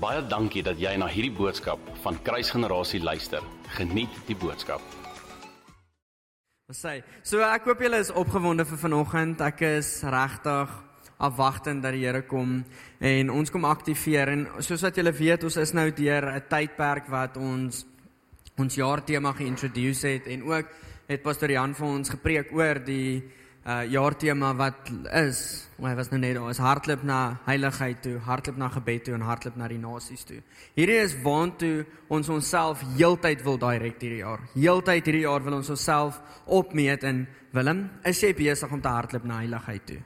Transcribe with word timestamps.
Baie 0.00 0.22
dankie 0.24 0.62
dat 0.64 0.78
jy 0.80 0.94
na 0.96 1.04
hierdie 1.12 1.34
boodskap 1.36 1.80
van 2.00 2.16
Kruisgenerasie 2.24 3.02
luister. 3.04 3.44
Geniet 3.76 4.14
die 4.24 4.36
boodskap. 4.38 4.80
Wat 6.70 6.78
sê? 6.78 6.94
So 7.20 7.44
ek 7.44 7.66
hoop 7.68 7.82
julle 7.84 7.98
is 8.00 8.12
opgewonde 8.16 8.64
vir 8.64 8.80
vanoggend. 8.80 9.42
Ek 9.44 9.60
is 9.68 9.90
regtig 10.08 10.72
afwagtend 11.20 11.84
dat 11.84 11.92
die 11.92 12.06
Here 12.06 12.22
kom 12.24 12.62
en 12.96 13.32
ons 13.34 13.52
kom 13.52 13.68
aktiveer 13.68 14.32
en 14.32 14.46
soos 14.64 14.86
wat 14.86 14.96
julle 14.96 15.12
weet, 15.12 15.44
ons 15.44 15.60
is 15.60 15.74
nou 15.76 15.90
deur 15.92 16.30
'n 16.32 16.48
tydperk 16.48 17.12
wat 17.12 17.36
ons 17.36 17.84
ons 18.56 18.74
jaartema 18.74 19.32
geïntroduce 19.36 20.08
het 20.08 20.26
en 20.26 20.48
ook 20.48 20.66
het 21.08 21.22
pastoor 21.22 21.50
Jan 21.50 21.74
vir 21.74 21.86
ons 21.86 22.08
gepreek 22.08 22.52
oor 22.52 22.80
die 22.80 23.20
uh 23.70 23.84
jaartema 23.86 24.50
wat 24.58 24.88
is, 25.20 25.40
hy 25.78 25.92
was 25.94 26.08
nou 26.10 26.18
net 26.18 26.34
daar, 26.34 26.50
is 26.50 26.60
hardloop 26.62 27.02
na 27.06 27.18
heiligheid 27.46 28.00
toe, 28.02 28.16
hardloop 28.26 28.58
na 28.58 28.68
gebed 28.74 29.04
toe 29.06 29.14
en 29.14 29.26
hardloop 29.26 29.58
na 29.60 29.68
die 29.70 29.78
nasies 29.78 30.24
toe. 30.26 30.40
Hierdie 30.78 30.98
is 31.04 31.14
waantoe 31.22 31.84
ons 32.10 32.30
onsself 32.32 32.82
heeltyd 32.96 33.44
wil 33.46 33.60
direk 33.62 34.00
hierdie 34.02 34.24
jaar. 34.24 34.42
Heeltyd 34.56 35.06
hierdie 35.06 35.22
jaar 35.26 35.44
wil 35.46 35.60
ons 35.60 35.70
onsself 35.70 36.18
opmeet 36.46 37.06
in 37.06 37.26
Willem, 37.54 37.86
is 38.06 38.22
jy 38.24 38.32
besig 38.38 38.72
om 38.72 38.82
te 38.82 38.90
hardloop 38.90 39.28
na 39.28 39.38
heiligheid 39.44 39.86
toe? 39.86 40.00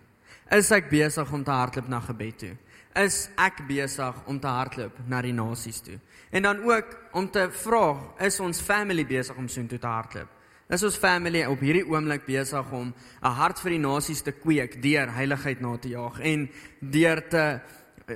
Is 0.53 0.71
ek 0.77 0.91
besig 0.93 1.33
om 1.33 1.45
te 1.45 1.57
hardloop 1.57 1.89
na 1.89 2.03
gebed 2.05 2.39
toe? 2.43 2.55
Is 3.01 3.25
ek 3.41 3.65
besig 3.69 4.21
om 4.31 4.37
te 4.41 4.51
hardloop 4.51 5.01
na 5.09 5.23
die 5.25 5.35
nasies 5.35 5.81
toe? 5.83 5.97
En 6.31 6.45
dan 6.45 6.61
ook 6.69 6.95
om 7.17 7.31
te 7.33 7.49
vra, 7.65 7.87
is 8.21 8.41
ons 8.45 8.61
family 8.63 9.07
besig 9.09 9.39
om 9.41 9.49
soontoe 9.49 9.81
te 9.81 9.89
hardloop? 9.97 10.34
Is 10.75 10.83
ons 10.83 10.97
family 10.99 11.45
op 11.47 11.61
hierdie 11.63 11.85
oomblik 11.87 12.25
besig 12.27 12.71
om 12.75 12.89
'n 13.23 13.35
hart 13.39 13.61
vir 13.63 13.71
die 13.77 13.85
nasies 13.85 14.23
te 14.23 14.33
kweek 14.33 14.83
deur 14.83 15.13
heiligheid 15.15 15.61
na 15.61 15.77
te 15.77 15.89
jaag 15.89 16.19
en 16.19 16.49
deur 16.81 17.21
te 17.29 17.61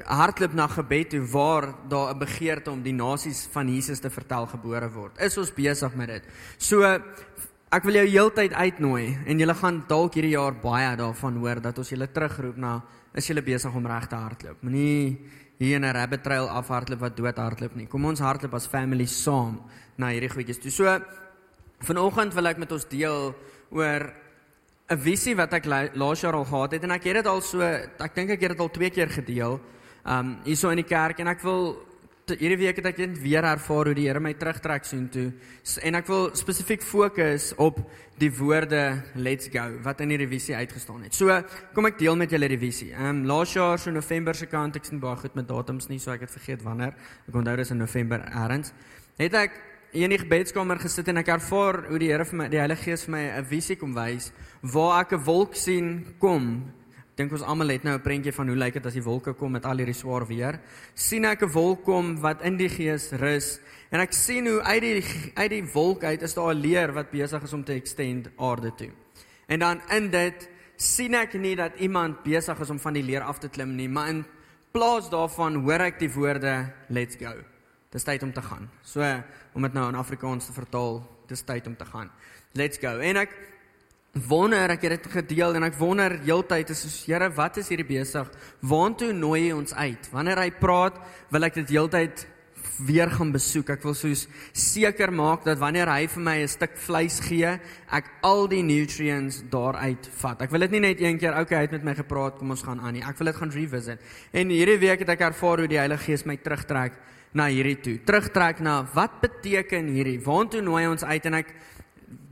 hardloop 0.05 0.55
na 0.55 0.67
gebed 0.67 1.11
toe 1.11 1.21
waar 1.21 1.75
daar 1.89 2.15
'n 2.15 2.19
begeerte 2.19 2.71
om 2.71 2.83
die 2.83 2.93
nasies 2.93 3.47
van 3.53 3.69
Jesus 3.69 4.01
te 4.01 4.11
vertel 4.11 4.47
gebore 4.47 4.91
word. 4.91 5.21
Is 5.21 5.39
ons 5.39 5.55
besig 5.55 5.95
met 5.95 6.09
dit? 6.09 6.23
So 6.59 6.83
ek 7.71 7.85
wil 7.85 7.95
jou 7.95 8.07
heeltyd 8.07 8.53
uitnooi 8.53 9.19
en 9.27 9.39
julle 9.39 9.55
gaan 9.55 9.85
dalk 9.87 10.15
hierdie 10.15 10.37
jaar 10.37 10.55
baie 10.55 10.97
daarvan 10.97 11.37
hoor 11.37 11.61
dat 11.61 11.79
ons 11.79 11.91
julle 11.91 12.09
terugroep 12.13 12.57
na 12.57 12.83
is 13.15 13.27
julle 13.27 13.43
besig 13.43 13.75
om 13.75 13.87
reg 13.87 14.09
te 14.09 14.17
hardloop. 14.17 14.63
Moenie 14.63 15.19
hier 15.59 15.77
in 15.77 15.85
'n 15.85 15.93
rabbit 15.93 16.23
trail 16.23 16.49
afhardloop 16.49 17.01
wat 17.01 17.17
dood 17.17 17.37
hardloop 17.37 17.77
nie. 17.77 17.87
Kom 17.87 18.05
ons 18.05 18.21
hardloop 18.21 18.55
as 18.55 18.67
family 18.67 19.07
saam 19.07 19.61
na 19.97 20.09
hierdie 20.09 20.31
goedjies 20.31 20.59
toe. 20.59 20.71
So 20.71 21.01
Vanoggend 21.87 22.35
wil 22.35 22.51
ek 22.51 22.59
met 22.59 22.73
ons 22.75 22.87
deel 22.91 23.35
oor 23.71 24.03
'n 24.89 24.99
visie 24.99 25.35
wat 25.37 25.53
ek 25.53 25.67
laas 25.95 26.21
jaar 26.21 26.35
al 26.35 26.45
gehad 26.49 26.73
het 26.73 26.85
en 26.85 26.91
ek 26.91 27.05
het 27.05 27.15
dit 27.21 27.27
al 27.27 27.41
so 27.41 27.61
ek 27.61 28.15
dink 28.15 28.31
ek 28.31 28.41
het 28.41 28.51
dit 28.57 28.61
al 28.61 28.71
twee 28.71 28.91
keer 28.91 29.09
gedeel. 29.09 29.61
Um 30.05 30.39
hierso 30.45 30.71
in 30.71 30.81
die 30.81 30.89
kerk 30.89 31.21
en 31.21 31.29
ek 31.29 31.43
wil 31.43 31.77
hierdie 32.27 32.59
week 32.59 32.77
het 32.77 32.87
ek 32.87 32.99
net 32.99 33.21
weer 33.21 33.45
ervaar 33.45 33.87
hoe 33.87 33.95
die 33.95 34.07
Here 34.09 34.21
my 34.21 34.35
terugtrek 34.35 34.85
soontoe 34.85 35.33
en 35.83 35.95
ek 35.95 36.07
wil 36.07 36.35
spesifiek 36.35 36.83
fokus 36.83 37.53
op 37.57 37.79
die 38.19 38.31
woorde 38.31 39.03
let's 39.15 39.49
go 39.49 39.79
wat 39.85 40.01
in 40.01 40.11
hierdie 40.11 40.29
visie 40.29 40.57
uitgestaan 40.57 41.03
het. 41.03 41.15
So 41.15 41.29
kom 41.75 41.87
ek 41.87 41.99
deel 41.99 42.17
met 42.17 42.31
julle 42.31 42.49
die 42.49 42.59
visie. 42.59 42.95
Um 42.97 43.25
laas 43.25 43.55
jaar 43.55 43.79
so 43.79 43.91
November 43.91 44.35
se 44.35 44.47
kant 44.47 44.77
ek 44.77 44.85
sien 44.85 45.01
baie 45.01 45.17
goed 45.17 45.35
met 45.35 45.49
datums 45.49 45.89
nie 45.89 45.99
so 45.99 46.11
ek 46.11 46.21
het 46.21 46.31
vergeet 46.31 46.63
wanneer. 46.63 46.97
Ek 47.29 47.35
onthou 47.35 47.57
dis 47.57 47.71
in 47.71 47.79
November 47.79 48.25
eers. 48.25 48.73
Het 49.19 49.35
ek 49.35 49.68
in 49.97 50.13
die 50.13 50.21
gebedskamer 50.21 50.77
gesit 50.83 51.09
en 51.09 51.17
ek 51.23 51.31
ervaar 51.33 51.87
hoe 51.89 51.99
die 52.01 52.11
Here 52.11 52.25
vir 52.29 52.37
my 52.37 52.47
die 52.53 52.61
Heilige 52.61 52.91
Gees 52.91 53.07
vir 53.07 53.13
my 53.15 53.23
'n 53.39 53.45
visie 53.45 53.77
kom 53.77 53.95
wys 53.95 54.33
waar 54.63 55.01
ek 55.01 55.13
'n 55.13 55.25
wolk 55.25 55.55
sien 55.55 56.15
kom. 56.19 56.73
Dink 57.17 57.33
ons 57.33 57.43
almal 57.43 57.69
het 57.69 57.85
nou 57.85 57.95
'n 57.95 58.03
prentjie 58.03 58.33
van 58.33 58.49
hoe 58.49 58.57
lyk 58.57 58.75
dit 58.75 58.87
as 58.87 58.93
die 58.93 59.03
wolke 59.03 59.33
kom 59.33 59.53
met 59.53 59.65
al 59.65 59.79
hierdie 59.79 59.95
swaar 59.95 60.27
weer. 60.27 60.61
sien 60.95 61.25
ek 61.25 61.43
'n 61.43 61.53
wolk 61.53 61.85
kom 61.85 62.21
wat 62.21 62.43
in 62.43 62.57
die 62.57 62.69
Gees 62.69 63.13
rus 63.13 63.61
en 63.91 64.01
ek 64.01 64.13
sien 64.13 64.47
hoe 64.47 64.63
uit 64.63 64.83
die 64.83 65.05
uit 65.35 65.51
die 65.51 65.65
wolk 65.73 66.05
uit 66.05 66.23
is 66.23 66.35
daar 66.35 66.55
'n 66.55 66.61
leer 66.61 66.93
wat 66.93 67.11
besig 67.11 67.43
is 67.43 67.53
om 67.53 67.65
te 67.65 67.73
extend 67.73 68.29
aarde 68.37 68.75
toe. 68.77 68.91
En 69.49 69.59
dan 69.59 69.81
in 69.91 70.11
dit 70.11 70.49
sien 70.77 71.15
ek 71.15 71.35
nie 71.35 71.57
dat 71.57 71.73
iemand 71.79 72.23
besig 72.23 72.61
is 72.61 72.71
om 72.71 72.79
van 72.79 72.93
die 72.93 73.03
leer 73.03 73.23
af 73.23 73.39
te 73.39 73.49
klim 73.49 73.75
nie, 73.75 73.89
maar 73.89 74.09
in 74.09 74.25
plaas 74.73 75.09
daarvan 75.11 75.55
hoor 75.55 75.81
ek 75.81 75.99
die 75.99 76.13
woorde 76.13 76.73
let's 76.89 77.17
go. 77.17 77.58
Dis 77.93 78.05
tyd 78.05 78.23
om 78.23 78.33
te 78.33 78.43
gaan. 78.45 78.69
So 78.85 79.05
om 79.55 79.65
dit 79.65 79.77
nou 79.77 79.89
in 79.89 79.97
Afrikaans 79.99 80.47
te 80.47 80.53
vertaal, 80.53 81.01
dis 81.29 81.43
tyd 81.43 81.67
om 81.67 81.77
te 81.77 81.87
gaan. 81.89 82.11
Let's 82.53 82.81
go. 82.81 82.99
En 83.01 83.17
ek 83.25 83.33
wonder, 84.29 84.71
ek 84.75 84.87
het 84.87 84.97
dit 84.97 85.13
gedeel 85.13 85.59
en 85.59 85.69
ek 85.69 85.77
wonder 85.79 86.19
heeltyd 86.25 86.73
is 86.75 86.83
soos 86.85 86.99
Here, 87.07 87.29
wat 87.37 87.61
is 87.61 87.69
hierdie 87.73 87.89
besig? 87.89 88.29
Waartoe 88.61 89.13
nooi 89.17 89.49
hy 89.49 89.53
ons 89.57 89.75
uit? 89.75 90.11
Wanneer 90.13 90.43
hy 90.45 90.51
praat, 90.61 90.99
wil 91.33 91.49
ek 91.49 91.61
dit 91.63 91.77
heeltyd 91.77 92.27
weer 92.79 93.11
gaan 93.11 93.33
besoek. 93.35 93.73
Ek 93.75 93.83
wil 93.87 93.95
soos 93.97 94.27
seker 94.57 95.11
maak 95.15 95.45
dat 95.47 95.59
wanneer 95.59 95.91
hy 95.91 96.07
vir 96.07 96.23
my 96.23 96.37
'n 96.43 96.49
stuk 96.49 96.77
vleis 96.77 97.19
gee, 97.21 97.59
ek 97.91 98.05
al 98.23 98.49
die 98.49 98.63
nutrients 98.63 99.43
daaruit 99.51 100.07
vat. 100.21 100.43
Ek 100.43 100.51
wil 100.51 100.61
dit 100.61 100.71
nie 100.71 100.81
net 100.81 101.01
een 101.01 101.19
keer, 101.19 101.39
okay, 101.39 101.57
hy 101.57 101.63
het 101.63 101.73
met 101.73 101.85
my 101.85 101.95
gepraat, 101.95 102.39
kom 102.39 102.51
ons 102.51 102.63
gaan 102.63 102.81
aan 102.81 102.95
nie. 102.95 103.03
Ek 103.03 103.19
wil 103.19 103.27
dit 103.27 103.37
gaan 103.37 103.51
revisit. 103.51 104.01
En 104.33 104.49
hierdie 104.49 104.79
week 104.79 105.01
het 105.01 105.09
ek 105.09 105.21
ervaar 105.21 105.59
hoe 105.59 105.69
die 105.69 105.79
Heilige 105.79 106.05
Gees 106.05 106.25
my 106.25 106.37
terugtrek 106.37 106.93
na 107.37 107.49
hierdie 107.53 107.79
toe. 107.81 107.97
Terugtrek 108.05 108.61
na 108.65 108.83
wat 108.95 109.21
beteken 109.21 109.91
hierdie? 109.93 110.21
Waartoe 110.25 110.63
nooi 110.65 110.87
ons 110.89 111.05
uit 111.05 111.27
en 111.27 111.35
ek 111.41 111.53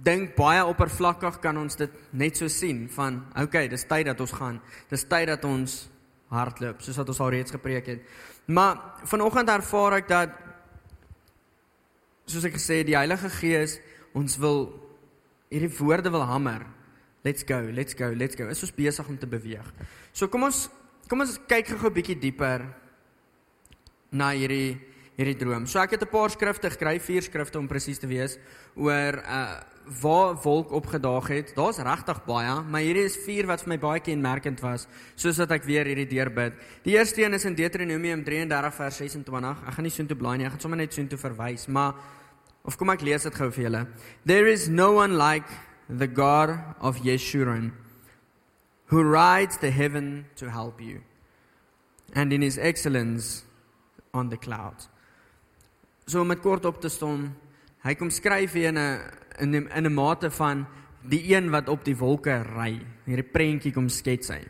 dink 0.07 0.37
baie 0.39 0.62
oppervlakkig 0.65 1.41
kan 1.43 1.59
ons 1.59 1.77
dit 1.77 1.93
net 2.17 2.39
so 2.39 2.49
sien 2.53 2.87
van 2.95 3.21
okay, 3.43 3.67
dis 3.69 3.85
tyd 3.89 4.06
dat 4.06 4.21
ons 4.23 4.33
gaan. 4.39 4.61
Dis 4.91 5.05
tyd 5.09 5.29
dat 5.33 5.45
ons 5.45 5.77
hardloop, 6.33 6.81
soos 6.83 6.99
wat 7.01 7.11
ons 7.12 7.21
al 7.23 7.35
reeds 7.37 7.55
gepreek 7.55 7.91
het. 7.91 8.06
Maar 8.47 8.79
vanoggend 9.11 9.51
ervaar 9.51 9.99
ek 10.01 10.09
dat 10.11 10.39
soos 12.27 12.47
ek 12.47 12.56
gesê 12.59 12.81
het, 12.81 12.89
die 12.89 12.99
Heilige 12.99 13.31
Gees 13.39 13.79
ons 14.17 14.39
wil 14.43 14.69
hierdie 15.53 15.71
woorde 15.79 16.11
wil 16.15 16.25
hamer. 16.27 16.65
Let's 17.27 17.47
go, 17.47 17.59
let's 17.75 17.95
go, 17.99 18.12
let's 18.15 18.39
go. 18.39 18.47
Is 18.51 18.62
ons 18.62 18.75
besig 18.75 19.09
om 19.11 19.19
te 19.19 19.29
beweeg. 19.31 19.67
So 20.15 20.31
kom 20.31 20.47
ons 20.47 20.67
kom 21.11 21.23
ons 21.23 21.37
kyk 21.47 21.69
gou 21.75 21.91
'n 21.91 21.95
bietjie 21.95 22.19
dieper 22.19 22.67
na 24.16 24.32
hierdie 24.34 24.77
hierdie 25.16 25.38
droom. 25.41 25.65
So 25.66 25.81
ek 25.81 25.97
het 25.97 26.03
'n 26.03 26.12
paar 26.12 26.31
skrifte 26.31 26.71
gekry, 26.71 26.99
vier 26.99 27.22
skrifte 27.22 27.59
om 27.59 27.69
presies 27.69 27.99
te 27.99 28.06
wees 28.06 28.38
oor 28.75 29.22
uh 29.25 29.60
waar 30.03 30.34
wolk 30.43 30.72
opgedaag 30.72 31.28
het. 31.28 31.54
Daar's 31.54 31.78
regtig 31.78 32.25
baie, 32.26 32.62
maar 32.62 32.81
hierdie 32.81 33.05
is 33.05 33.16
vier 33.16 33.47
wat 33.47 33.62
vir 33.62 33.69
my 33.69 33.78
baie 33.78 34.00
kenmerkend 34.00 34.60
was, 34.60 34.88
soos 35.15 35.37
dat 35.37 35.50
ek 35.50 35.65
weer 35.65 35.87
hierdie 35.87 36.09
deurbid. 36.10 36.55
Die 36.82 36.97
eerste 36.97 37.22
een 37.22 37.34
is 37.34 37.44
in 37.44 37.55
Deuteronomium 37.55 38.25
33 38.25 38.75
vers 38.75 38.97
26. 38.97 39.62
Ek 39.69 39.75
gaan 39.75 39.84
nie 39.84 39.91
soontoe 39.94 40.16
blaai 40.16 40.38
nie, 40.38 40.47
ek 40.47 40.53
gaan 40.53 40.60
sommer 40.60 40.78
net 40.78 40.93
soontoe 40.93 41.19
verwys, 41.19 41.69
maar 41.69 41.94
of 42.65 42.76
kom 42.76 42.91
ek 42.91 43.00
lees 43.00 43.22
dit 43.22 43.34
gou 43.34 43.50
vir 43.50 43.65
julle. 43.65 43.87
There 44.26 44.50
is 44.50 44.69
no 44.69 44.93
one 44.93 45.16
like 45.16 45.47
the 45.88 46.09
God 46.09 46.59
of 46.81 46.99
Yeshurun 47.05 47.72
who 48.87 49.03
rides 49.03 49.59
the 49.59 49.71
heaven 49.71 50.26
to 50.37 50.50
help 50.50 50.81
you. 50.81 51.03
And 52.15 52.32
in 52.32 52.43
his 52.43 52.59
excellence 52.59 53.44
on 54.16 54.28
the 54.28 54.38
clouds. 54.38 54.88
So 56.06 56.21
om 56.21 56.28
dit 56.28 56.41
kort 56.41 56.65
op 56.65 56.81
te 56.81 56.88
stom, 56.88 57.28
hy 57.84 57.94
kom 57.94 58.10
skryf 58.10 58.56
hier 58.56 58.72
in 58.72 58.78
'n 58.78 59.00
in 59.38 59.54
'n 59.54 59.69
in 59.69 59.87
'n 59.87 59.94
mate 59.94 60.31
van 60.31 60.66
die 61.03 61.34
een 61.34 61.50
wat 61.50 61.69
op 61.69 61.84
die 61.84 61.97
wolke 61.97 62.43
ry. 62.43 62.81
Hierdie 63.05 63.31
prentjie 63.32 63.72
kom 63.72 63.88
skets 63.88 64.28
hy. 64.28 64.43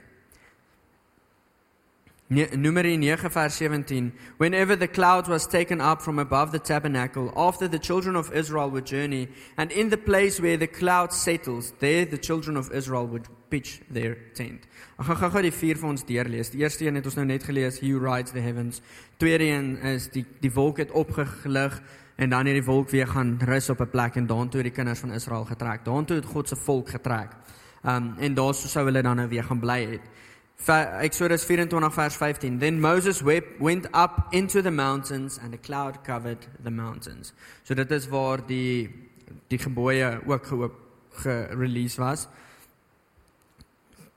Numeri 2.28 2.96
9 2.96 3.30
vers 3.30 3.56
17 3.56 4.12
Whenever 4.38 4.76
the 4.76 4.88
clouds 4.88 5.28
was 5.28 5.46
taken 5.46 5.80
up 5.80 6.02
from 6.02 6.18
above 6.18 6.50
the 6.50 6.58
tabernacle 6.58 7.30
after 7.36 7.68
the 7.68 7.78
children 7.78 8.16
of 8.16 8.32
Israel 8.32 8.68
would 8.70 8.84
journey 8.84 9.28
and 9.56 9.70
in 9.70 9.90
the 9.90 9.96
place 9.96 10.40
where 10.40 10.56
the 10.56 10.66
cloud 10.66 11.12
settles 11.12 11.72
there 11.78 12.04
the 12.04 12.18
children 12.18 12.56
of 12.56 12.72
Israel 12.72 13.06
would 13.06 13.28
pitch 13.48 13.80
their 13.92 14.16
tent. 14.34 14.66
Ek 14.96 15.04
gaan 15.04 15.16
gou-gou 15.16 15.42
die 15.42 15.52
vier 15.52 15.78
vir 15.80 15.88
ons 15.88 16.04
deurlees. 16.04 16.50
Die 16.50 16.62
eerste 16.62 16.86
een 16.86 16.98
het 16.98 17.06
ons 17.06 17.18
nou 17.18 17.26
net 17.26 17.44
gelees, 17.44 17.80
He 17.80 17.92
rides 17.94 18.32
the 18.32 18.40
heavens. 18.40 18.82
Tweede 19.16 19.44
een 19.44 19.76
is 19.94 20.08
die 20.12 20.24
die 20.40 20.52
wolk 20.52 20.78
het 20.78 20.90
opgelig 20.90 21.80
en 22.16 22.30
dan 22.30 22.46
het 22.46 22.56
die 22.56 22.64
wolk 22.64 22.90
weer 22.90 23.08
gaan 23.08 23.36
rus 23.44 23.70
op 23.70 23.80
'n 23.80 23.90
plek 23.90 24.16
en 24.16 24.26
daartoe 24.26 24.62
het 24.62 24.72
die 24.72 24.76
kinders 24.76 25.00
van 25.00 25.12
Israel 25.12 25.44
getrek. 25.44 25.84
Daartoe 25.84 26.16
het 26.16 26.24
God 26.24 26.48
se 26.48 26.56
volk 26.56 26.88
getrek. 26.88 27.36
Um 27.84 28.14
en 28.18 28.34
daar 28.34 28.54
sou 28.54 28.84
hulle 28.84 29.02
dan 29.02 29.16
nou 29.16 29.28
weer 29.28 29.44
gaan 29.44 29.60
bly 29.60 29.86
het. 29.90 30.00
Exodus 31.00 31.44
24 31.44 31.94
vers 31.94 32.16
15 32.16 32.58
Then 32.58 32.80
Moses 32.80 33.20
went 33.58 33.86
up 33.86 34.26
into 34.30 34.62
the 34.62 34.70
mountains 34.70 35.38
and 35.38 35.54
a 35.54 35.58
cloud 35.58 36.02
covered 36.02 36.48
the 36.62 36.70
mountains. 36.70 37.32
So 37.62 37.74
dit 37.74 37.90
is 37.90 38.08
waar 38.08 38.46
die 38.46 38.90
die 39.48 39.58
gebooie 39.58 40.20
ook 40.26 40.46
geoop 40.46 40.74
gerelease 41.10 42.00
was. 42.00 42.28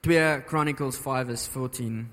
2 0.02 0.44
Chronicles 0.48 0.98
5 0.98 1.28
verse 1.28 1.50
14. 1.50 2.10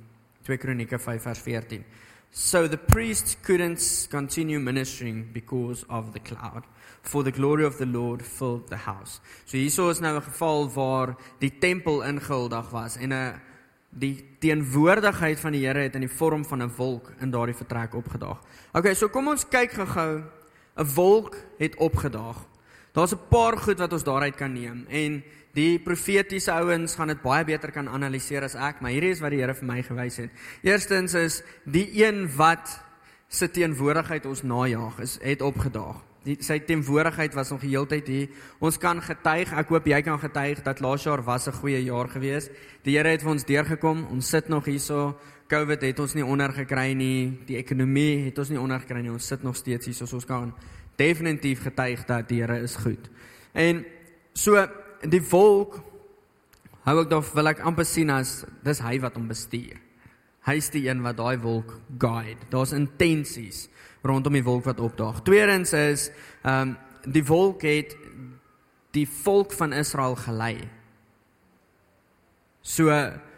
2 0.47 0.59
Kronieke 0.59 0.99
5 0.99 1.23
vers 1.23 1.39
14. 1.39 1.85
So 2.31 2.69
the 2.69 2.77
priests 2.77 3.37
couldn't 3.43 4.09
continue 4.11 4.61
ministering 4.61 5.31
because 5.33 5.85
of 5.89 6.13
the 6.13 6.21
cloud. 6.21 6.65
For 7.03 7.23
the 7.23 7.31
glory 7.31 7.65
of 7.65 7.79
the 7.79 7.87
Lord 7.87 8.23
filled 8.23 8.69
the 8.69 8.77
house. 8.77 9.21
So 9.47 9.57
hierso 9.57 9.91
is 9.91 10.01
nou 10.01 10.17
'n 10.17 10.23
geval 10.23 10.69
waar 10.75 11.17
die 11.39 11.59
tempel 11.59 12.03
ingehuldig 12.03 12.71
was 12.71 12.97
en 12.97 13.13
'n 13.13 13.41
die 13.91 14.25
teenwoordigheid 14.39 15.41
van 15.41 15.53
die 15.53 15.67
Here 15.67 15.79
het 15.79 15.95
in 15.95 16.01
die 16.01 16.17
vorm 16.17 16.45
van 16.45 16.63
'n 16.63 16.73
wolk 16.77 17.13
in 17.21 17.31
daardie 17.31 17.55
vertrek 17.55 17.95
opgedaag. 17.95 18.43
Okay, 18.73 18.95
so 18.95 19.09
kom 19.09 19.29
ons 19.29 19.49
kyk 19.49 19.73
gou-gou. 19.73 20.23
'n 20.77 20.95
Wolk 20.95 21.37
het 21.59 21.77
opgedaag. 21.77 22.37
Daar's 22.93 23.13
'n 23.13 23.29
paar 23.29 23.57
goed 23.59 23.79
wat 23.79 23.93
ons 23.93 24.05
daaruit 24.05 24.37
kan 24.37 24.53
neem 24.53 24.87
en 24.89 25.25
die 25.57 25.79
profetiese 25.81 26.53
ouens 26.53 26.97
gaan 26.99 27.09
dit 27.15 27.23
baie 27.23 27.45
beter 27.49 27.73
kan 27.73 27.89
analiseer 27.89 28.45
as 28.45 28.55
ek, 28.55 28.83
maar 28.85 28.93
hierdie 28.93 29.15
is 29.15 29.23
wat 29.25 29.33
die 29.33 29.41
Here 29.41 29.55
vir 29.57 29.69
my 29.69 29.79
gewys 29.87 30.19
het. 30.21 30.43
Eerstens 30.67 31.17
is 31.17 31.41
die 31.65 31.89
een 31.97 32.27
wat 32.37 32.77
se 33.29 33.49
teenwoordigheid 33.51 34.27
ons 34.29 34.45
najag 34.47 35.01
is 35.03 35.17
het 35.23 35.43
opgedaag. 35.43 36.03
Die 36.27 36.37
sy 36.43 36.59
teenwoordigheid 36.67 37.37
was 37.39 37.53
nog 37.53 37.63
die 37.63 37.71
hele 37.71 37.87
tyd 37.87 38.09
hier. 38.11 38.31
Ons 38.59 38.81
kan 38.83 38.99
getuig, 39.03 39.53
ek 39.55 39.69
hoop 39.71 39.87
jy 39.87 40.01
kan 40.03 40.19
getuig 40.19 40.63
dat 40.67 40.83
laas 40.83 41.05
jaar 41.07 41.23
was 41.23 41.47
'n 41.47 41.55
goeie 41.55 41.83
jaar 41.85 42.09
gewees. 42.09 42.51
Die 42.83 42.97
Here 42.97 43.09
het 43.09 43.23
vir 43.23 43.31
ons 43.31 43.45
deurgekom. 43.45 44.07
Ons 44.11 44.29
sit 44.29 44.49
nog 44.49 44.65
hierso. 44.65 45.17
COVID 45.49 45.81
het 45.83 45.99
ons 46.01 46.15
nie 46.15 46.25
onder 46.25 46.53
gekry 46.53 46.93
nie. 46.93 47.39
Die 47.47 47.57
ekonomie 47.57 48.25
het 48.25 48.39
ons 48.39 48.49
nie 48.49 48.61
onder 48.61 48.81
gekry 48.81 49.01
nie. 49.01 49.11
Ons 49.11 49.27
sit 49.27 49.43
nog 49.43 49.57
steeds 49.57 49.87
hier 49.87 49.95
soos 49.95 50.13
ons 50.13 50.25
kan 50.25 50.53
definitief 50.97 51.63
getuig 51.63 52.05
dat 52.05 52.29
die 52.29 52.41
Here 52.41 52.61
is 52.63 52.77
goed. 52.77 53.11
En 53.53 53.85
so 54.33 54.67
die 55.11 55.23
volk 55.23 55.81
hou 56.87 57.01
ek 57.03 57.11
dan 57.11 57.25
wil 57.35 57.51
ek 57.51 57.63
amper 57.67 57.87
sien 57.89 58.11
as 58.15 58.45
dis 58.65 58.81
hy 58.85 58.99
wat 59.03 59.17
hom 59.19 59.27
bestuur. 59.29 59.79
Hy's 60.47 60.71
die 60.71 60.85
een 60.87 61.03
wat 61.03 61.19
daai 61.19 61.39
wolk 61.43 61.73
guide. 61.99 62.47
Daar's 62.53 62.75
intensies 62.77 63.67
rondom 64.07 64.37
die 64.39 64.45
wolk 64.47 64.69
wat 64.69 64.81
opdaag. 64.81 65.23
Tweedens 65.27 65.75
is 65.75 66.11
ehm 66.43 66.75
um, 66.75 66.77
die 67.07 67.23
wolk 67.23 67.63
het 67.63 67.93
die 68.91 69.07
volk 69.07 69.53
van 69.55 69.73
Israel 69.73 70.17
gelei. 70.19 70.57
So 72.67 72.91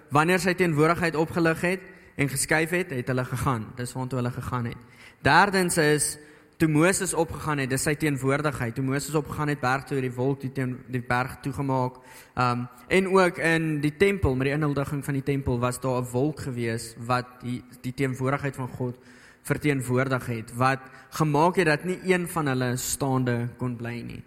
wanneer 0.09 0.41
sy 0.41 0.55
teenwoordigheid 0.57 1.19
opgelig 1.21 1.61
het 1.61 1.83
en 2.17 2.31
geskuif 2.33 2.71
het, 2.73 2.95
het 2.97 3.11
hulle 3.13 3.25
gegaan. 3.29 3.67
Dis 3.77 3.93
waartoe 3.93 4.23
hulle 4.23 4.33
gegaan 4.33 4.71
het. 4.71 4.81
Derdens 5.21 5.77
is 5.77 6.17
toe 6.59 6.69
Moses 6.69 7.15
opgegaan 7.15 7.61
het, 7.63 7.71
dis 7.71 7.85
sy 7.87 7.95
teenwoordigheid. 7.95 8.75
Toe 8.75 8.85
Moses 8.85 9.15
opgegaan 9.15 9.53
het 9.53 9.61
berg 9.63 9.85
toe 9.87 10.01
die 10.03 10.13
wolk 10.15 10.41
die 10.43 10.51
teen 10.53 10.75
die 10.91 11.03
berg 11.03 11.37
toegemaak. 11.45 12.01
Um 12.35 12.67
en 12.89 13.09
ook 13.13 13.39
in 13.39 13.81
die 13.81 13.93
tempel, 13.97 14.35
met 14.35 14.49
die 14.49 14.55
inhuldiging 14.57 15.05
van 15.05 15.15
die 15.15 15.23
tempel 15.23 15.59
was 15.61 15.81
daar 15.81 16.03
'n 16.03 16.11
wolk 16.11 16.41
gewees 16.41 16.95
wat 16.99 17.27
die 17.43 17.63
die 17.83 17.95
teenwoordigheid 17.95 18.57
van 18.57 18.69
God 18.69 18.97
verteenwoordig 19.43 20.27
het 20.27 20.55
wat 20.57 20.81
gemaak 21.11 21.57
het 21.57 21.67
dat 21.67 21.85
nie 21.85 22.01
een 22.05 22.29
van 22.29 22.47
hulle 22.47 22.77
staande 22.77 23.49
kon 23.57 23.77
bly 23.77 24.03
nie. 24.03 24.23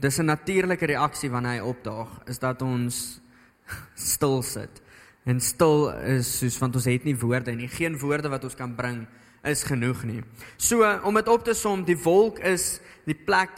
Dis 0.00 0.18
'n 0.18 0.24
natuurlike 0.24 0.86
reaksie 0.86 1.30
wanneer 1.30 1.60
hy 1.60 1.68
opdaag, 1.68 2.08
is 2.26 2.38
dat 2.38 2.62
ons 2.62 3.20
stil 3.94 4.42
sit. 4.42 4.82
En 5.24 5.40
stil 5.40 5.90
is 5.90 6.38
soos 6.38 6.58
want 6.58 6.74
ons 6.74 6.84
het 6.84 7.04
nie 7.04 7.16
woorde 7.16 7.52
nie, 7.52 7.68
geen 7.68 7.98
woorde 7.98 8.28
wat 8.28 8.44
ons 8.44 8.54
kan 8.54 8.74
bring 8.74 9.06
is 9.44 9.62
genoeg 9.64 10.04
nie. 10.04 10.22
So 10.56 10.84
om 11.04 11.14
dit 11.14 11.28
op 11.28 11.44
te 11.44 11.54
som, 11.56 11.84
die 11.84 11.98
wolk 11.98 12.40
is 12.44 12.80
die 13.08 13.16
plek 13.16 13.54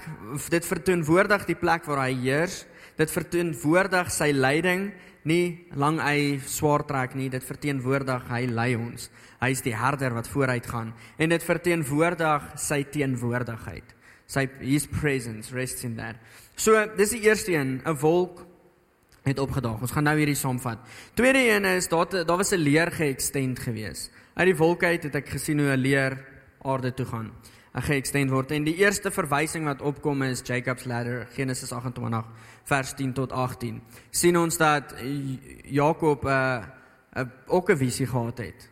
dit 0.52 0.66
verteenwoordig 0.66 1.46
die 1.48 1.58
plek 1.58 1.86
waar 1.88 2.06
hy 2.06 2.12
heers. 2.22 2.62
Dit 2.98 3.10
verteenwoordig 3.10 4.10
sy 4.12 4.30
leiding, 4.36 4.90
nie 5.24 5.66
lang 5.78 6.00
hy 6.02 6.38
swaar 6.46 6.84
trek 6.86 7.16
nie, 7.18 7.30
dit 7.32 7.44
verteenwoordig 7.44 8.28
hy 8.30 8.44
lei 8.50 8.74
ons. 8.76 9.08
Hy 9.42 9.50
is 9.54 9.62
die 9.64 9.74
herder 9.74 10.14
wat 10.14 10.30
vooruit 10.30 10.66
gaan 10.70 10.92
en 11.18 11.34
dit 11.34 11.42
verteenwoordig 11.46 12.52
sy 12.60 12.82
teenwoordigheid. 12.92 13.96
Sy 14.30 14.46
his 14.60 14.86
presence 14.88 15.52
rests 15.54 15.84
in 15.84 15.96
that. 15.98 16.20
So 16.56 16.78
dis 16.96 17.16
die 17.16 17.24
eerste 17.26 17.52
een, 17.52 17.80
'n 17.84 17.98
wolk 18.00 18.46
het 19.24 19.38
opgedaag. 19.38 19.80
Ons 19.80 19.92
gaan 19.94 20.04
nou 20.04 20.16
hierdie 20.18 20.38
saamvat. 20.38 20.78
Tweede 21.14 21.38
een 21.38 21.64
is 21.64 21.88
daar 21.88 22.08
daar 22.10 22.36
was 22.36 22.52
'n 22.52 22.62
leer 22.62 22.90
geëxtend 22.90 23.58
geweest. 23.58 24.10
Uit 24.32 24.48
die 24.48 24.56
wolke 24.56 24.86
uit 24.86 25.02
het 25.04 25.16
ek 25.18 25.28
gesien 25.28 25.58
hoe 25.60 25.74
'n 25.76 25.80
leer 25.80 26.16
aarde 26.64 26.94
toe 26.94 27.06
gaan. 27.06 27.32
Hy 27.72 27.80
geëxtend 27.80 28.30
word 28.30 28.50
en 28.50 28.64
die 28.64 28.76
eerste 28.76 29.10
verwysing 29.10 29.64
wat 29.64 29.82
opkom 29.82 30.22
is 30.22 30.40
Jacob's 30.44 30.84
ladder 30.84 31.26
Genesis 31.32 31.72
28 31.72 32.24
vers 32.64 32.94
10 32.94 33.12
tot 33.12 33.32
18. 33.32 33.82
sien 34.10 34.36
ons 34.36 34.56
dat 34.56 34.94
Jakob 35.64 36.24
'n 36.24 36.28
uh, 36.28 36.64
'n 37.16 37.30
ook 37.46 37.70
'n 37.70 37.76
visie 37.76 38.06
gehad 38.06 38.38
het. 38.38 38.70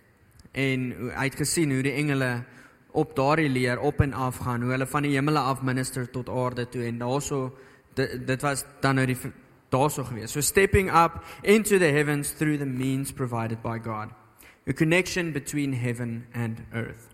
En 0.52 0.94
hy 1.16 1.24
het 1.24 1.36
gesien 1.36 1.70
hoe 1.70 1.82
die 1.82 1.92
engele 1.92 2.44
op 2.92 3.16
daardie 3.16 3.48
leer 3.48 3.78
op 3.80 4.00
en 4.00 4.12
af 4.12 4.36
gaan, 4.36 4.62
hoe 4.62 4.70
hulle 4.70 4.86
van 4.86 5.02
die 5.02 5.14
hemele 5.14 5.38
af 5.38 5.62
minister 5.62 6.10
tot 6.10 6.28
aarde 6.28 6.68
toe 6.68 6.84
en 6.84 6.98
daaroor 6.98 7.52
dit, 7.94 8.26
dit 8.26 8.42
was 8.42 8.64
dan 8.80 8.94
nou 8.94 9.06
die 9.06 9.16
daarso 9.68 10.04
gewees. 10.04 10.32
So 10.32 10.40
stepping 10.40 10.90
up 10.90 11.24
into 11.42 11.78
the 11.78 11.92
heavens 11.92 12.32
through 12.32 12.58
the 12.58 12.66
means 12.66 13.12
provided 13.12 13.62
by 13.62 13.78
God 13.78 14.19
a 14.70 14.72
connection 14.72 15.32
between 15.32 15.72
heaven 15.72 16.26
and 16.32 16.62
earth. 16.72 17.08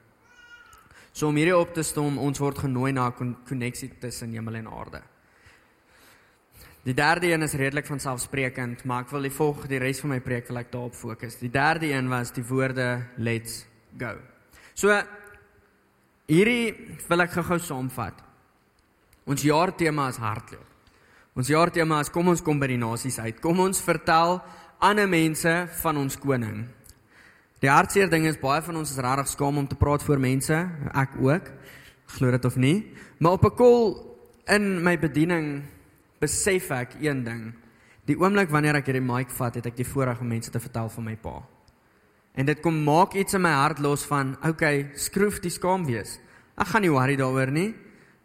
So 1.16 1.30
om 1.30 1.38
hierdie 1.40 1.56
op 1.56 1.72
te 1.72 1.80
stom, 1.86 2.18
ons 2.20 2.38
word 2.38 2.58
genooi 2.66 2.92
na 2.92 3.08
'n 3.08 3.36
koneksie 3.48 3.88
tussen 3.98 4.32
hemel 4.32 4.54
en 4.54 4.68
aarde. 4.68 5.02
Die 6.84 6.94
derde 6.94 7.32
een 7.32 7.42
is 7.42 7.54
redelik 7.54 7.86
van 7.86 8.00
selfsprekend, 8.00 8.84
maar 8.84 9.02
ek 9.02 9.10
wil 9.10 9.22
die 9.22 9.30
volg 9.30 9.66
die 9.66 9.78
res 9.78 10.00
van 10.00 10.10
my 10.10 10.20
preek 10.20 10.46
wil 10.48 10.58
ek 10.58 10.70
daarop 10.70 10.94
fokus. 10.94 11.38
Die 11.40 11.50
derde 11.50 11.90
een 11.90 12.08
was 12.08 12.30
die 12.30 12.44
woorde 12.44 13.02
let's 13.16 13.66
go. 13.98 14.18
So 14.74 15.02
hierdie 16.26 16.74
wil 17.08 17.20
ek 17.20 17.30
gou-gou 17.30 17.58
saamvat. 17.58 18.22
Ons 19.24 19.42
jaartema 19.42 20.08
is 20.08 20.16
hardloop. 20.16 20.66
Ons 21.34 21.48
jaartema 21.48 22.00
is 22.00 22.10
kom 22.10 22.28
ons 22.28 22.42
kom 22.42 22.58
by 22.58 22.66
die 22.66 22.76
nasies 22.76 23.18
uit. 23.18 23.40
Kom 23.40 23.58
ons 23.60 23.80
vertel 23.80 24.42
ander 24.78 25.08
mense 25.08 25.68
van 25.82 25.96
ons 25.96 26.16
koning. 26.16 26.75
Die 27.64 27.70
hartseer 27.72 28.10
ding 28.12 28.26
is 28.28 28.36
baie 28.36 28.60
van 28.60 28.76
ons 28.76 28.90
is 28.92 29.00
regtig 29.00 29.30
skaam 29.30 29.56
om 29.62 29.66
te 29.68 29.78
praat 29.80 30.02
voor 30.04 30.20
mense, 30.20 30.56
ek 30.92 31.14
ook. 31.24 31.46
Glo 32.18 32.32
dit 32.34 32.44
of 32.44 32.56
nie? 32.60 32.92
Maar 33.18 33.38
op 33.38 33.44
'n 33.48 33.56
kol 33.56 33.96
in 34.44 34.82
my 34.84 34.98
bediening 34.98 35.62
besef 36.20 36.70
ek 36.70 37.00
een 37.00 37.24
ding. 37.24 37.54
Die 38.04 38.16
oomblik 38.16 38.50
wanneer 38.50 38.76
ek 38.76 38.86
hierdie 38.86 39.00
mic 39.00 39.30
vat, 39.30 39.54
het 39.54 39.66
ek 39.66 39.76
die 39.76 39.88
voorreg 39.88 40.20
om 40.20 40.28
mense 40.28 40.50
te 40.50 40.60
vertel 40.60 40.88
van 40.88 41.04
my 41.04 41.16
pa. 41.16 41.42
En 42.34 42.46
dit 42.46 42.60
kom 42.60 42.84
maak 42.84 43.14
iets 43.14 43.34
in 43.34 43.42
my 43.42 43.52
hart 43.52 43.78
los 43.78 44.04
van, 44.04 44.36
okay, 44.44 44.90
skroef 44.94 45.40
die 45.40 45.50
skaam 45.50 45.86
wees. 45.86 46.20
Ek 46.58 46.66
gaan 46.66 46.82
nie 46.82 46.90
worry 46.90 47.16
daaroor 47.16 47.50
nie, 47.50 47.74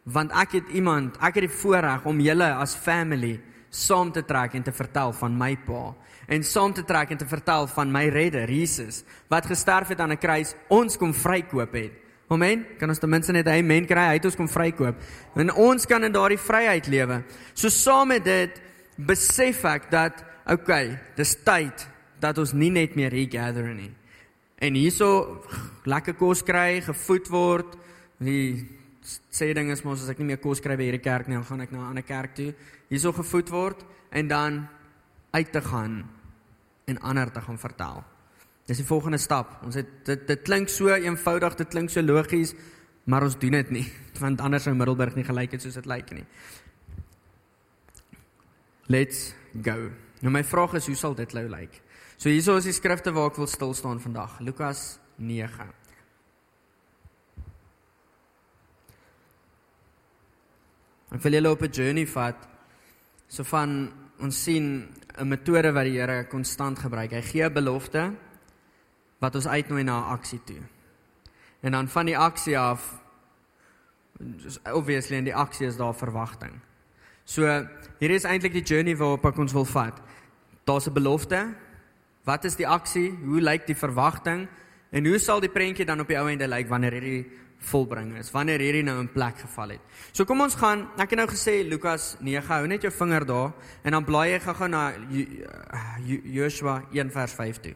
want 0.04 0.32
ek 0.32 0.52
het 0.52 0.70
iemand, 0.70 1.16
ek 1.18 1.36
het 1.36 1.48
die 1.48 1.58
voorreg 1.62 2.06
om 2.06 2.20
julle 2.20 2.54
as 2.54 2.76
family 2.76 3.40
saam 3.70 4.12
te 4.12 4.24
trek 4.24 4.54
en 4.54 4.64
te 4.64 4.72
vertel 4.72 5.14
van 5.14 5.38
my 5.38 5.56
pa 5.56 5.96
en 6.32 6.44
saam 6.48 6.74
te 6.74 6.84
trek 6.88 7.12
en 7.12 7.20
te 7.20 7.28
vertel 7.28 7.68
van 7.68 7.92
my 7.92 8.06
redder 8.14 8.50
Jesus 8.50 9.04
wat 9.32 9.50
gesterf 9.52 9.92
het 9.92 10.00
aan 10.00 10.12
'n 10.12 10.18
kruis 10.18 10.56
ons 10.70 10.98
kom 10.98 11.14
vrykoop 11.14 11.74
het. 11.74 11.92
Amen. 12.32 12.66
Kan 12.78 12.90
ons 12.90 13.00
ten 13.00 13.10
minste 13.10 13.32
net 13.32 13.48
hy 13.48 13.62
men 13.62 13.86
kry 13.86 14.06
hy 14.08 14.14
het 14.14 14.26
ons 14.26 14.36
kom 14.36 14.48
vrykoop. 14.48 14.96
En 15.36 15.52
ons 15.54 15.86
kan 15.86 16.04
in 16.04 16.12
daardie 16.12 16.40
vryheid 16.40 16.88
lewe. 16.88 17.24
So 17.54 17.70
saam 17.70 18.08
met 18.08 18.24
dit 18.24 18.62
besef 18.96 19.66
ek 19.66 19.92
dat 19.92 20.24
okay, 20.46 21.00
dis 21.16 21.36
tyd 21.44 21.88
dat 22.20 22.38
ons 22.38 22.54
nie 22.54 22.70
net 22.70 22.96
meer 22.96 23.12
hier 23.12 23.28
gather 23.30 23.74
nie. 23.74 23.92
En 24.58 24.74
hierso 24.74 25.42
lekker 25.84 26.14
kos 26.14 26.44
kry, 26.44 26.82
gevoed 26.82 27.28
word. 27.28 27.78
Die 28.20 28.66
sê 29.32 29.54
ding 29.54 29.72
is 29.72 29.84
mos 29.84 30.04
as 30.04 30.10
ek 30.10 30.20
nie 30.20 30.28
meer 30.28 30.38
kos 30.40 30.62
kry 30.62 30.78
by 30.78 30.84
hierdie 30.84 31.04
kerk 31.04 31.28
nie, 31.28 31.36
dan 31.36 31.46
gaan 31.46 31.62
ek 31.62 31.72
na 31.72 31.80
'n 31.80 31.90
ander 31.90 32.04
kerk 32.04 32.36
toe. 32.36 32.54
Hierso 32.90 33.12
gevoed 33.12 33.50
word 33.50 33.84
en 34.12 34.28
dan 34.28 34.68
uit 35.32 35.52
te 35.52 35.62
gaan 35.62 36.21
en 36.86 37.00
ander 37.00 37.32
te 37.32 37.42
gaan 37.42 37.60
vertel. 37.60 38.04
Dis 38.66 38.78
die 38.78 38.86
volgende 38.86 39.18
stap. 39.18 39.58
Ons 39.66 39.76
het 39.76 39.90
dit 40.06 40.28
dit 40.28 40.42
klink 40.42 40.70
so 40.70 40.94
eenvoudig, 40.94 41.56
dit 41.56 41.68
klink 41.68 41.90
so 41.90 42.02
logies, 42.02 42.54
maar 43.04 43.26
ons 43.26 43.38
doen 43.40 43.58
dit 43.58 43.70
nie 43.70 43.88
want 44.24 44.42
anders 44.42 44.64
sou 44.68 44.76
Middelburg 44.78 45.16
nie 45.18 45.26
gelyk 45.26 45.56
het 45.58 45.64
soos 45.66 45.80
dit 45.80 45.90
lyk 45.90 46.12
nie. 46.14 46.26
Let's 48.92 49.32
go. 49.64 49.90
Nou 50.22 50.34
my 50.34 50.44
vraag 50.46 50.76
is 50.78 50.88
hoe 50.92 50.98
sal 51.00 51.16
dit 51.18 51.34
nou 51.34 51.48
lyk? 51.50 51.82
So 52.22 52.30
hierso 52.30 52.58
is 52.60 52.68
die 52.70 52.76
skrifte 52.76 53.14
waar 53.16 53.32
ek 53.32 53.40
wil 53.42 53.50
stil 53.50 53.74
staan 53.74 54.02
vandag. 54.04 54.38
Lukas 54.46 55.00
9. 55.18 55.70
Ek 61.12 61.24
wil 61.26 61.34
julle 61.34 61.52
op 61.52 61.64
'n 61.66 61.74
journey 61.74 62.06
vat 62.08 62.48
so 63.28 63.44
van 63.44 63.92
ons 64.22 64.44
sien 64.44 64.88
'n 65.18 65.28
metode 65.28 65.72
wat 65.74 65.84
die 65.84 66.00
Here 66.00 66.26
konstant 66.30 66.80
gebruik. 66.80 67.12
Hy 67.12 67.22
gee 67.22 67.44
'n 67.44 67.54
belofte 67.54 68.14
wat 69.20 69.36
ons 69.36 69.48
uitnooi 69.48 69.84
na 69.84 70.00
'n 70.00 70.12
aksie 70.18 70.40
toe. 70.46 70.62
En 71.62 71.72
dan 71.72 71.88
van 71.88 72.06
die 72.06 72.18
aksie 72.18 72.58
af 72.58 73.02
obviously 74.74 75.18
in 75.18 75.24
die 75.24 75.36
aksie 75.36 75.68
is 75.68 75.78
daar 75.78 75.96
verwagting. 75.96 76.52
So 77.24 77.68
hier 78.00 78.10
is 78.10 78.24
eintlik 78.24 78.54
die 78.54 78.66
journey 78.66 78.96
waarop 78.98 79.26
ek 79.26 79.38
ons 79.38 79.54
wil 79.54 79.66
vat. 79.66 80.02
Daar's 80.66 80.88
'n 80.88 80.94
belofte. 80.94 81.54
Wat 82.24 82.44
is 82.46 82.56
die 82.56 82.68
aksie? 82.68 83.12
Hoe 83.24 83.42
lyk 83.42 83.66
die 83.66 83.76
verwagting? 83.76 84.48
En 84.92 85.06
hoe 85.06 85.18
sal 85.18 85.40
die 85.40 85.50
prentjie 85.50 85.86
dan 85.86 86.00
op 86.00 86.08
die 86.08 86.18
ou 86.18 86.28
einde 86.28 86.48
lyk 86.48 86.68
wanneer 86.68 86.92
hierdie 86.92 87.32
volbring 87.62 88.16
is 88.18 88.32
wanneer 88.34 88.62
hierdie 88.64 88.84
nou 88.84 88.98
in 89.02 89.10
plek 89.12 89.44
geval 89.44 89.76
het. 89.76 89.82
So 90.12 90.26
kom 90.26 90.42
ons 90.42 90.58
gaan, 90.60 90.88
ek 90.98 91.14
het 91.14 91.20
nou 91.22 91.28
gesê 91.30 91.62
Lukas 91.68 92.16
9, 92.20 92.48
hou 92.50 92.68
net 92.70 92.86
jou 92.86 92.92
vinger 92.94 93.26
daar 93.30 93.52
en 93.84 93.98
dan 93.98 94.06
blaai 94.08 94.34
jy 94.34 94.40
gou-gou 94.46 94.70
na 94.72 94.84
Joshua 96.06 96.82
1 96.92 97.12
vers 97.14 97.36
5 97.38 97.62
toe. 97.68 97.76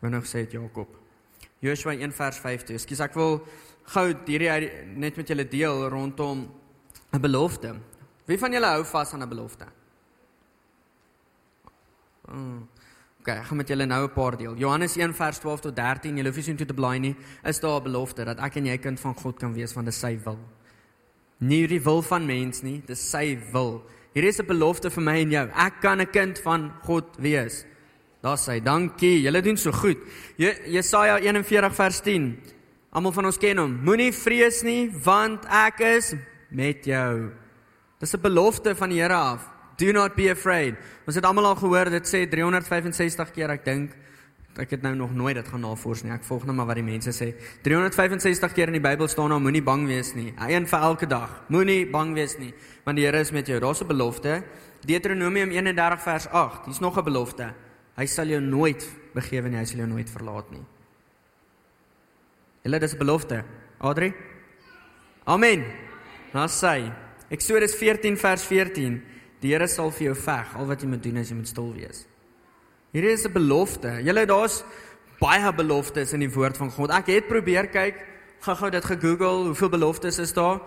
Wat 0.00 0.12
nou 0.12 0.22
gesê 0.24 0.44
het 0.46 0.56
Jakob. 0.56 0.88
Joshua 1.64 1.94
1 1.96 2.12
vers 2.16 2.38
5 2.40 2.68
toe. 2.68 2.76
Ekskuus, 2.76 3.02
ek 3.04 3.16
wil 3.16 3.40
gou 3.92 4.06
hierdie 4.26 4.70
net 4.96 5.16
met 5.16 5.28
julle 5.28 5.48
deel 5.48 5.88
rondom 5.92 6.46
'n 7.12 7.20
belofte. 7.20 7.76
Wie 8.26 8.38
van 8.38 8.52
julle 8.52 8.66
hou 8.66 8.84
vas 8.84 9.12
aan 9.12 9.22
'n 9.22 9.28
belofte? 9.28 9.66
Mm. 12.28 12.68
OK, 13.26 13.32
ek 13.34 13.46
gaan 13.48 13.58
met 13.58 13.70
julle 13.72 13.86
nou 13.90 14.04
'n 14.04 14.12
paar 14.14 14.36
deel. 14.36 14.54
Johannes 14.54 14.96
1 14.96 15.14
vers 15.14 15.38
12 15.38 15.60
tot 15.60 15.76
13, 15.76 16.16
julle 16.16 16.30
hoef 16.30 16.46
nie 16.46 16.54
toe 16.54 16.66
te 16.66 16.74
blaai 16.74 16.98
nie, 16.98 17.16
is 17.42 17.58
daar 17.58 17.80
'n 17.80 17.82
belofte 17.82 18.24
dat 18.24 18.38
ek 18.38 18.56
en 18.56 18.66
jy 18.66 18.78
kind 18.78 19.00
van 19.00 19.14
God 19.14 19.38
kan 19.38 19.52
wees 19.52 19.74
want 19.74 19.86
dit 19.86 19.94
is 19.94 20.00
sy 20.00 20.18
wil. 20.24 20.38
Nie 21.38 21.66
die 21.66 21.82
wil 21.82 22.02
van 22.02 22.26
mens 22.26 22.62
nie, 22.62 22.80
dit 22.86 22.96
is 22.96 23.10
sy 23.10 23.38
wil. 23.52 23.82
Hier 24.14 24.24
is 24.24 24.38
'n 24.38 24.46
belofte 24.46 24.90
vir 24.90 25.02
my 25.02 25.16
en 25.18 25.30
jou. 25.30 25.48
Ek 25.56 25.80
kan 25.80 26.00
'n 26.00 26.06
kind 26.06 26.38
van 26.38 26.72
God 26.82 27.16
wees. 27.18 27.64
Daar 28.22 28.38
sê, 28.38 28.62
dankie. 28.62 29.22
Julle 29.22 29.42
doen 29.42 29.56
so 29.56 29.72
goed. 29.72 29.98
Jesaja 30.36 31.18
41 31.18 31.74
vers 31.74 32.00
10. 32.00 32.38
Almal 32.92 33.12
van 33.12 33.24
ons 33.24 33.38
ken 33.38 33.58
hom. 33.58 33.80
Moenie 33.82 34.12
vrees 34.12 34.62
nie, 34.62 34.90
want 35.04 35.44
ek 35.46 35.80
is 35.80 36.14
met 36.50 36.84
jou. 36.84 37.32
Dis 37.98 38.14
'n 38.14 38.20
belofte 38.20 38.74
van 38.76 38.88
die 38.88 39.00
Here 39.00 39.14
af. 39.14 39.55
Do 39.76 39.92
not 39.92 40.14
be 40.16 40.30
afraid. 40.30 40.74
Ons 41.06 41.18
het 41.18 41.24
almal 41.24 41.46
al 41.46 41.56
gehoor 41.60 41.90
dit 41.90 42.08
sê 42.08 42.24
365 42.30 43.32
keer 43.36 43.50
ek 43.50 43.64
dink 43.64 43.96
ek 44.56 44.70
het 44.72 44.82
nou 44.82 44.94
nog 44.96 45.12
nooit 45.12 45.36
dit 45.36 45.48
gaan 45.48 45.60
navors 45.60 46.02
nie. 46.04 46.12
Ek 46.14 46.24
volg 46.24 46.46
net 46.48 46.56
maar 46.56 46.68
wat 46.70 46.78
die 46.80 46.86
mense 46.86 47.12
sê. 47.12 47.32
365 47.64 48.54
keer 48.56 48.72
in 48.72 48.78
die 48.78 48.84
Bybel 48.84 49.08
staan 49.08 49.34
daar 49.34 49.42
moenie 49.42 49.62
bang 49.64 49.86
wees 49.88 50.14
nie. 50.16 50.30
Een 50.48 50.66
vir 50.70 50.86
elke 50.88 51.08
dag. 51.10 51.42
Moenie 51.52 51.84
bang 51.90 52.14
wees 52.16 52.38
nie, 52.40 52.52
want 52.86 52.96
die 52.96 53.04
Here 53.04 53.20
is 53.20 53.32
met 53.36 53.46
jou. 53.46 53.60
Daar's 53.60 53.82
'n 53.82 53.86
belofte. 53.86 54.42
Deuteronomium 54.86 55.50
31 55.50 56.02
vers 56.02 56.28
8. 56.28 56.64
Hier's 56.64 56.80
nog 56.80 56.96
'n 56.96 57.04
belofte. 57.04 57.54
Hy 57.96 58.06
sal 58.06 58.26
jou 58.26 58.40
nooit 58.40 58.88
begewe 59.14 59.48
nie. 59.48 59.58
Hy 59.58 59.64
sal 59.64 59.78
jou 59.78 59.88
nooit 59.88 60.10
verlaat 60.10 60.50
nie. 60.50 60.64
Hulle 62.62 62.78
dis 62.78 62.94
'n 62.94 62.98
belofte. 62.98 63.44
Adri? 63.78 64.14
Amen. 65.24 65.64
Nou 66.32 66.48
sê 66.48 66.92
Eksodus 67.28 67.74
14 67.74 68.16
vers 68.16 68.42
14. 68.42 69.02
Die 69.46 69.52
Here 69.54 69.68
sal 69.70 69.92
vir 69.94 70.08
jou 70.08 70.16
veg. 70.18 70.54
Al 70.58 70.66
wat 70.66 70.82
jy 70.82 70.88
moet 70.90 71.04
doen 71.04 71.20
is 71.22 71.30
jy 71.30 71.36
moet 71.38 71.50
stil 71.50 71.68
wees. 71.76 72.02
Hierdie 72.90 73.12
is 73.14 73.26
'n 73.26 73.32
belofte. 73.32 74.02
Julle 74.02 74.26
daar's 74.26 74.64
baie 75.20 75.52
beloftes 75.52 76.12
in 76.12 76.20
die 76.20 76.32
woord 76.32 76.56
van 76.56 76.70
God. 76.70 76.90
Ek 76.90 77.06
het 77.06 77.28
probeer 77.28 77.68
kyk, 77.70 77.94
gou-gou 78.40 78.70
dit 78.70 78.84
gegoogel, 78.84 79.46
hoeveel 79.46 79.68
beloftes 79.68 80.18
is 80.18 80.32
daar? 80.32 80.58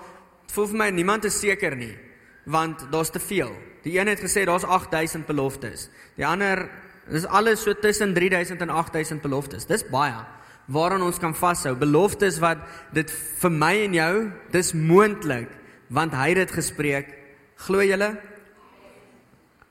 Dit 0.47 0.51
voel 0.53 0.67
vir 0.67 0.77
my 0.77 0.89
niemand 0.89 1.25
is 1.25 1.39
seker 1.39 1.75
nie, 1.75 1.97
want 2.45 2.87
daar's 2.91 3.11
te 3.11 3.19
veel. 3.19 3.51
Die 3.83 3.99
een 3.99 4.07
het 4.07 4.19
gesê 4.19 4.45
daar's 4.45 4.63
8000 4.63 5.25
beloftes. 5.25 5.89
Die 6.15 6.25
ander 6.25 6.69
dis 7.11 7.25
alles 7.25 7.63
so 7.63 7.73
tussen 7.73 8.13
3000 8.13 8.61
en 8.61 8.69
8000 8.69 9.21
beloftes. 9.21 9.65
Dis 9.65 9.83
baie 9.89 10.25
waaraan 10.67 11.01
ons 11.01 11.19
kan 11.19 11.35
vashou. 11.35 11.75
Beloftes 11.75 12.39
wat 12.39 12.57
dit 12.93 13.11
vir 13.11 13.51
my 13.51 13.83
en 13.83 13.93
jou, 13.93 14.31
dis 14.51 14.73
moontlik 14.73 15.49
want 15.89 16.13
hy 16.13 16.29
het 16.29 16.35
dit 16.35 16.51
gespreek. 16.51 17.07
Glo 17.55 17.81
julle? 17.81 18.17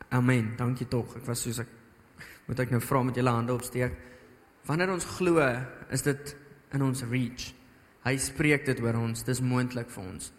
Amen. 0.09 0.55
Dankie 0.57 0.89
tog. 0.89 1.17
Ek 1.19 1.27
was 1.29 1.43
soos 1.45 1.61
ek 1.61 1.73
moet 2.49 2.61
ek 2.65 2.71
nou 2.73 2.81
vra 2.81 3.03
met 3.05 3.19
julle 3.19 3.33
hande 3.33 3.53
opsteek. 3.53 3.97
Wanneer 4.69 4.93
ons 4.93 5.05
glo, 5.19 5.45
is 5.93 6.05
dit 6.05 6.35
in 6.77 6.85
ons 6.85 7.03
reach. 7.11 7.51
Hy 8.07 8.15
spreek 8.21 8.65
dit 8.69 8.81
oor 8.81 8.97
ons. 9.03 9.25
Dis 9.25 9.43
moontlik 9.45 9.91
vir 9.93 10.05
ons. 10.05 10.31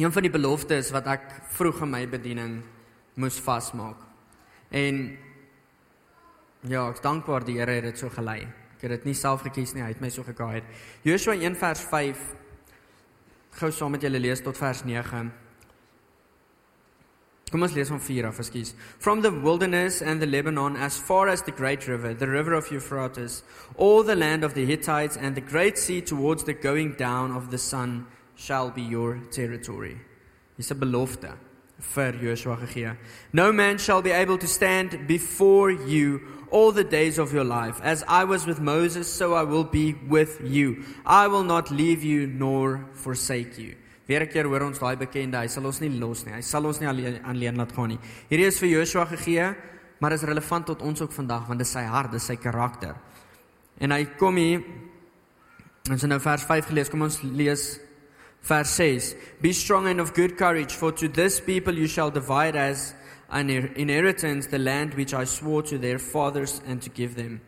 Een 0.00 0.12
van 0.12 0.24
die 0.24 0.32
beloftes 0.32 0.88
wat 0.94 1.10
ek 1.12 1.28
vroeg 1.52 1.82
in 1.84 1.92
my 1.92 2.06
bediening 2.08 2.54
moes 3.20 3.36
vasmaak. 3.44 4.00
En 4.72 5.02
ja, 6.64 6.86
ek 6.88 7.02
dankbaar 7.04 7.44
die 7.44 7.58
Here 7.58 7.76
het 7.76 7.90
dit 7.90 8.00
so 8.00 8.08
gelei. 8.12 8.46
Ek 8.78 8.86
het 8.86 8.96
dit 8.96 9.10
nie 9.10 9.16
self 9.18 9.44
gekies 9.44 9.74
nie, 9.76 9.84
hy 9.84 9.92
het 9.92 10.00
my 10.00 10.08
so 10.10 10.24
geguide. 10.24 10.64
Joshua 11.04 11.36
1 11.36 11.58
vers 11.60 11.84
5 11.90 12.22
gou 13.60 13.68
saam 13.70 13.92
met 13.92 14.08
julle 14.08 14.22
lees 14.22 14.40
tot 14.40 14.56
vers 14.56 14.80
9. 14.88 15.26
Kom 17.52 17.62
ons 17.62 17.74
lees 17.76 17.90
van 17.92 18.00
4 18.00 18.26
af, 18.26 18.38
ekskuus. 18.40 18.72
From 18.98 19.20
the 19.20 19.30
wilderness 19.30 20.00
and 20.00 20.22
the 20.22 20.26
Lebanon 20.26 20.74
as 20.76 20.96
far 20.96 21.28
as 21.28 21.42
the 21.42 21.52
great 21.52 21.86
river, 21.86 22.14
the 22.14 22.26
river 22.26 22.54
of 22.54 22.70
Euphrates, 22.72 23.42
all 23.76 24.02
the 24.02 24.16
land 24.16 24.42
of 24.42 24.54
the 24.54 24.64
Hittites 24.64 25.18
and 25.18 25.34
the 25.34 25.42
great 25.42 25.76
sea 25.76 26.00
towards 26.00 26.44
the 26.44 26.54
going 26.54 26.94
down 26.96 27.30
of 27.30 27.50
the 27.50 27.58
sun 27.58 28.06
shall 28.36 28.70
be 28.70 28.80
your 28.80 29.20
territory. 29.30 29.98
Dis 30.56 30.72
'n 30.72 30.78
belofte 30.78 31.36
vir 31.78 32.12
Joshua 32.12 32.56
gegee. 32.56 32.96
No 33.32 33.52
man 33.52 33.76
shall 33.76 34.00
be 34.00 34.12
able 34.12 34.38
to 34.38 34.46
stand 34.46 35.06
before 35.06 35.70
you 35.70 36.20
all 36.50 36.72
the 36.72 36.84
days 36.84 37.18
of 37.18 37.32
your 37.34 37.44
life. 37.44 37.80
As 37.82 38.02
I 38.08 38.24
was 38.24 38.46
with 38.46 38.60
Moses, 38.60 39.12
so 39.12 39.34
I 39.34 39.42
will 39.42 39.64
be 39.64 39.94
with 40.08 40.40
you. 40.42 40.84
I 41.04 41.28
will 41.28 41.44
not 41.44 41.70
leave 41.70 42.02
you 42.02 42.26
nor 42.26 42.86
forsake 42.92 43.58
you. 43.58 43.74
Weer 44.06 44.22
'n 44.22 44.28
keer 44.28 44.44
hoor 44.44 44.62
ons 44.62 44.78
daai 44.78 44.96
bekende, 44.96 45.38
hy 45.38 45.46
sal 45.46 45.66
ons 45.66 45.80
nie 45.80 45.90
los 45.98 46.24
nie. 46.24 46.34
Hy 46.34 46.40
sal 46.40 46.66
ons 46.66 46.80
nie 46.80 46.88
alleen 46.88 47.20
alleen 47.24 47.56
laat 47.56 47.72
gaan 47.72 47.88
nie. 47.88 47.98
Hierdie 48.28 48.46
is 48.46 48.58
vir 48.58 48.68
Joshua 48.68 49.04
gegee, 49.04 49.54
maar 50.00 50.12
is 50.12 50.22
relevant 50.22 50.66
tot 50.66 50.82
ons 50.82 51.00
ook 51.00 51.12
vandag 51.12 51.46
want 51.46 51.58
dit 51.58 51.66
is 51.66 51.72
sy 51.72 51.84
hart, 51.84 52.10
dit 52.10 52.20
is 52.20 52.26
sy 52.26 52.36
karakter. 52.36 52.94
En 53.78 53.90
hy 53.90 54.04
kom 54.18 54.36
hier 54.36 54.62
ons 55.90 56.00
het 56.00 56.10
nou 56.10 56.20
vers 56.20 56.42
5 56.42 56.66
gelees. 56.66 56.88
Kom 56.88 57.02
ons 57.02 57.22
lees 57.22 57.80
vers 58.42 58.74
6. 58.76 59.14
Be 59.40 59.52
strong 59.52 59.88
and 59.88 60.00
of 60.00 60.14
good 60.14 60.36
courage, 60.36 60.74
for 60.74 60.92
to 60.92 61.08
this 61.08 61.40
people 61.40 61.74
you 61.74 61.86
shall 61.86 62.10
divide 62.10 62.56
as 62.56 62.94
an 63.30 63.50
inheritance 63.50 64.48
the 64.48 64.58
land 64.58 64.94
which 64.94 65.14
I 65.14 65.24
swore 65.24 65.62
to 65.62 65.78
their 65.78 65.98
fathers 65.98 66.60
and 66.66 66.82
to 66.82 66.90
give 66.90 67.14
them. 67.14 67.40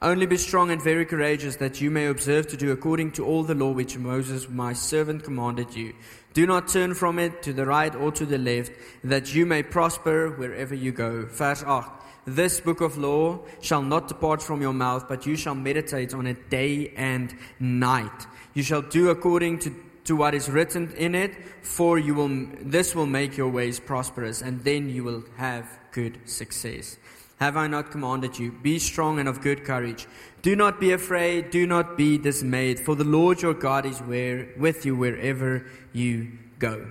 Only 0.00 0.26
be 0.26 0.36
strong 0.36 0.70
and 0.70 0.80
very 0.80 1.04
courageous, 1.04 1.56
that 1.56 1.80
you 1.80 1.90
may 1.90 2.06
observe 2.06 2.46
to 2.48 2.56
do 2.56 2.70
according 2.70 3.12
to 3.12 3.24
all 3.24 3.42
the 3.42 3.54
law 3.54 3.72
which 3.72 3.98
Moses 3.98 4.48
my 4.48 4.72
servant 4.72 5.24
commanded 5.24 5.74
you. 5.74 5.92
Do 6.34 6.46
not 6.46 6.68
turn 6.68 6.94
from 6.94 7.18
it 7.18 7.42
to 7.42 7.52
the 7.52 7.66
right 7.66 7.92
or 7.96 8.12
to 8.12 8.24
the 8.24 8.38
left, 8.38 8.70
that 9.02 9.34
you 9.34 9.44
may 9.44 9.64
prosper 9.64 10.30
wherever 10.30 10.74
you 10.74 10.92
go. 10.92 11.26
Verse 11.26 11.64
8. 11.66 11.82
This 12.26 12.60
book 12.60 12.80
of 12.80 12.96
law 12.96 13.40
shall 13.60 13.82
not 13.82 14.06
depart 14.06 14.40
from 14.40 14.62
your 14.62 14.72
mouth, 14.72 15.08
but 15.08 15.26
you 15.26 15.34
shall 15.34 15.56
meditate 15.56 16.14
on 16.14 16.26
it 16.28 16.48
day 16.48 16.92
and 16.94 17.34
night. 17.58 18.26
You 18.54 18.62
shall 18.62 18.82
do 18.82 19.08
according 19.08 19.58
to, 19.60 19.74
to 20.04 20.14
what 20.14 20.34
is 20.34 20.48
written 20.48 20.92
in 20.96 21.16
it, 21.16 21.34
for 21.62 21.98
you 21.98 22.14
will, 22.14 22.46
this 22.60 22.94
will 22.94 23.06
make 23.06 23.36
your 23.36 23.48
ways 23.48 23.80
prosperous, 23.80 24.42
and 24.42 24.62
then 24.62 24.90
you 24.90 25.02
will 25.02 25.24
have 25.38 25.66
good 25.90 26.20
success. 26.24 26.98
Have 27.38 27.56
I 27.56 27.68
not 27.68 27.90
commanded 27.90 28.38
you? 28.38 28.50
Be 28.50 28.78
strong 28.78 29.20
and 29.20 29.28
of 29.28 29.40
good 29.40 29.64
courage. 29.64 30.06
Do 30.42 30.56
not 30.56 30.80
be 30.80 30.92
afraid, 30.92 31.50
do 31.50 31.66
not 31.66 31.96
be 31.96 32.18
dismayed, 32.18 32.80
for 32.80 32.96
the 32.96 33.04
Lord 33.04 33.42
your 33.42 33.54
God 33.54 33.86
is 33.86 34.00
where, 34.00 34.48
with 34.58 34.84
you 34.84 34.96
wherever 34.96 35.64
you 35.92 36.32
go. 36.58 36.86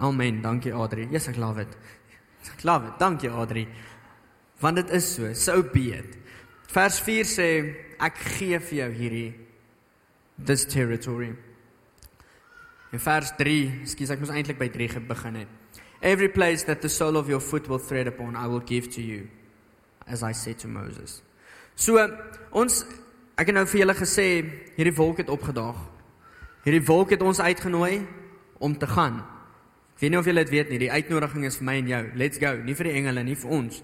Amen. 0.00 0.42
Dankie 0.42 0.72
Adri. 0.72 1.10
Yes, 1.12 1.28
ek 1.28 1.38
love 1.38 1.58
it. 1.58 1.68
Ek 2.52 2.64
love 2.64 2.86
it. 2.86 2.98
Dankie 2.98 3.30
Adri. 3.30 3.66
Want 4.60 4.76
dit 4.76 4.90
is 4.90 5.14
so. 5.14 5.32
So 5.32 5.62
be 5.62 5.92
it. 5.92 6.16
Vers 6.72 6.98
4 7.00 7.24
sê 7.24 7.48
ek 8.02 8.18
gee 8.36 8.58
vir 8.58 8.78
jou 8.80 8.88
hierdie 8.92 9.34
this 10.38 10.66
territory. 10.66 11.30
In 12.92 13.02
vers 13.02 13.30
3, 13.38 13.86
skus 13.88 14.12
ek 14.12 14.20
moes 14.22 14.32
eintlik 14.32 14.58
by 14.60 14.68
3 14.72 15.06
begin 15.08 15.40
het. 15.42 15.54
Every 16.00 16.28
place 16.28 16.64
that 16.64 16.82
the 16.82 16.88
sole 16.88 17.16
of 17.16 17.28
your 17.28 17.40
foot 17.40 17.68
will 17.68 17.80
tread 17.80 18.06
upon, 18.06 18.36
I 18.36 18.46
will 18.46 18.60
give 18.60 18.90
to 18.94 19.02
you, 19.02 19.28
as 20.06 20.22
I 20.22 20.32
said 20.32 20.58
to 20.58 20.68
Moses. 20.68 21.22
So 21.76 22.00
ons 22.52 22.84
ek 23.36 23.50
het 23.50 23.56
nou 23.56 23.66
vir 23.68 23.82
julle 23.82 23.96
gesê 23.96 24.26
hierdie 24.76 24.96
wolk 24.96 25.20
het 25.24 25.32
opgedaag. 25.32 25.78
Hierdie 26.64 26.84
wolk 26.88 27.12
het 27.14 27.22
ons 27.22 27.40
uitgenooi 27.40 28.06
om 28.64 28.76
te 28.78 28.88
gaan. 28.88 29.20
Ek 29.96 30.02
weet 30.04 30.12
nie 30.12 30.18
of 30.20 30.26
julle 30.28 30.42
dit 30.44 30.52
weet 30.52 30.70
nie, 30.72 30.78
die 30.82 30.92
uitnodiging 30.92 31.44
is 31.48 31.54
vir 31.56 31.64
my 31.64 31.74
en 31.80 31.86
jou. 31.88 32.00
Let's 32.20 32.40
go, 32.40 32.50
nie 32.64 32.74
vir 32.76 32.90
die 32.90 32.96
engele 32.98 33.22
nie, 33.24 33.36
vir 33.40 33.52
ons. 33.56 33.78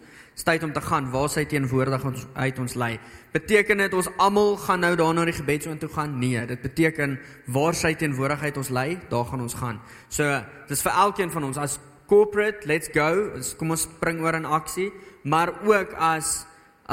Tyd 0.45 0.65
om 0.67 0.73
te 0.73 0.81
gaan 0.85 1.07
waar 1.13 1.31
sy 1.33 1.45
teenwoordig 1.49 2.05
ons 2.09 2.27
uit 2.35 2.59
ons 2.61 2.75
lei. 2.81 2.91
Beteken 3.33 3.81
dit 3.81 3.95
ons 3.97 4.11
almal 4.21 4.59
gaan 4.61 4.85
nou 4.85 4.91
daar 5.01 5.15
na 5.17 5.25
die 5.29 5.37
gebedsoon 5.37 5.81
toe 5.81 5.89
gaan? 5.93 6.19
Nee, 6.21 6.43
dit 6.51 6.61
beteken 6.61 7.17
waar 7.53 7.77
sy 7.77 7.95
teenwoordigheid 7.97 8.61
ons 8.61 8.73
lei, 8.77 8.99
daar 9.09 9.25
gaan 9.31 9.45
ons 9.45 9.57
gaan. 9.57 9.81
So, 10.13 10.29
dis 10.69 10.85
vir 10.85 11.01
elkeen 11.07 11.33
van 11.33 11.49
ons 11.49 11.61
as 11.61 11.79
corporate, 12.13 12.67
let's 12.69 12.93
go. 12.93 13.33
Kom 13.57 13.73
ons 13.73 13.87
spring 13.89 14.21
oor 14.21 14.37
in 14.37 14.45
aksie, 14.45 14.91
maar 15.25 15.55
ook 15.65 15.97
as 15.97 16.43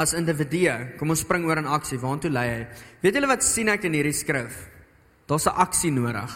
as 0.00 0.14
individue, 0.16 0.94
kom 0.96 1.10
ons 1.12 1.20
spring 1.20 1.44
oor 1.44 1.58
in 1.60 1.66
aksie. 1.68 1.98
Waartoe 2.00 2.30
lei 2.32 2.46
hy? 2.48 2.60
Weet 3.02 3.18
julle 3.18 3.28
wat 3.28 3.44
sien 3.44 3.68
ek 3.68 3.84
in 3.84 3.98
hierdie 3.98 4.16
skrif? 4.16 4.54
Daar's 5.28 5.46
'n 5.46 5.60
aksie 5.60 5.90
nodig. 5.92 6.30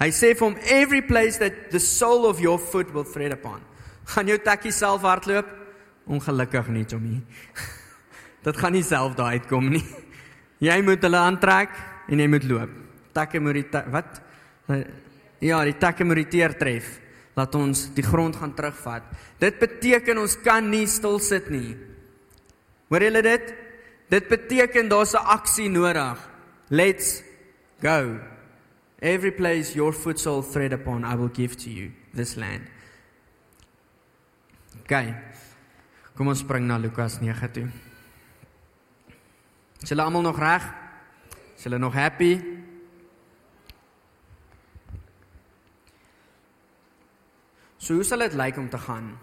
Hy 0.00 0.10
sê 0.10 0.34
vir 0.34 0.46
hom 0.48 0.56
every 0.66 1.02
place 1.02 1.38
that 1.38 1.70
the 1.70 1.78
sole 1.78 2.26
of 2.26 2.40
your 2.40 2.58
foot 2.58 2.92
will 2.94 3.04
tread 3.04 3.32
upon. 3.32 3.60
Gaan 4.06 4.26
jou 4.26 4.38
takkie 4.38 4.72
self 4.72 5.02
hardloop? 5.02 5.46
Ongelukkig 6.06 6.68
nie, 6.68 6.84
Tommy. 6.84 7.22
Dit 8.44 8.56
gaan 8.56 8.72
nie 8.72 8.82
self 8.82 9.14
daar 9.14 9.34
uitkom 9.36 9.70
nie. 9.70 9.84
Jy 10.68 10.82
moet 10.82 11.02
hulle 11.02 11.16
aantrek 11.16 11.70
en 12.08 12.18
jy 12.18 12.26
moet 12.26 12.44
loop. 12.44 12.70
Takke 13.12 13.40
moet 13.40 13.54
die 13.54 13.68
ta 13.70 13.84
wat? 13.90 14.20
Ja, 15.40 15.62
die 15.64 15.78
takke 15.78 16.04
moet 16.04 16.16
die 16.16 16.28
teer 16.28 16.56
tref. 16.58 17.07
Laat 17.38 17.54
ons 17.54 17.84
die 17.94 18.02
grond 18.02 18.36
gaan 18.36 18.54
terugvat. 18.58 19.06
Dit 19.38 19.60
beteken 19.62 20.18
ons 20.18 20.34
kan 20.42 20.66
nie 20.66 20.86
stil 20.90 21.20
sit 21.22 21.50
nie. 21.54 21.76
Hoor 22.90 23.04
julle 23.04 23.22
dit? 23.22 23.52
Dit 24.10 24.26
beteken 24.28 24.88
daar's 24.90 25.14
'n 25.14 25.22
aksie 25.36 25.68
nodig. 25.68 26.18
Let's 26.70 27.22
go. 27.80 28.18
Every 29.00 29.30
place 29.30 29.74
your 29.74 29.92
foot 29.92 30.18
shall 30.18 30.42
tread 30.42 30.72
upon, 30.72 31.04
I 31.04 31.14
will 31.14 31.30
give 31.32 31.56
to 31.56 31.70
you 31.70 31.92
this 32.14 32.34
land. 32.34 32.62
Okay. 34.82 35.14
Kom 36.16 36.28
ons 36.28 36.38
spring 36.38 36.66
na 36.66 36.76
Lukas 36.78 37.20
9 37.20 37.50
toe. 37.52 37.68
Is 39.80 39.88
julle 39.88 40.02
almal 40.02 40.22
nog 40.22 40.38
reg? 40.38 40.64
Is 41.56 41.62
julle 41.62 41.78
nog 41.78 41.94
happy? 41.94 42.57
So 47.88 47.96
hoe 47.96 48.04
sal 48.04 48.20
dit 48.20 48.34
lyk 48.36 48.58
om 48.60 48.66
te 48.68 48.76
gaan? 48.76 49.14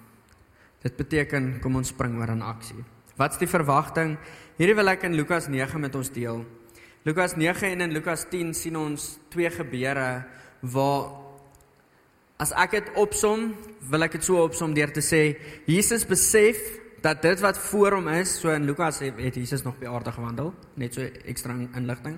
Dit 0.82 0.96
beteken 0.98 1.60
kom 1.62 1.76
ons 1.78 1.92
spring 1.94 2.16
oor 2.18 2.32
aan 2.34 2.42
aksie. 2.42 2.82
Wat's 3.14 3.38
die 3.38 3.46
verwagting? 3.46 4.16
Hierdie 4.58 4.74
wil 4.74 4.90
ek 4.90 5.04
in 5.06 5.14
Lukas 5.14 5.46
9 5.54 5.84
met 5.84 5.94
ons 5.94 6.10
deel. 6.10 6.42
Lukas 7.06 7.36
9 7.38 7.76
en 7.76 7.86
in 7.86 7.94
Lukas 7.94 8.24
10 8.32 8.56
sien 8.58 8.80
ons 8.80 9.06
twee 9.30 9.52
gebeure 9.54 10.08
waar 10.74 11.04
as 12.42 12.56
ek 12.58 12.74
dit 12.80 12.90
opsom, 12.98 13.52
wil 13.86 14.08
ek 14.08 14.18
dit 14.18 14.26
so 14.26 14.42
opsom 14.42 14.74
deur 14.74 14.90
te 14.90 15.06
sê 15.06 15.22
Jesus 15.70 16.08
besef 16.10 16.58
dat 17.06 17.22
dit 17.22 17.46
wat 17.46 17.62
voor 17.68 18.00
hom 18.00 18.10
is, 18.18 18.34
so 18.42 18.50
in 18.50 18.66
Lukas 18.66 19.04
het 19.06 19.38
Jesus 19.38 19.62
nog 19.62 19.78
by 19.78 19.94
aarde 19.94 20.16
gewandel, 20.16 20.56
net 20.74 20.98
so 20.98 21.06
ekstra 21.06 21.54
inligting. 21.54 22.18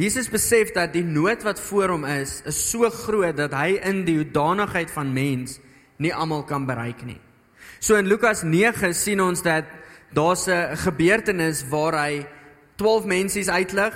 Jesus 0.00 0.30
besef 0.32 0.70
dat 0.72 0.94
die 0.94 1.04
nood 1.04 1.42
wat 1.44 1.58
voor 1.60 1.92
hom 1.92 2.06
is, 2.08 2.38
is 2.48 2.58
so 2.70 2.88
groot 2.88 3.36
dat 3.36 3.52
hy 3.52 3.74
in 3.84 4.04
die 4.06 4.16
hoedanigheid 4.22 4.88
van 4.94 5.10
mens 5.12 5.58
nie 6.00 6.12
almal 6.16 6.46
kan 6.48 6.64
bereik 6.64 7.02
nie. 7.04 7.18
So 7.84 7.98
in 8.00 8.08
Lukas 8.08 8.40
9 8.46 8.94
sien 8.96 9.20
ons 9.20 9.42
dat 9.44 9.68
daar's 10.16 10.48
'n 10.48 10.76
gebeurtenis 10.76 11.68
waar 11.68 11.92
hy 12.06 12.26
12 12.76 13.04
mensies 13.04 13.48
uitlig. 13.48 13.94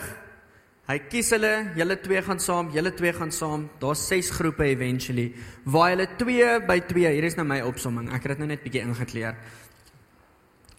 Hy 0.86 0.98
kies 1.08 1.30
hulle, 1.30 1.72
julle 1.76 1.96
twee 2.00 2.22
gaan 2.22 2.40
saam, 2.40 2.70
julle 2.70 2.92
twee 2.94 3.12
gaan 3.12 3.32
saam. 3.32 3.70
Daar's 3.80 4.06
6 4.08 4.30
groepe 4.30 4.64
eventually 4.64 5.32
waar 5.64 5.90
hulle 5.90 6.08
2 6.16 6.60
by 6.66 6.80
2, 6.80 7.08
hier 7.08 7.24
is 7.24 7.36
nou 7.36 7.46
my 7.46 7.60
opsomming. 7.60 8.12
Ek 8.12 8.22
het 8.22 8.36
dit 8.36 8.38
nou 8.38 8.48
net 8.48 8.62
bietjie 8.62 8.82
ingekleer 8.82 9.34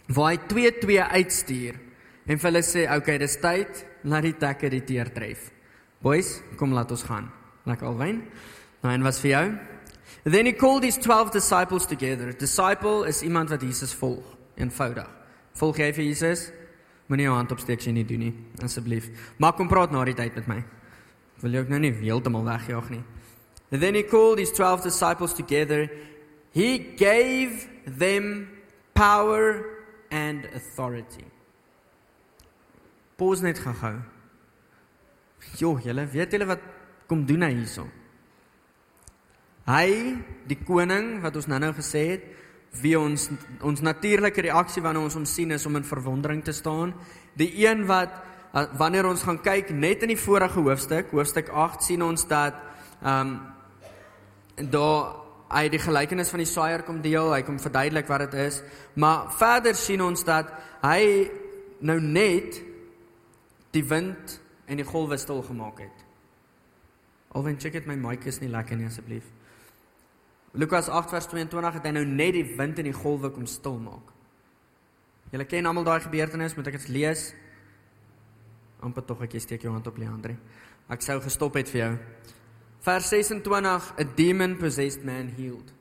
waar 0.08 0.32
hy 0.32 0.38
twee 0.48 0.72
twee 0.72 1.02
uitstuur 1.02 1.74
en 2.28 2.40
vir 2.40 2.52
hulle 2.52 2.62
sê, 2.62 2.86
"Oké, 2.86 2.96
okay, 2.96 3.18
dis 3.18 3.36
tyd, 3.42 3.86
laat 4.06 4.28
die 4.30 4.38
takke 4.38 4.70
die 4.70 4.84
teer 4.86 5.12
tref." 5.14 5.52
Boys, 6.02 6.42
kom 6.60 6.74
laat 6.74 6.92
ons 6.92 7.04
gaan. 7.04 7.32
Lekker 7.66 7.88
alwyn. 7.90 8.22
Nou 8.84 8.94
en 8.94 9.06
wat 9.06 9.20
vir 9.20 9.32
jou? 9.32 9.46
Then 10.26 10.46
he 10.46 10.54
called 10.54 10.84
his 10.84 10.98
12 10.98 11.32
disciples 11.32 11.86
together. 11.86 12.32
Disciple 12.34 13.08
is 13.08 13.22
iemand 13.22 13.50
wat 13.50 13.62
Jesus 13.62 13.94
volg, 13.94 14.26
eenvoudig. 14.58 15.10
Volg 15.54 15.78
jy 15.78 15.92
vir 15.94 16.04
Jesus? 16.04 16.50
Moenie 17.08 17.28
jou 17.28 17.36
hand 17.36 17.52
opsteek 17.54 17.82
as 17.82 17.86
jy 17.86 17.94
nie 17.94 18.06
doen 18.06 18.24
nie, 18.26 18.34
asseblief. 18.66 19.12
Maar 19.38 19.54
kom 19.54 19.70
praat 19.70 19.94
na 19.94 20.02
die 20.08 20.16
tyd 20.18 20.38
met 20.40 20.48
my. 20.50 20.64
Wil 21.44 21.54
jy 21.54 21.62
ook 21.62 21.70
nou 21.74 21.80
nie 21.84 21.94
heeltemal 22.00 22.46
wegjaag 22.48 22.90
nie. 22.90 23.04
Then 23.70 23.96
he 23.96 24.04
called 24.04 24.40
his 24.40 24.52
12 24.52 24.84
disciples 24.84 25.34
together. 25.34 25.90
He 26.54 26.78
gave 26.98 27.68
them 27.86 28.48
power 28.94 29.66
and 30.10 30.46
authority. 30.54 31.26
Pos 33.16 33.42
net 33.42 33.60
gehou. 33.64 33.96
Jo, 35.60 35.76
julle 35.84 36.08
weet 36.12 36.34
julle 36.36 36.48
wat 36.50 36.64
kom 37.08 37.26
doen 37.28 37.46
hy 37.46 37.54
hierso? 37.54 37.86
Hy, 39.66 39.90
die 40.46 40.58
koning 40.62 41.22
wat 41.24 41.38
ons 41.40 41.48
nou-nou 41.50 41.72
gesê 41.78 42.04
het, 42.14 42.26
wie 42.82 42.96
ons 43.00 43.30
ons 43.64 43.82
natuurlike 43.86 44.44
reaksie 44.46 44.84
wanneer 44.84 45.08
ons 45.08 45.16
hom 45.16 45.26
sien 45.30 45.56
is 45.56 45.66
om 45.66 45.78
in 45.80 45.88
verwondering 45.88 46.44
te 46.44 46.54
staan. 46.54 46.94
Die 47.40 47.52
een 47.64 47.86
wat 47.90 48.14
wanneer 48.80 49.08
ons 49.10 49.24
gaan 49.28 49.42
kyk 49.44 49.72
net 49.76 50.04
in 50.06 50.14
die 50.14 50.20
vorige 50.20 50.62
hoofstuk, 50.64 51.12
hoofstuk 51.12 51.50
8 51.52 51.84
sien 51.84 52.04
ons 52.04 52.28
dat 52.30 52.58
ehm 53.02 53.20
um, 53.22 53.38
daar 54.56 55.24
hy 55.52 55.66
die 55.70 55.80
gelykenis 55.80 56.30
van 56.32 56.42
die 56.42 56.48
saaier 56.48 56.82
kom 56.88 57.02
deel, 57.04 57.34
hy 57.34 57.42
kom 57.46 57.58
verduidelik 57.60 58.08
wat 58.08 58.24
dit 58.26 58.38
is, 58.48 58.62
maar 58.96 59.28
verder 59.36 59.76
sien 59.76 60.02
ons 60.02 60.24
dat 60.26 60.48
hy 60.82 61.28
nou 61.86 62.00
net 62.02 62.62
die 63.76 63.86
wind 63.86 64.40
en 64.66 64.82
die 64.82 64.88
golwe 64.88 65.18
stil 65.22 65.44
gemaak 65.46 65.84
het. 65.84 66.04
Alwen 67.36 67.60
check 67.60 67.76
dit 67.76 67.88
my 67.90 67.98
mic 68.00 68.26
is 68.26 68.40
nie 68.42 68.50
lekker 68.50 68.80
nie 68.80 68.88
asseblief. 68.88 69.28
Lukas 70.56 70.88
8 70.88 71.12
vers 71.12 71.28
22 71.28 71.80
het 71.80 71.88
hy 71.90 71.96
nou 71.98 72.06
net 72.08 72.38
die 72.38 72.46
wind 72.56 72.80
en 72.80 72.88
die 72.88 72.96
golwe 72.96 73.30
kom 73.36 73.48
stil 73.50 73.76
maak. 73.84 74.14
Julle 75.34 75.48
ken 75.50 75.68
almal 75.68 75.84
daai 75.84 76.00
gebeurtenis, 76.06 76.56
moet 76.56 76.72
ek 76.72 76.80
dit 76.80 76.94
lees? 76.96 77.34
amper 78.86 79.06
tog 79.06 79.24
ek 79.26 79.38
steek 79.42 79.64
jou 79.66 79.74
hand 79.74 79.88
op 79.90 79.98
Leandre. 79.98 80.36
Ek 80.92 81.02
sou 81.02 81.18
gestop 81.24 81.58
het 81.58 81.70
vir 81.72 81.82
jou. 81.82 81.94
Vers 82.86 83.08
26 83.10 83.88
a 83.98 84.06
demon 84.18 84.58
possessed 84.62 85.06
man 85.08 85.32
healed. 85.38 85.72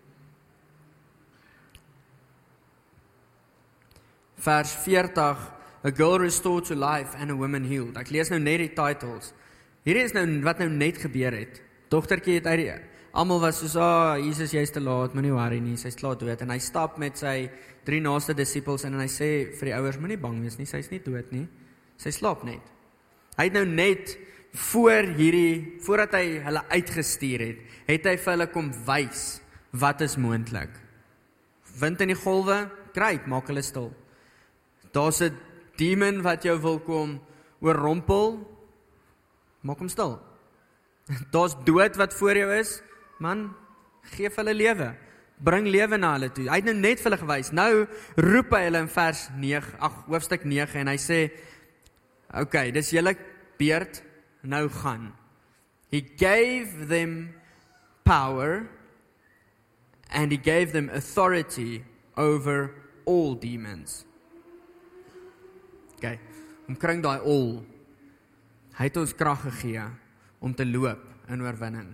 Vers 4.44 4.72
40 4.84 5.44
a 5.84 5.90
girl 5.90 6.18
restored 6.18 6.64
to 6.64 6.74
life 6.74 7.14
and 7.18 7.30
a 7.30 7.36
woman 7.36 7.64
healed. 7.64 7.96
Ek 8.00 8.10
lees 8.10 8.30
nou 8.32 8.40
net 8.40 8.62
die 8.62 8.72
titles. 8.72 9.32
Hierdie 9.84 10.06
is 10.08 10.14
nou 10.16 10.24
wat 10.46 10.62
nou 10.62 10.70
net 10.72 10.98
gebeur 11.02 11.36
het. 11.36 11.60
Dogtertjie 11.92 12.38
het 12.38 12.48
uit 12.48 12.60
die 12.62 12.72
almal 13.14 13.40
was 13.40 13.60
so, 13.60 13.78
"Ah, 13.78 14.16
oh, 14.16 14.24
Jesus, 14.24 14.50
jy's 14.52 14.70
te 14.70 14.80
laat, 14.80 15.14
moenie 15.14 15.32
worry 15.32 15.60
nie, 15.60 15.76
sy's 15.76 15.94
klaar 15.94 16.16
dood." 16.18 16.40
En 16.40 16.50
hy 16.50 16.58
stap 16.58 16.98
met 16.98 17.16
sy 17.16 17.50
drie 17.84 18.00
naaste 18.00 18.34
disippels 18.34 18.84
en 18.84 18.98
hy 18.98 19.06
sê 19.06 19.54
vir 19.54 19.64
die 19.66 19.74
ouers, 19.74 19.98
"Moenie 19.98 20.16
bang 20.16 20.40
wees 20.40 20.58
nie, 20.58 20.66
sy's 20.66 20.90
nie 20.90 20.98
dood 20.98 21.30
nie. 21.32 21.46
Sy 21.96 22.10
slaap 22.10 22.44
net." 22.44 22.62
Hy 23.36 23.44
het 23.44 23.52
nou 23.52 23.64
net 23.64 24.18
voor 24.52 25.02
hierdie 25.02 25.80
voordat 25.80 26.12
hy 26.12 26.40
hulle 26.40 26.62
uitgestuur 26.70 27.40
het, 27.40 27.58
het 27.86 28.04
hy 28.04 28.16
vir 28.16 28.32
hulle 28.32 28.46
kom 28.46 28.72
wys 28.86 29.40
wat 29.72 30.00
is 30.00 30.16
moontlik. 30.16 30.70
Wind 31.80 32.00
in 32.00 32.08
die 32.08 32.14
golwe, 32.16 32.70
kryp, 32.94 33.26
maak 33.26 33.46
hulle 33.46 33.62
stil. 33.62 33.92
Daar's 34.92 35.20
'n 35.20 35.36
demon 35.80 36.22
wat 36.24 36.44
jou 36.46 36.56
wil 36.62 36.78
kom 36.84 37.18
oorrompel. 37.64 38.38
Maak 39.64 39.80
hom 39.82 39.90
stil. 39.92 40.18
Daar's 41.34 41.56
dood 41.66 41.96
wat 42.00 42.14
voor 42.14 42.36
jou 42.38 42.50
is. 42.58 42.78
Man, 43.18 43.48
gee 44.14 44.30
hulle 44.36 44.54
lewe. 44.54 44.92
Bring 45.44 45.66
lewe 45.68 45.98
na 45.98 46.14
hulle 46.14 46.30
toe. 46.32 46.46
Hy 46.48 46.60
het 46.60 46.68
nou 46.68 46.76
net 46.78 47.02
vir 47.02 47.10
hulle 47.10 47.20
gewys. 47.24 47.52
Nou 47.52 47.86
roep 48.20 48.54
hy 48.54 48.64
hulle 48.68 48.84
in 48.86 48.90
vers 48.92 49.28
9, 49.40 49.76
ag 49.82 50.00
hoofstuk 50.08 50.46
9 50.48 50.82
en 50.84 50.92
hy 50.92 50.98
sê: 51.00 51.20
"Oké, 52.30 52.42
okay, 52.46 52.70
dis 52.72 52.92
julle 52.94 53.16
beurt 53.58 54.02
nou 54.42 54.68
gaan. 54.68 55.12
He 55.90 56.00
gave 56.00 56.88
them 56.88 57.34
power 58.04 58.68
and 60.10 60.30
he 60.30 60.38
gave 60.38 60.72
them 60.72 60.90
authority 60.90 61.84
over 62.16 62.74
all 63.04 63.34
demons. 63.34 64.04
Om 66.68 66.78
kring 66.80 67.02
daai 67.04 67.20
al. 67.20 67.48
Hy 68.74 68.88
het 68.88 68.96
ons 68.98 69.14
krag 69.16 69.44
gegee 69.48 69.84
om 70.44 70.54
te 70.54 70.66
loop 70.66 71.30
in 71.32 71.42
oorwinning. 71.44 71.90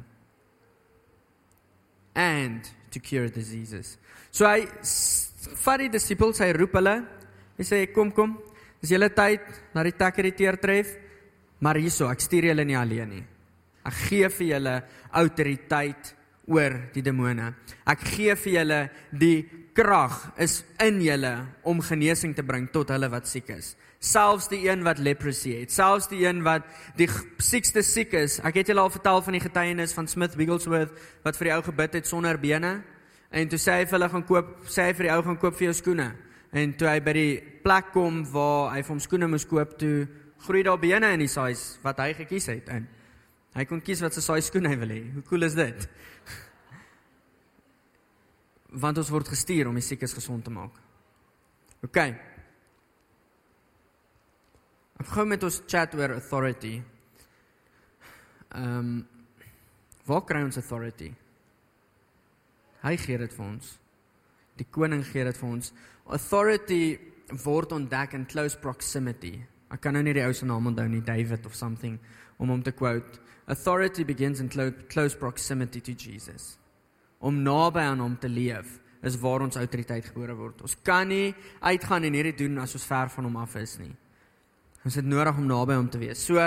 And 2.14 2.66
to 2.90 3.00
cure 3.00 3.30
diseases. 3.30 3.96
So 4.30 4.46
hy 4.46 4.66
vat 5.64 5.83
die 5.83 5.90
disippels, 5.92 6.40
hy 6.42 6.52
roep 6.56 6.78
hulle. 6.78 6.96
Hy 7.59 7.66
sê 7.66 7.83
kom 7.94 8.11
kom. 8.14 8.38
Dis 8.80 8.94
julle 8.94 9.11
tyd 9.12 9.44
na 9.74 9.85
die 9.85 9.96
takke 9.96 10.24
die 10.26 10.35
teer 10.37 10.59
tref. 10.61 10.94
Maar 11.61 11.76
hierso, 11.83 12.09
ek 12.09 12.22
stuur 12.24 12.48
julle 12.50 12.64
nie 12.64 12.78
alleen 12.78 13.12
nie. 13.18 13.24
Ek 13.87 13.96
gee 14.09 14.28
vir 14.33 14.46
julle 14.54 14.74
autoriteit 15.20 16.14
oor 16.50 16.76
die 16.94 17.02
demone. 17.06 17.52
Ek 17.88 18.02
gee 18.16 18.34
vir 18.34 18.52
julle 18.58 18.80
die 19.14 19.46
krag 19.76 20.16
is 20.42 20.60
in 20.82 20.98
julle 21.04 21.32
om 21.62 21.80
genesing 21.84 22.34
te 22.36 22.44
bring 22.46 22.66
tot 22.74 22.90
hulle 22.90 23.08
wat 23.12 23.28
siek 23.30 23.52
is. 23.54 23.74
Selfs 24.00 24.48
die 24.50 24.62
een 24.64 24.82
wat 24.84 24.98
leprosy 24.98 25.54
het, 25.60 25.72
selfs 25.72 26.08
die 26.10 26.24
een 26.24 26.40
wat 26.44 26.66
die 26.98 27.08
siekste 27.38 27.84
siek 27.86 28.16
is. 28.18 28.38
Ek 28.44 28.60
het 28.60 28.72
julle 28.72 28.82
al 28.82 28.92
vertel 28.92 29.22
van 29.22 29.36
die 29.36 29.44
getuienis 29.44 29.94
van 29.96 30.08
Smith 30.10 30.34
Wigglesworth 30.40 30.96
wat 31.24 31.38
vir 31.38 31.50
die 31.50 31.54
ou 31.54 31.62
gebid 31.68 32.00
het 32.00 32.08
sonder 32.08 32.40
bene 32.40 32.80
en 33.30 33.50
toe 33.50 33.60
sê 33.62 33.78
hy 33.78 33.86
vir 33.86 33.98
hulle 33.98 34.10
gaan 34.10 34.26
koop, 34.26 34.54
sê 34.66 34.88
hy 34.88 34.94
vir 34.98 35.06
die 35.06 35.14
ou 35.14 35.20
gaan 35.28 35.38
koop 35.38 35.58
vir 35.58 35.68
jou 35.68 35.76
skoene. 35.78 36.08
En 36.50 36.72
toe 36.74 36.88
hy 36.90 36.98
by 37.04 37.12
die 37.14 37.34
plek 37.62 37.92
kom 37.94 38.24
waar 38.32 38.72
hy 38.74 38.80
vir 38.82 38.94
hom 38.96 39.02
skoene 39.04 39.28
moes 39.30 39.46
koop, 39.46 39.76
toe 39.78 40.08
groei 40.42 40.64
daar 40.66 40.80
bene 40.82 41.12
in 41.14 41.22
die 41.22 41.30
size 41.30 41.78
wat 41.84 42.00
hy 42.02 42.10
gekies 42.24 42.48
het 42.50 42.72
in. 42.74 42.88
Hy 43.56 43.66
kon 43.66 43.82
kies 43.82 44.02
wat 44.04 44.14
se 44.14 44.22
size 44.22 44.46
skoen 44.46 44.68
hy 44.70 44.76
wil 44.78 44.92
hê. 44.94 45.00
Hoe 45.16 45.24
cool 45.26 45.46
is 45.46 45.56
dit? 45.58 45.86
Want 48.82 49.00
ons 49.02 49.10
word 49.10 49.30
gestuur 49.32 49.70
om 49.70 49.78
die 49.78 49.84
siekes 49.84 50.14
gesond 50.14 50.44
te 50.46 50.52
maak. 50.54 50.76
OK. 51.82 51.98
Ek 55.00 55.08
gou 55.14 55.24
met 55.26 55.42
ons 55.46 55.62
chat 55.66 55.94
oor 55.98 56.18
authority. 56.18 56.76
ehm 58.50 58.78
um, 58.78 58.92
waar 60.10 60.24
kry 60.26 60.40
ons 60.42 60.56
authority? 60.58 61.12
Hy 62.82 62.96
gee 62.96 63.18
dit 63.18 63.34
vir 63.36 63.44
ons. 63.44 63.66
Die 64.58 64.66
koning 64.66 65.04
gee 65.06 65.24
dit 65.24 65.36
vir 65.38 65.48
ons. 65.48 65.72
Authority 66.06 66.98
word 67.44 67.72
ontdek 67.76 68.16
in 68.18 68.26
close 68.26 68.58
proximity. 68.58 69.36
Ek 69.70 69.80
kan 69.84 69.94
nou 69.94 70.02
nie 70.02 70.14
die 70.16 70.24
ou 70.26 70.32
se 70.34 70.48
naam 70.48 70.66
onthou 70.66 70.88
nie, 70.90 71.02
David 71.06 71.46
of 71.46 71.54
something 71.54 71.98
om 72.42 72.50
hom 72.50 72.62
te 72.66 72.72
quote. 72.72 73.20
Authority 73.50 74.04
begins 74.04 74.38
in 74.38 74.48
close 74.88 75.16
proximity 75.16 75.80
to 75.80 75.92
Jesus. 75.92 76.56
Om 77.18 77.42
naby 77.42 77.82
aan 77.82 77.98
hom 77.98 78.14
te 78.18 78.28
leef 78.28 78.78
is 79.02 79.16
waar 79.18 79.42
ons 79.42 79.56
autoriteit 79.58 80.06
gebore 80.06 80.36
word. 80.38 80.60
Ons 80.62 80.76
kan 80.86 81.08
nie 81.10 81.34
uitgaan 81.58 82.06
en 82.06 82.14
hierdie 82.14 82.36
doen 82.44 82.60
as 82.62 82.76
ons 82.78 82.86
ver 82.86 83.10
van 83.10 83.26
hom 83.26 83.38
af 83.42 83.56
is 83.58 83.74
nie. 83.80 83.90
Ons 84.86 85.00
het 85.00 85.04
nodig 85.04 85.40
om 85.40 85.48
naby 85.50 85.74
hom 85.74 85.88
te 85.90 85.98
wees. 85.98 86.22
So 86.22 86.38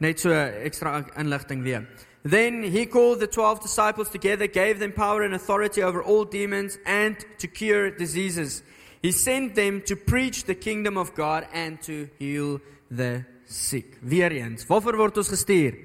net 0.00 0.22
so 0.22 0.32
ekstra 0.32 1.02
inligting 1.20 1.60
weer. 1.66 1.84
Then 2.24 2.62
he 2.62 2.86
called 2.86 3.20
the 3.20 3.28
12 3.28 3.60
disciples 3.60 4.08
together, 4.08 4.48
gave 4.48 4.78
them 4.78 4.92
power 4.92 5.22
and 5.22 5.34
authority 5.34 5.82
over 5.82 6.02
all 6.02 6.24
demons 6.24 6.78
and 6.86 7.20
to 7.38 7.46
cure 7.46 7.90
diseases. 7.90 8.62
He 9.02 9.12
sent 9.12 9.54
them 9.54 9.82
to 9.82 9.94
preach 9.94 10.44
the 10.44 10.54
kingdom 10.54 10.96
of 10.96 11.14
God 11.14 11.46
and 11.52 11.80
to 11.82 12.08
heal 12.18 12.60
the 12.90 13.26
sick. 13.44 13.98
Weer 14.00 14.32
eens, 14.32 14.66
waarvoor 14.66 14.96
word 14.96 15.20
ons 15.20 15.28
gestuur? 15.28 15.76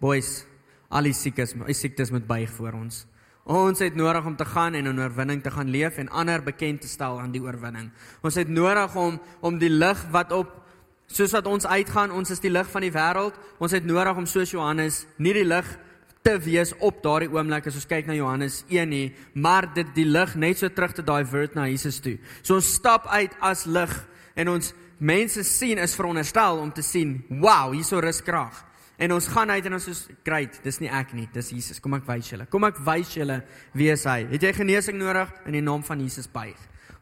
Boys, 0.00 0.44
al 0.92 1.08
die 1.08 1.14
siekes, 1.16 1.54
die 1.56 1.76
siektes 1.76 2.12
moet 2.12 2.26
buig 2.28 2.50
voor 2.58 2.76
ons. 2.76 3.04
Ons 3.46 3.78
het 3.78 3.94
nodig 3.94 4.26
om 4.26 4.34
te 4.36 4.44
gaan 4.44 4.74
en 4.74 4.88
'n 4.88 4.98
oorwinning 4.98 5.42
te 5.42 5.50
gaan 5.50 5.70
leef 5.70 5.98
en 5.98 6.08
ander 6.08 6.42
bekend 6.42 6.80
te 6.80 6.88
stel 6.88 7.20
aan 7.20 7.30
die 7.30 7.40
oorwinning. 7.40 7.90
Ons 8.22 8.34
het 8.34 8.48
nodig 8.48 8.96
om 8.96 9.20
om 9.40 9.58
die 9.58 9.70
lig 9.70 10.06
wat 10.10 10.32
op 10.32 10.62
soos 11.06 11.32
wat 11.32 11.46
ons 11.46 11.66
uitgaan, 11.66 12.10
ons 12.10 12.30
is 12.30 12.40
die 12.40 12.50
lig 12.50 12.70
van 12.70 12.80
die 12.80 12.92
wêreld. 12.92 13.34
Ons 13.58 13.72
het 13.72 13.84
nodig 13.84 14.16
om 14.16 14.26
soos 14.26 14.50
Johannes 14.50 15.06
nie 15.16 15.32
die 15.32 15.44
lig 15.44 15.78
te 16.22 16.38
wees 16.38 16.72
op 16.82 17.02
daardie 17.02 17.30
oomblik 17.30 17.66
as 17.66 17.74
ons 17.74 17.86
kyk 17.86 18.06
na 18.06 18.14
Johannes 18.14 18.64
1 18.68 18.88
nie, 18.88 19.14
maar 19.34 19.68
dit 19.74 19.86
die 19.94 20.04
lig 20.04 20.34
net 20.34 20.58
so 20.58 20.68
terug 20.68 20.92
te 20.92 21.04
divert 21.06 21.54
na 21.54 21.68
Jesus 21.70 22.00
toe. 22.00 22.18
So 22.42 22.54
ons 22.54 22.72
stap 22.74 23.06
uit 23.06 23.36
as 23.40 23.64
lig 23.66 23.92
en 24.34 24.48
ons 24.48 24.72
mense 24.98 25.44
sien 25.44 25.78
is 25.78 25.94
veronderstel 25.94 26.58
om 26.58 26.72
te 26.72 26.82
sien, 26.82 27.20
wow, 27.28 27.70
hierso 27.72 28.00
rus 28.00 28.22
krag. 28.22 28.64
En 28.96 29.12
ons 29.12 29.26
gaan 29.28 29.50
uit 29.52 29.66
en 29.68 29.76
ons 29.76 29.88
is 29.92 30.06
great. 30.24 30.56
Dis 30.64 30.78
nie 30.80 30.88
ek 30.88 31.12
nie, 31.16 31.26
dis 31.34 31.50
Jesus. 31.52 31.80
Kom 31.84 31.98
ek 31.98 32.06
wys 32.08 32.30
julle. 32.32 32.46
Kom 32.52 32.64
ek 32.68 32.78
wys 32.86 33.12
julle 33.18 33.42
wie 33.76 33.90
is 33.92 34.06
hy. 34.08 34.22
Het 34.30 34.48
jy 34.48 34.52
genesing 34.56 34.96
nodig 35.00 35.32
in 35.48 35.58
die 35.58 35.64
naam 35.64 35.84
van 35.84 36.00
Jesus 36.00 36.30
buig? 36.32 36.56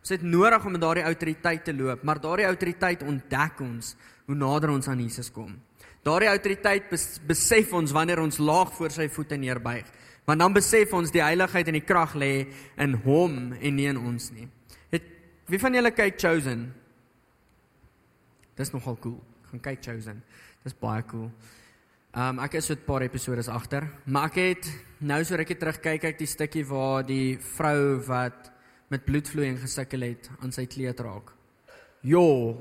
Ons 0.04 0.12
het 0.12 0.24
nodig 0.26 0.66
om 0.66 0.74
met 0.74 0.83
daardie 0.83 1.07
autoriteit 1.07 1.62
te 1.64 1.72
loop, 1.72 2.02
maar 2.04 2.18
daardie 2.20 2.44
autoriteit 2.44 3.07
ontdek 3.07 3.62
ons 3.64 3.94
hoe 4.26 4.37
nader 4.37 4.74
ons 4.74 4.88
aan 4.90 5.00
Jesus 5.00 5.30
kom. 5.33 5.54
Daardie 6.04 6.28
autoriteit 6.28 6.90
besef 7.24 7.72
ons 7.72 7.94
wanneer 7.94 8.20
ons 8.20 8.37
laag 8.42 8.74
voor 8.76 8.92
sy 8.92 9.07
voete 9.09 9.38
neerbuig. 9.40 9.87
Want 10.28 10.40
dan 10.40 10.52
besef 10.57 10.92
ons 10.96 11.12
die 11.12 11.22
heiligheid 11.24 11.68
en 11.68 11.78
die 11.78 11.85
krag 11.85 12.12
lê 12.20 12.33
in 12.80 12.98
hom 13.04 13.54
en 13.54 13.76
nie 13.76 13.88
in 13.88 14.00
ons 14.00 14.30
nie. 14.35 14.48
Het 14.92 15.09
wie 15.48 15.61
van 15.61 15.76
julle 15.76 15.92
kyk 15.92 16.20
Chosen? 16.20 16.66
Dis 18.57 18.72
nogal 18.72 18.98
cool. 19.00 19.20
Gaan 19.50 19.64
kyk 19.64 19.85
Chosen. 19.85 20.20
Dis 20.64 20.76
baie 20.80 21.04
cool. 21.09 21.30
Um 22.14 22.38
ek 22.38 22.61
is 22.61 22.66
so 22.66 22.74
'n 22.74 22.85
paar 22.87 23.03
episode 23.03 23.42
agter, 23.50 23.90
maar 24.07 24.31
ek 24.31 24.35
het 24.35 24.66
nou 25.00 25.24
so 25.24 25.35
rukkie 25.35 25.59
terug 25.59 25.81
kyk 25.83 26.05
ek 26.05 26.18
die 26.18 26.31
stukkie 26.31 26.62
waar 26.62 27.03
die 27.03 27.37
vrou 27.38 27.98
wat 28.07 28.53
met 28.88 29.05
bloedvloeiing 29.05 29.59
gesukkel 29.59 30.00
het 30.00 30.31
aan 30.40 30.53
sy 30.53 30.66
kleed 30.66 31.00
raak. 31.00 31.33
Jo. 32.03 32.55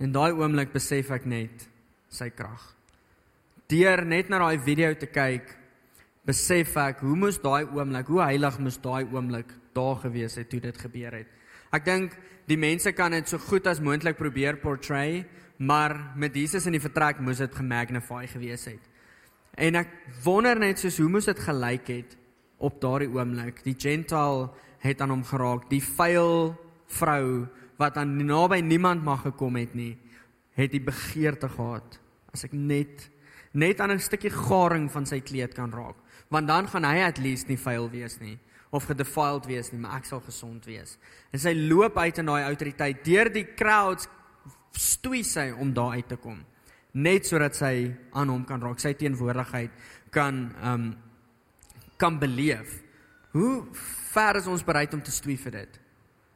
En 0.00 0.10
daai 0.10 0.32
oomblik 0.32 0.72
besef 0.72 1.10
ek 1.10 1.26
net 1.26 1.68
sy 2.08 2.30
krag. 2.30 2.74
Deur 3.68 4.04
net 4.04 4.28
na 4.28 4.38
daai 4.38 4.58
video 4.58 4.94
te 4.94 5.06
kyk, 5.06 5.46
besef 6.26 6.76
ek 6.76 6.98
hoe 7.06 7.16
moes 7.16 7.38
daai 7.38 7.70
oomblik, 7.70 8.08
hoe 8.08 8.22
heilig 8.22 8.58
moes 8.58 8.78
daai 8.78 9.04
oomblik 9.04 9.54
daar 9.74 9.94
gewees 9.94 10.34
het 10.34 10.50
toe 10.50 10.60
dit 10.60 10.76
gebeur 10.76 11.12
het. 11.12 11.28
Ek 11.72 11.84
dink 11.84 12.18
die 12.48 12.58
mense 12.58 12.90
kan 12.92 13.12
dit 13.12 13.28
so 13.28 13.38
goed 13.38 13.66
as 13.66 13.78
moontlik 13.78 14.16
probeer 14.16 14.56
portray, 14.56 15.24
maar 15.56 16.12
met 16.16 16.34
Jesus 16.34 16.66
in 16.66 16.76
die 16.76 16.82
vertrek 16.82 17.20
moes 17.20 17.40
dit 17.40 17.54
gemagnify 17.54 18.26
gewees 18.28 18.66
het. 18.68 18.82
En 19.56 19.78
ek 19.80 19.92
wonder 20.24 20.58
net 20.60 20.78
soos 20.78 20.98
hoe 21.00 21.08
moes 21.08 21.28
dit 21.28 21.38
gelyk 21.40 21.88
het 21.88 22.16
op 22.58 22.80
daardie 22.80 23.08
oomblik. 23.08 23.62
Die 23.64 23.76
gentile 23.78 24.50
het 24.84 25.00
aan 25.00 25.14
hom 25.14 25.24
geraak, 25.24 25.70
die 25.70 25.82
vuil 25.82 26.54
vrou 26.86 27.46
wat 27.80 27.96
aan 27.96 28.16
naby 28.24 28.60
niemand 28.64 29.04
mag 29.04 29.24
gekom 29.26 29.56
het 29.56 29.74
nie, 29.74 29.96
het 30.56 30.72
die 30.72 30.80
begeerte 30.80 31.48
gehad 31.52 32.00
as 32.32 32.44
ek 32.44 32.52
net 32.52 33.10
net 33.56 33.80
aan 33.80 33.92
'n 33.92 34.00
stukkie 34.00 34.30
garing 34.30 34.90
van 34.92 35.06
sy 35.06 35.20
kleed 35.20 35.54
kan 35.54 35.72
raak, 35.72 35.96
want 36.28 36.46
dan 36.46 36.68
gaan 36.68 36.84
hy 36.84 37.00
at 37.00 37.18
least 37.18 37.48
nie 37.48 37.56
vuil 37.56 37.88
wees 37.90 38.20
nie 38.20 38.38
of 38.70 38.84
gedefiled 38.84 39.46
wees 39.46 39.72
nie, 39.72 39.80
maar 39.80 39.96
ek 39.96 40.04
sal 40.04 40.20
gesond 40.20 40.64
wees. 40.66 40.98
En 41.32 41.38
sy 41.38 41.54
loop 41.54 41.96
uit 41.96 42.18
in 42.18 42.26
daai 42.26 42.44
autoriteit 42.44 43.04
deur 43.04 43.32
die 43.32 43.46
crowds 43.54 44.08
stoei 44.78 45.22
sy 45.24 45.50
om 45.50 45.72
daar 45.74 45.96
uit 45.96 46.08
te 46.08 46.16
kom 46.20 46.38
net 46.96 47.28
sodat 47.28 47.56
sy 47.56 47.90
aan 48.16 48.30
hom 48.32 48.44
kan 48.48 48.62
raak 48.62 48.80
sy 48.80 48.94
teenwoordigheid 48.96 49.74
kan 50.14 50.46
ehm 50.62 50.72
um, 50.72 50.94
kan 51.96 52.18
beleef. 52.20 52.82
Hoe 53.32 53.64
ver 54.12 54.36
is 54.36 54.46
ons 54.46 54.64
bereid 54.64 54.92
om 54.92 55.00
te 55.00 55.10
stoei 55.10 55.36
vir 55.40 55.52
dit? 55.52 55.78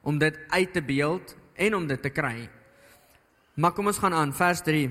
Om 0.02 0.18
dit 0.18 0.38
uit 0.48 0.72
te 0.72 0.80
beeld 0.80 1.34
en 1.54 1.74
om 1.76 1.86
dit 1.86 2.02
te 2.02 2.08
kry. 2.08 2.48
Maar 3.60 3.74
kom 3.76 3.86
ons 3.92 4.00
gaan 4.00 4.16
aan 4.16 4.32
vers 4.32 4.62
3 4.64 4.88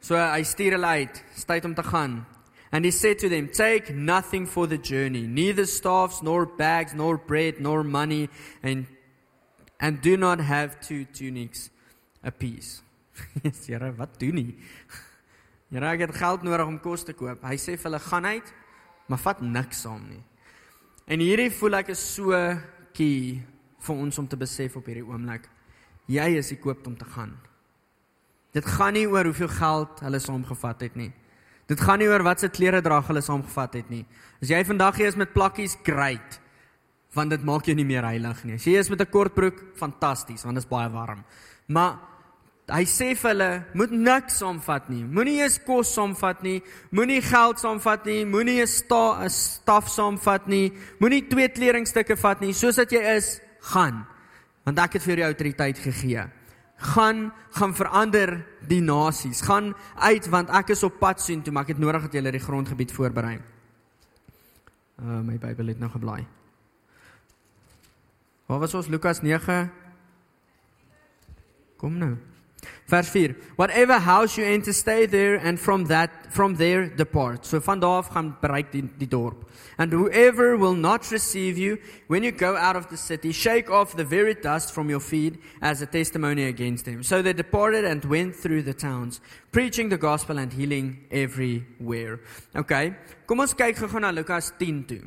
so 0.00 0.16
hy 0.16 0.42
stuur 0.48 0.78
hulle 0.78 0.94
uit 1.02 1.22
tyd 1.46 1.64
om 1.64 1.74
te 1.74 1.82
gaan. 1.82 2.24
And 2.72 2.84
he 2.84 2.90
said 2.90 3.18
to 3.18 3.28
them 3.28 3.48
take 3.48 3.92
nothing 3.92 4.46
for 4.46 4.66
the 4.68 4.78
journey 4.80 5.26
neither 5.26 5.66
staffs 5.66 6.22
nor 6.22 6.46
bags 6.46 6.92
nor 6.92 7.18
bread 7.18 7.60
nor 7.60 7.84
money 7.84 8.28
and 8.62 8.86
and 9.80 10.02
do 10.02 10.16
not 10.16 10.40
have 10.40 10.80
two 10.80 11.04
tunics 11.12 11.70
apiece. 12.22 12.82
Jesus, 13.42 13.66
Here, 13.70 13.92
wat 13.96 14.18
doen 14.20 14.34
nie? 14.34 14.54
Here, 15.72 15.90
ek 15.90 16.06
het 16.06 16.16
geld 16.16 16.46
nodig 16.46 16.66
om 16.66 16.80
kos 16.80 17.04
te 17.04 17.14
koop. 17.16 17.42
Hy 17.44 17.58
sê 17.60 17.76
vir 17.76 17.90
hulle 17.90 18.02
gaan 18.02 18.28
uit, 18.28 18.54
maar 19.08 19.22
vat 19.22 19.42
niks 19.44 19.84
saam 19.84 20.04
nie. 20.08 20.22
En 21.08 21.22
hierdie 21.24 21.50
voel 21.54 21.80
ek 21.80 21.92
is 21.94 22.02
so 22.14 22.36
key 22.96 23.38
vir 23.84 24.02
ons 24.06 24.18
om 24.20 24.26
te 24.28 24.36
besef 24.36 24.76
op 24.76 24.88
hierdie 24.88 25.06
oomblik. 25.06 25.46
Jy 26.08 26.28
is 26.40 26.50
gekoop 26.54 26.86
om 26.88 26.96
te 26.96 27.06
gaan. 27.14 27.36
Dit 28.56 28.66
gaan 28.66 28.96
nie 28.96 29.06
oor 29.08 29.28
hoeveel 29.28 29.50
geld 29.52 30.00
hulle 30.04 30.20
saamgevat 30.24 30.84
het 30.86 30.96
nie. 30.96 31.10
Dit 31.68 31.80
gaan 31.84 32.00
nie 32.00 32.08
oor 32.08 32.24
wat 32.24 32.40
se 32.40 32.48
klere 32.48 32.80
dra 32.84 33.02
hulle 33.04 33.22
saamgevat 33.24 33.76
het 33.76 33.90
nie. 33.92 34.04
As 34.40 34.48
jy 34.48 34.60
vandag 34.64 34.96
hier 34.96 35.10
is 35.12 35.18
met 35.20 35.34
plakkies, 35.34 35.76
great. 35.84 36.38
Want 37.16 37.32
dit 37.34 37.44
maak 37.44 37.68
jou 37.68 37.76
nie 37.76 37.86
meer 37.88 38.06
heilig 38.08 38.40
nie. 38.48 38.56
As 38.56 38.64
jy 38.64 38.78
is 38.80 38.88
met 38.88 39.00
'n 39.00 39.10
kort 39.10 39.34
broek, 39.34 39.76
fantasties, 39.76 40.44
want 40.44 40.56
dit 40.56 40.64
is 40.64 40.70
baie 40.70 40.88
warm. 40.88 41.24
Maar 41.68 41.98
hy 42.68 42.84
sê 42.88 43.10
vir 43.16 43.30
hulle 43.30 43.50
moet 43.76 43.92
niks 43.92 44.40
saamvat 44.40 44.88
nie. 44.92 45.02
Moenie 45.04 45.38
eens 45.42 45.58
kos 45.64 45.90
saamvat 45.96 46.42
nie. 46.44 46.58
Moenie 46.92 47.20
geld 47.24 47.60
saamvat 47.60 48.06
nie. 48.08 48.24
Moenie 48.24 48.62
'n 48.62 48.66
sta 48.66 49.28
staf 49.28 49.88
saamvat 49.88 50.48
nie. 50.48 50.72
Moenie 51.00 51.28
twee 51.28 51.48
kledingstukke 51.48 52.16
vat 52.16 52.40
nie. 52.40 52.52
Soos 52.52 52.76
dat 52.76 52.90
jy 52.90 53.00
is, 53.16 53.40
gaan. 53.60 54.06
Want 54.64 54.78
ek 54.78 54.92
het 54.92 55.02
vir 55.02 55.16
jou 55.16 55.26
autoriteit 55.26 55.78
gegee. 55.78 56.24
Gaan, 56.76 57.32
gaan 57.50 57.74
verander 57.74 58.46
die 58.68 58.80
nasies. 58.80 59.40
Gaan 59.40 59.74
uit 59.96 60.28
want 60.28 60.50
ek 60.50 60.70
is 60.70 60.82
op 60.82 60.98
pad 60.98 61.20
sien 61.20 61.42
toe, 61.42 61.52
maar 61.52 61.62
ek 61.62 61.74
het 61.74 61.78
nodig 61.78 62.02
dat 62.02 62.14
jy 62.14 62.30
die 62.30 62.40
grondgebied 62.40 62.92
voorberei. 62.92 63.40
Uh 64.98 65.20
my 65.22 65.38
Bybel 65.38 65.66
het 65.66 65.78
nou 65.78 65.90
geblaai. 65.90 66.26
Waar 68.46 68.58
was 68.58 68.74
ons 68.74 68.86
Lukas 68.88 69.20
9? 69.20 69.87
Kom 71.78 71.98
nou. 71.98 72.16
Vers 72.88 73.08
4. 73.08 73.34
Whatever 73.56 73.98
house 73.98 74.38
you 74.38 74.44
enter 74.44 74.72
stay 74.72 75.06
there 75.06 75.36
and 75.36 75.60
from 75.60 75.84
that 75.86 76.10
from 76.32 76.56
there 76.56 76.88
depart. 76.88 77.46
So 77.46 77.60
van 77.60 77.80
daar 77.80 77.98
af 78.00 78.08
gaan 78.08 78.36
bereik 78.40 78.72
die 78.72 78.88
die 78.98 79.08
dorp. 79.08 79.44
And 79.76 79.92
whoever 79.92 80.56
will 80.56 80.74
not 80.74 81.10
receive 81.10 81.58
you 81.58 81.78
when 82.06 82.22
you 82.22 82.32
go 82.32 82.56
out 82.56 82.76
of 82.76 82.88
the 82.88 82.96
city 82.96 83.32
shake 83.32 83.70
off 83.70 83.94
the 83.94 84.04
very 84.04 84.34
dust 84.34 84.72
from 84.72 84.88
your 84.88 85.00
feet 85.00 85.38
as 85.60 85.82
a 85.82 85.86
testimony 85.86 86.44
against 86.46 86.84
them. 86.84 87.02
So 87.02 87.22
they 87.22 87.32
departed 87.32 87.84
and 87.84 88.04
went 88.04 88.34
through 88.34 88.62
the 88.62 88.74
towns 88.74 89.20
preaching 89.52 89.90
the 89.90 89.98
gospel 89.98 90.38
and 90.38 90.52
healing 90.52 91.04
everywhere. 91.10 92.20
Okay. 92.56 92.94
Kom 93.26 93.40
ons 93.40 93.54
kyk 93.54 93.76
gou-gou 93.76 94.00
na 94.00 94.10
Lukas 94.10 94.52
10 94.58 94.84
toe. 94.88 95.02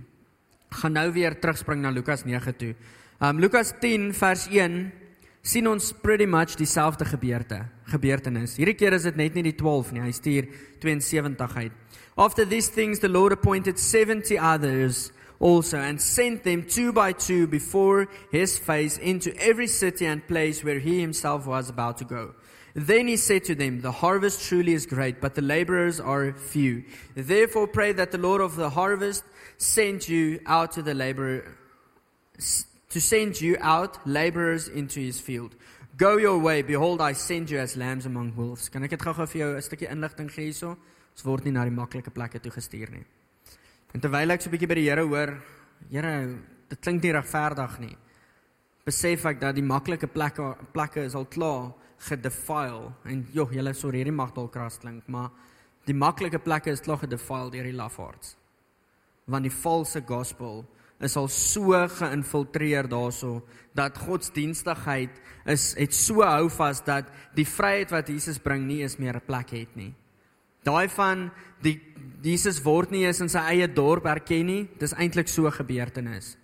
Gaan 0.70 0.94
nou 0.94 1.12
weer 1.12 1.34
terugspring 1.40 1.82
na 1.82 1.90
Lukas 1.90 2.24
9 2.26 2.54
toe. 2.58 2.76
Um 3.20 3.40
Lukas 3.40 3.74
10 3.82 4.14
vers 4.14 4.48
1 4.48 5.01
sien 5.42 5.68
ons 5.68 5.92
pretty 6.04 6.26
much 6.26 6.56
dieselfde 6.56 7.06
gebeurte, 7.06 7.64
gebeurtenis. 7.90 8.58
Hierdie 8.60 8.78
keer 8.78 8.94
is 8.94 9.08
dit 9.10 9.18
net 9.18 9.36
nie 9.36 9.48
die 9.50 9.58
12 9.58 9.94
nie, 9.96 10.04
hy 10.06 10.14
stuur 10.14 10.50
72 10.82 11.58
uit. 11.58 11.72
After 12.18 12.46
these 12.46 12.70
things 12.70 13.00
the 13.00 13.10
Lord 13.10 13.34
appointed 13.34 13.80
70 13.80 14.38
others 14.38 15.12
also 15.40 15.78
and 15.78 16.00
sent 16.00 16.44
them 16.44 16.64
two 16.64 16.94
by 16.94 17.12
two 17.14 17.48
before 17.48 18.08
his 18.32 18.60
face 18.60 18.98
into 18.98 19.34
every 19.42 19.68
city 19.68 20.06
and 20.06 20.26
place 20.28 20.64
where 20.64 20.80
he 20.80 21.02
himself 21.02 21.48
was 21.48 21.70
about 21.70 21.98
to 21.98 22.06
go. 22.06 22.36
Then 22.74 23.08
he 23.08 23.18
said 23.18 23.44
to 23.46 23.56
them, 23.56 23.82
The 23.82 23.92
harvest 23.92 24.48
truly 24.48 24.74
is 24.74 24.86
great, 24.86 25.20
but 25.20 25.36
the 25.36 25.42
laborers 25.42 26.00
are 26.00 26.32
few. 26.32 26.84
Therefore 27.16 27.68
pray 27.68 27.92
that 27.94 28.12
the 28.12 28.18
Lord 28.18 28.40
of 28.40 28.56
the 28.56 28.70
harvest 28.70 29.24
send 29.58 30.08
you 30.08 30.40
out 30.46 30.72
to 30.74 30.82
the 30.82 30.94
laborer 30.94 31.58
to 32.92 33.00
send 33.00 33.40
you 33.42 33.58
out 33.62 33.98
laborers 34.06 34.68
into 34.68 35.00
his 35.00 35.20
field. 35.20 35.56
Go 35.98 36.18
your 36.18 36.40
way, 36.40 36.62
behold 36.62 37.02
I 37.02 37.14
send 37.14 37.50
you 37.50 37.60
as 37.60 37.76
lambs 37.76 38.06
among 38.06 38.36
wolves. 38.36 38.70
Kan 38.70 38.84
ek 38.84 38.96
dit 38.96 39.02
gou-gou 39.02 39.28
vir 39.28 39.40
jou 39.42 39.56
'n 39.56 39.62
stukkie 39.62 39.90
inligting 39.92 40.30
gee 40.30 40.52
hierso? 40.52 40.78
Ons 41.12 41.26
word 41.26 41.46
nie 41.46 41.52
na 41.52 41.64
die 41.64 41.72
maklike 41.72 42.12
plekke 42.12 42.40
toe 42.40 42.52
gestuur 42.52 42.92
nie. 42.92 43.06
En 43.94 44.00
terwyl 44.00 44.32
ek 44.32 44.42
so 44.42 44.50
'n 44.50 44.54
bietjie 44.54 44.68
by 44.68 44.76
die 44.76 44.90
Here 44.90 45.06
hoor, 45.08 45.42
Here, 45.90 46.38
dit 46.70 46.82
klink 46.82 47.04
nie 47.04 47.12
regverdig 47.12 47.80
nie. 47.80 47.98
Besef 48.86 49.26
ek 49.26 49.40
dat 49.40 49.56
die 49.56 49.64
maklike 49.64 50.08
plekke 50.08 50.56
plekke 50.74 51.06
is 51.06 51.16
al 51.16 51.26
klaar 51.26 51.74
gedefile 52.00 52.94
en 53.06 53.28
joh, 53.34 53.50
julle 53.52 53.74
sorry, 53.74 53.98
hierdie 53.98 54.14
mag 54.14 54.34
dalk 54.34 54.54
kras 54.54 54.78
klink, 54.78 55.08
maar 55.08 55.30
die 55.86 55.94
maklike 55.94 56.40
plekke 56.40 56.72
is 56.72 56.82
klaar 56.82 56.98
gedefile 56.98 57.52
deur 57.52 57.64
die 57.64 57.78
lafaards. 57.78 58.36
Want 59.28 59.44
die 59.44 59.54
valse 59.54 60.02
gospel 60.02 60.66
is 61.02 61.18
al 61.18 61.28
so 61.28 61.74
geïnfiltreer 61.88 62.88
daarso 62.90 63.42
dat 63.74 63.98
godsdienstigheid 63.98 65.22
is 65.50 65.72
het 65.80 65.94
so 65.96 66.22
hou 66.22 66.50
vas 66.50 66.84
dat 66.86 67.10
die 67.36 67.48
vryheid 67.48 67.92
wat 67.92 68.10
Jesus 68.12 68.40
bring 68.40 68.68
nie 68.68 68.84
is 68.84 68.98
meer 68.98 69.16
'n 69.16 69.26
plek 69.26 69.50
het 69.50 69.76
nie. 69.76 69.94
Daai 70.64 70.88
van 70.90 71.32
die 71.62 71.80
Jesus 72.22 72.62
word 72.62 72.92
nie 72.92 73.06
eens 73.06 73.22
in 73.22 73.30
sy 73.30 73.40
eie 73.40 73.68
dorp 73.68 74.06
erken 74.06 74.46
nie, 74.46 74.70
dis 74.78 74.94
eintlik 74.94 75.28
so 75.28 75.50
gebeurtenis. 75.50 76.38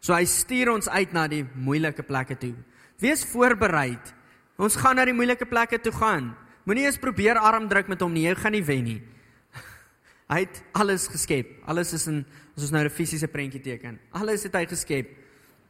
So 0.00 0.12
hy 0.12 0.24
stuur 0.24 0.68
ons 0.74 0.88
uit 0.88 1.12
na 1.12 1.28
die 1.30 1.44
moeilike 1.54 2.02
plekke 2.02 2.36
toe. 2.36 2.54
Wees 2.98 3.24
voorbereid. 3.24 4.14
Ons 4.58 4.76
gaan 4.76 4.96
na 4.96 5.04
die 5.04 5.16
moeilike 5.16 5.46
plekke 5.48 5.78
toe 5.78 5.92
gaan. 5.92 6.34
Moenie 6.66 6.84
eens 6.84 6.98
probeer 6.98 7.38
arm 7.38 7.68
druk 7.68 7.88
met 7.88 8.00
hom 8.00 8.12
nie, 8.12 8.26
jy 8.28 8.34
gaan 8.38 8.52
nie 8.52 8.64
wen 8.66 8.84
nie. 8.84 9.00
Hy 10.32 10.42
het 10.44 10.62
alles 10.78 11.08
geskep. 11.10 11.56
Alles 11.66 11.94
is 11.96 12.06
in 12.10 12.24
as 12.56 12.62
ons 12.62 12.70
nou 12.70 12.84
'n 12.84 12.90
fisiese 12.90 13.28
prentjie 13.28 13.60
teken. 13.60 13.98
Alles 14.12 14.42
het 14.42 14.54
hy 14.54 14.66
geskep. 14.66 15.08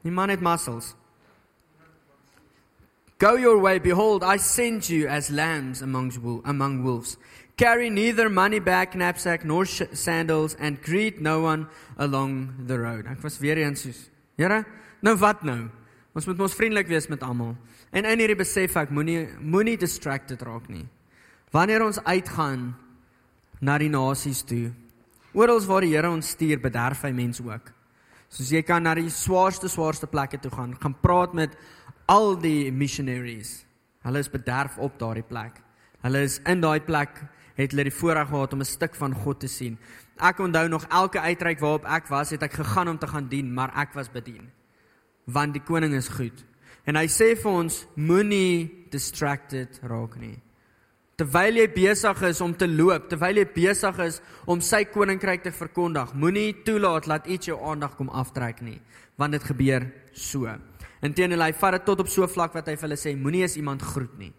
Die 0.03 0.11
man 0.13 0.29
het 0.29 0.41
muscles. 0.41 0.95
Go 3.19 3.37
your 3.37 3.61
way, 3.61 3.79
behold, 3.79 4.25
I 4.25 4.37
send 4.37 4.89
you 4.89 5.07
as 5.07 5.31
lambs 5.31 5.81
amongst 5.81 6.19
wool, 6.19 6.41
among 6.45 6.83
wolves. 6.83 7.17
Carry 7.57 7.89
neither 7.89 8.29
money 8.29 8.59
bag, 8.59 8.91
knapsack, 8.91 9.45
nor 9.45 9.65
sandals, 9.65 10.57
and 10.59 10.83
greet 10.83 11.21
no 11.21 11.41
one 11.41 11.69
along 11.99 12.67
the 12.67 12.79
road. 12.79 13.07
Ek 13.07 13.23
was 13.23 13.39
weer 13.39 13.59
eens 13.59 13.83
soos, 13.83 14.09
Here, 14.37 14.65
nou 15.05 15.15
wat 15.21 15.45
nou? 15.45 15.71
Ons 16.17 16.27
moet 16.27 16.41
mos 16.41 16.57
vriendelik 16.57 16.89
wees 16.91 17.07
met 17.13 17.23
almal. 17.23 17.55
En 17.93 18.09
in 18.09 18.23
hierdie 18.25 18.41
besef 18.41 18.75
ek 18.81 18.91
moenie 18.91 19.29
moenie 19.39 19.77
distracted 19.79 20.43
raak 20.43 20.67
nie. 20.73 20.87
Wanneer 21.53 21.85
ons 21.85 22.01
uitgaan 22.03 22.73
na 23.61 23.77
die 23.79 23.93
nasies 23.93 24.43
toe, 24.49 24.73
Oral 25.33 25.63
waar 25.65 25.81
die 25.81 25.95
Here 25.95 26.11
ons 26.13 26.35
stuur, 26.35 26.61
bederf 26.61 27.07
hy 27.07 27.11
mense 27.17 27.41
ook. 27.41 27.71
Soos 28.33 28.51
jy 28.53 28.61
kan 28.69 28.85
na 28.85 28.93
die 28.99 29.09
swaarste 29.09 29.69
swaarste 29.73 30.09
plekke 30.09 30.37
toe 30.41 30.51
gaan, 30.53 30.75
gaan 30.77 30.97
praat 31.01 31.33
met 31.37 31.57
al 32.13 32.35
die 32.37 32.69
missionaries. 32.73 33.63
Hulle 34.05 34.21
is 34.21 34.29
bederf 34.29 34.77
op 34.77 34.99
daardie 35.01 35.25
plek. 35.25 35.63
Hulle 36.05 36.25
is 36.29 36.37
in 36.49 36.61
daai 36.61 36.85
plek 36.85 37.23
het 37.57 37.73
hulle 37.73 37.89
die 37.89 37.95
voorreg 37.95 38.29
gehad 38.29 38.53
om 38.53 38.61
'n 38.61 38.69
stuk 38.69 38.95
van 38.95 39.15
God 39.15 39.41
te 39.41 39.49
sien. 39.49 39.79
Ek 40.21 40.39
onthou 40.39 40.69
nog 40.69 40.85
elke 40.91 41.21
uitreik 41.21 41.61
waarop 41.61 41.85
ek 41.85 42.09
was, 42.09 42.31
het 42.31 42.43
ek 42.43 42.53
gegaan 42.53 42.89
om 42.89 42.99
te 42.99 43.07
gaan 43.07 43.29
dien, 43.29 43.55
maar 43.55 43.73
ek 43.77 43.93
was 43.95 44.11
bedien. 44.11 44.51
Want 45.25 45.53
die 45.53 45.63
koning 45.63 45.95
is 45.95 46.09
goed. 46.09 46.45
En 46.85 46.97
hy 46.97 47.07
sê 47.07 47.37
vir 47.37 47.53
ons 47.53 47.87
moenie 47.97 48.89
distracted 48.91 49.81
raak 49.83 50.17
nie 50.17 50.43
terwyl 51.23 51.61
jy 51.61 51.69
besig 51.71 52.21
is 52.27 52.41
om 52.43 52.55
te 52.59 52.67
loop, 52.67 53.07
terwyl 53.11 53.39
jy 53.39 53.47
besig 53.55 53.99
is 54.03 54.19
om 54.51 54.63
sy 54.65 54.83
koninkryk 54.91 55.45
te 55.45 55.53
verkondig, 55.55 56.11
moenie 56.19 56.51
toelaat 56.67 57.07
dat 57.07 57.29
iets 57.31 57.53
jou 57.53 57.59
aandag 57.63 57.95
kom 57.99 58.11
aftrek 58.11 58.63
nie, 58.67 58.81
want 59.21 59.37
dit 59.37 59.47
gebeur 59.47 59.87
so. 60.19 60.51
Inteendeel 61.03 61.45
hy 61.45 61.53
vat 61.59 61.79
dit 61.79 61.87
tot 61.87 62.03
op 62.03 62.11
so 62.11 62.27
vlak 62.31 62.57
wat 62.59 62.71
hy 62.71 62.75
vir 62.75 62.89
hulle 62.89 62.99
sê, 62.99 63.15
moenie 63.19 63.45
eens 63.45 63.59
iemand 63.59 63.83
groet 63.87 64.17
nie. 64.19 64.33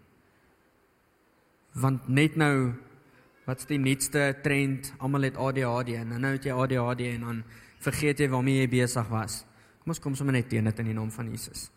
Want 1.80 2.08
net 2.12 2.36
nou 2.40 2.74
wat's 3.48 3.68
die 3.68 3.80
nuutste 3.80 4.30
trend? 4.44 4.92
Almal 5.00 5.30
het 5.30 5.40
ADHD 5.40 5.96
en 6.02 6.14
nou 6.20 6.34
het 6.36 6.44
jy 6.46 6.52
ADHD 6.52 7.08
en 7.14 7.28
dan 7.28 7.40
vergeet 7.84 8.20
jy 8.20 8.28
waarmee 8.32 8.60
jy 8.62 8.68
besig 8.76 9.08
was. 9.12 9.42
Kom 9.80 9.92
ons 9.92 10.00
kom 10.04 10.16
sommer 10.16 10.36
net 10.36 10.48
teen 10.52 10.68
dit 10.68 10.84
in 10.84 10.92
die 10.92 10.96
naam 10.96 11.10
van 11.12 11.32
Jesus. 11.32 11.70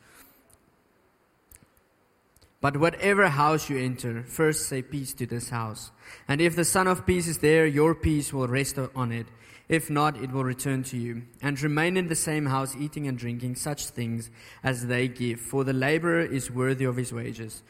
But 2.59 2.77
whatever 2.77 3.29
house 3.29 3.69
you 3.69 3.77
enter, 3.77 4.23
first 4.23 4.67
say 4.67 4.81
peace 4.81 5.13
to 5.15 5.27
this 5.27 5.49
house. 5.49 5.91
And 6.27 6.41
if 6.41 6.55
the 6.55 6.65
Son 6.65 6.87
of 6.87 7.05
Peace 7.05 7.27
is 7.27 7.37
there, 7.37 7.67
your 7.67 7.93
peace 7.93 8.33
will 8.33 8.47
rest 8.47 8.79
on 8.95 9.11
it. 9.11 9.27
If 9.69 9.89
not, 9.89 10.17
it 10.17 10.31
will 10.31 10.43
return 10.43 10.83
to 10.83 10.97
you. 10.97 11.23
And 11.41 11.61
remain 11.61 11.97
in 11.97 12.07
the 12.07 12.15
same 12.15 12.45
house, 12.45 12.75
eating 12.75 13.07
and 13.07 13.17
drinking 13.17 13.55
such 13.55 13.87
things 13.87 14.31
as 14.63 14.87
they 14.87 15.07
give, 15.07 15.39
for 15.39 15.63
the 15.63 15.73
laborer 15.73 16.21
is 16.21 16.49
worthy 16.49 16.85
of 16.85 16.95
his 16.95 17.13
wages. 17.13 17.61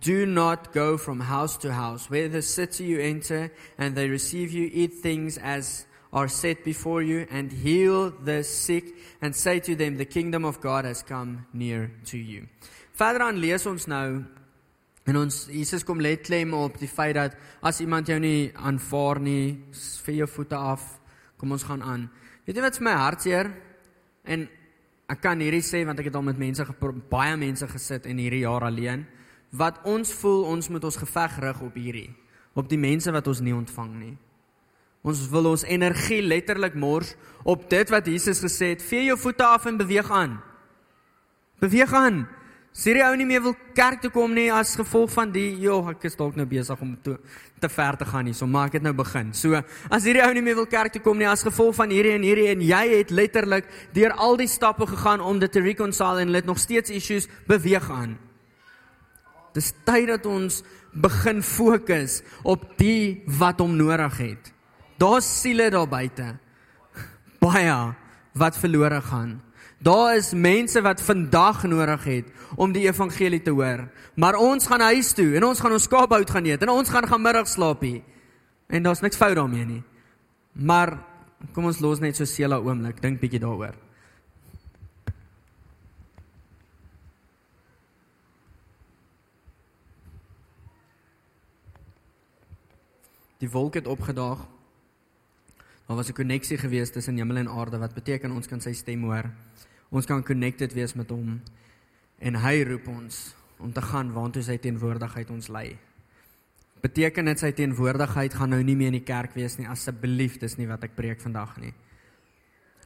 Do 0.00 0.24
not 0.24 0.72
go 0.72 0.96
from 0.96 1.20
house 1.20 1.56
to 1.58 1.72
house. 1.72 2.08
Where 2.08 2.28
the 2.28 2.42
city 2.42 2.84
you 2.84 3.00
enter, 3.00 3.52
and 3.76 3.94
they 3.94 4.08
receive 4.08 4.52
you, 4.52 4.70
eat 4.72 4.94
things 4.94 5.36
as 5.36 5.86
are 6.12 6.28
set 6.28 6.64
before 6.64 7.02
you, 7.02 7.26
and 7.30 7.52
heal 7.52 8.10
the 8.10 8.44
sick, 8.44 8.84
and 9.20 9.34
say 9.34 9.60
to 9.60 9.74
them, 9.74 9.96
The 9.96 10.04
kingdom 10.04 10.44
of 10.44 10.60
God 10.60 10.84
has 10.84 11.02
come 11.02 11.46
near 11.52 11.92
to 12.06 12.18
you. 12.18 12.46
Verder 13.00 13.22
aan 13.24 13.38
lees 13.40 13.64
ons 13.64 13.86
nou 13.88 14.20
en 15.08 15.16
ons 15.16 15.36
Jesus 15.48 15.86
kom 15.88 16.02
let 16.04 16.20
klem 16.26 16.52
op 16.52 16.74
die 16.76 16.88
feit 16.90 17.14
dat 17.16 17.36
as 17.64 17.78
iemand 17.80 18.10
jou 18.10 18.18
nie 18.20 18.50
aanvaar 18.52 19.22
nie, 19.24 19.56
vir 20.04 20.18
jou 20.18 20.26
voete 20.28 20.58
af, 20.58 20.82
kom 21.40 21.54
ons 21.56 21.64
gaan 21.64 21.80
aan. 21.80 22.02
Weet 22.44 22.58
jy 22.58 22.64
wat's 22.66 22.82
my 22.84 22.92
hartseer? 22.92 23.48
En 24.28 24.44
ek 25.08 25.22
kan 25.24 25.40
hierdie 25.40 25.64
sê 25.64 25.80
want 25.88 26.02
ek 26.02 26.10
het 26.10 26.18
al 26.18 26.26
met 26.26 26.38
mense 26.38 26.66
baie 27.08 27.38
mense 27.40 27.66
gesit 27.72 28.04
in 28.06 28.20
hierdie 28.20 28.42
jaar 28.44 28.66
alleen 28.68 29.06
wat 29.56 29.80
ons 29.88 30.12
voel 30.20 30.44
ons 30.52 30.68
moet 30.68 30.84
ons 30.84 30.98
geveg 31.00 31.38
rig 31.42 31.62
op 31.64 31.78
hierdie 31.80 32.10
op 32.54 32.68
die 32.68 32.78
mense 32.78 33.10
wat 33.14 33.30
ons 33.30 33.40
nie 33.40 33.54
ontvang 33.54 33.94
nie. 33.96 34.16
Ons 35.06 35.22
wil 35.32 35.48
ons 35.54 35.64
energie 35.64 36.20
letterlik 36.20 36.76
mors 36.76 37.14
op 37.48 37.64
dit 37.70 37.88
wat 37.94 38.10
Jesus 38.10 38.42
gesê 38.44 38.74
het, 38.74 38.84
vee 38.84 39.06
jou 39.06 39.16
voete 39.16 39.46
af 39.46 39.64
en 39.70 39.80
beweeg 39.80 40.10
aan. 40.12 40.36
Beweeg 41.64 41.94
aan. 41.96 42.26
Sê 42.70 42.92
die 42.94 43.02
ou 43.02 43.14
nie 43.18 43.26
meer 43.26 43.42
wil 43.42 43.56
kerk 43.74 43.98
toe 44.04 44.12
kom 44.14 44.30
nie 44.30 44.46
as 44.54 44.76
gevolg 44.78 45.10
van 45.10 45.32
die 45.34 45.48
joh, 45.58 45.88
ek 45.90 46.04
is 46.06 46.14
dalk 46.16 46.36
nou 46.38 46.46
besig 46.46 46.78
om 46.80 46.92
toe 47.02 47.16
te 47.60 47.68
ver 47.68 47.98
te 47.98 48.06
gaan 48.06 48.24
nie. 48.28 48.34
So 48.36 48.46
maak 48.46 48.76
dit 48.76 48.84
nou 48.84 48.92
begin. 48.96 49.32
So 49.34 49.58
as 49.90 50.06
hierdie 50.06 50.22
ou 50.22 50.30
nie 50.36 50.44
meer 50.46 50.56
wil 50.60 50.68
kerk 50.70 50.94
toe 50.94 51.02
kom 51.02 51.18
nie 51.18 51.28
as 51.28 51.42
gevolg 51.44 51.74
van 51.80 51.90
hierdie 51.90 52.14
en 52.14 52.24
hierdie 52.24 52.46
en 52.52 52.62
jy 52.64 52.82
het 52.94 53.10
letterlik 53.10 53.66
deur 53.96 54.14
al 54.14 54.38
die 54.38 54.48
stappe 54.48 54.86
gegaan 54.86 55.20
om 55.20 55.42
dit 55.42 55.50
te 55.52 55.62
reconcile 55.64 56.22
en 56.22 56.32
dit 56.38 56.46
nog 56.46 56.62
steeds 56.62 56.94
issues 56.94 57.26
beweeg 57.50 57.90
aan. 57.90 58.14
Dis 59.52 59.72
tyd 59.84 60.06
dat 60.12 60.30
ons 60.30 60.62
begin 60.94 61.42
fokus 61.42 62.20
op 62.46 62.64
die 62.78 63.26
wat 63.40 63.58
hom 63.58 63.74
nodig 63.78 64.22
het. 64.22 64.54
Daar's 65.02 65.26
siele 65.42 65.72
daar 65.74 65.90
buite. 65.90 66.36
Baie 67.42 67.78
wat 68.38 68.58
verlore 68.62 69.02
gaan. 69.02 69.40
Daar 69.80 70.16
is 70.16 70.34
mense 70.36 70.80
wat 70.84 71.00
vandag 71.00 71.62
nodig 71.64 72.04
het 72.04 72.26
om 72.56 72.72
die 72.72 72.84
evangelie 72.84 73.40
te 73.42 73.50
hoor. 73.50 73.86
Maar 74.14 74.36
ons 74.36 74.66
gaan 74.66 74.80
huis 74.80 75.12
toe 75.16 75.34
en 75.38 75.44
ons 75.48 75.60
gaan 75.60 75.72
ons 75.72 75.88
skaaphout 75.88 76.30
gaan 76.30 76.44
eet 76.44 76.62
en 76.62 76.68
ons 76.68 76.88
gaan 76.88 77.08
gaan 77.08 77.22
middag 77.22 77.48
slaap 77.48 77.80
hier. 77.80 78.02
En 78.68 78.82
daar's 78.82 79.00
niks 79.00 79.16
fout 79.16 79.34
daarmee 79.34 79.64
nie. 79.64 79.82
Maar 80.52 80.98
kom 81.56 81.64
ons 81.64 81.80
los 81.80 82.00
net 82.00 82.16
so 82.16 82.28
seela 82.28 82.60
oomblik, 82.60 83.00
dink 83.00 83.22
bietjie 83.22 83.40
daaroor. 83.40 83.72
Die 93.40 93.48
wolk 93.48 93.80
het 93.80 93.88
opgedaag. 93.88 94.44
Daar 95.90 95.98
was 95.98 96.08
'n 96.08 96.12
koneksie 96.12 96.58
gewees 96.58 96.90
tussen 96.90 97.16
hemel 97.16 97.36
en 97.36 97.48
aarde 97.48 97.78
wat 97.78 97.94
beteken 97.94 98.30
ons 98.30 98.46
kan 98.46 98.60
sy 98.60 98.72
stem 98.72 99.02
hoor. 99.02 99.30
Ons 99.88 100.06
kan 100.06 100.22
connected 100.22 100.72
wees 100.72 100.94
met 100.94 101.10
hom 101.10 101.42
en 102.18 102.34
hy 102.34 102.62
roep 102.62 102.88
ons 102.88 103.34
om 103.58 103.72
te 103.72 103.82
gaan 103.82 104.12
waartoe 104.12 104.42
sy 104.42 104.56
teenwoordigheid 104.58 105.30
ons 105.30 105.48
lei. 105.48 105.78
Beteken 106.80 107.24
dit 107.24 107.38
sy 107.38 107.52
teenwoordigheid 107.52 108.34
gaan 108.34 108.48
nou 108.48 108.62
nie 108.62 108.76
meer 108.76 108.86
in 108.86 108.92
die 108.92 109.12
kerk 109.12 109.34
wees 109.34 109.58
nie 109.58 109.66
asseblief 109.66 110.38
dis 110.38 110.56
nie 110.56 110.66
wat 110.66 110.84
ek 110.84 110.94
preek 110.94 111.20
vandag 111.20 111.56
nie. 111.58 111.74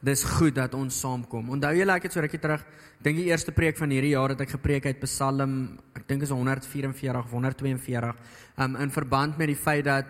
Dis 0.01 0.23
goed 0.23 0.55
dat 0.55 0.73
ons 0.73 0.99
saamkom. 0.99 1.49
Onthou 1.49 1.75
julle 1.75 1.93
ek 1.93 2.03
het 2.03 2.13
so 2.13 2.19
rukkie 2.19 2.39
terug 2.41 2.65
dink 3.01 3.17
die 3.17 3.29
eerste 3.29 3.51
preek 3.51 3.77
van 3.77 3.89
hierdie 3.89 4.15
jaar 4.15 4.29
het 4.29 4.41
ek 4.41 4.49
gepreek 4.49 4.85
uit 4.85 4.99
Psalm 4.99 5.77
ek 5.93 6.07
dink 6.07 6.21
is 6.23 6.29
144 6.29 7.23
of 7.23 7.31
142 7.31 8.15
um, 8.57 8.75
in 8.75 8.89
verband 8.89 9.37
met 9.37 9.47
die 9.47 9.55
feit 9.55 9.85
dat 9.85 10.05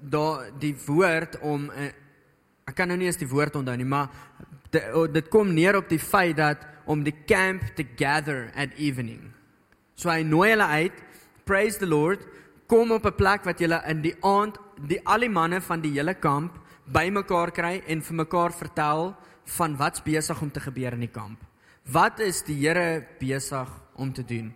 daar 0.00 0.50
die 0.58 0.74
woord 0.86 1.38
om 1.40 1.70
uh, 1.70 1.92
ek 2.64 2.74
kan 2.74 2.88
nou 2.88 2.96
nie 2.96 3.06
eens 3.06 3.20
die 3.20 3.28
woord 3.28 3.56
onthou 3.56 3.76
nie 3.76 3.88
maar 3.88 4.08
dit 5.12 5.28
kom 5.30 5.52
neer 5.54 5.76
op 5.76 5.88
die 5.88 6.00
feit 6.02 6.36
dat 6.36 6.64
om 6.86 7.04
die 7.04 7.14
camp 7.26 7.62
te 7.76 7.84
gather 7.96 8.50
at 8.56 8.74
evening. 8.76 9.32
So 9.94 10.10
hy 10.10 10.24
nooi 10.26 10.50
hulle 10.50 10.66
uit, 10.66 10.96
praise 11.46 11.78
the 11.78 11.86
Lord, 11.86 12.24
kom 12.66 12.92
op 12.92 13.06
'n 13.06 13.14
plek 13.14 13.44
wat 13.44 13.60
julle 13.60 13.82
in 13.86 14.02
die 14.02 14.16
aand 14.20 14.58
die 14.88 15.00
al 15.06 15.20
die 15.20 15.28
manne 15.28 15.60
van 15.60 15.80
die 15.80 15.92
hele 15.92 16.14
kamp 16.14 16.58
bymekaar 16.86 17.52
kry 17.52 17.82
en 17.86 18.02
vir 18.02 18.16
mekaar 18.16 18.52
vertel 18.52 19.14
van 19.44 19.76
wat's 19.76 20.02
besig 20.02 20.40
om 20.42 20.50
te 20.50 20.60
gebeur 20.60 20.92
in 20.92 21.00
die 21.00 21.12
kamp. 21.12 21.40
Wat 21.84 22.20
is 22.20 22.42
die 22.42 22.56
Here 22.56 23.06
besig 23.20 23.68
om 23.94 24.12
te 24.12 24.24
doen? 24.24 24.54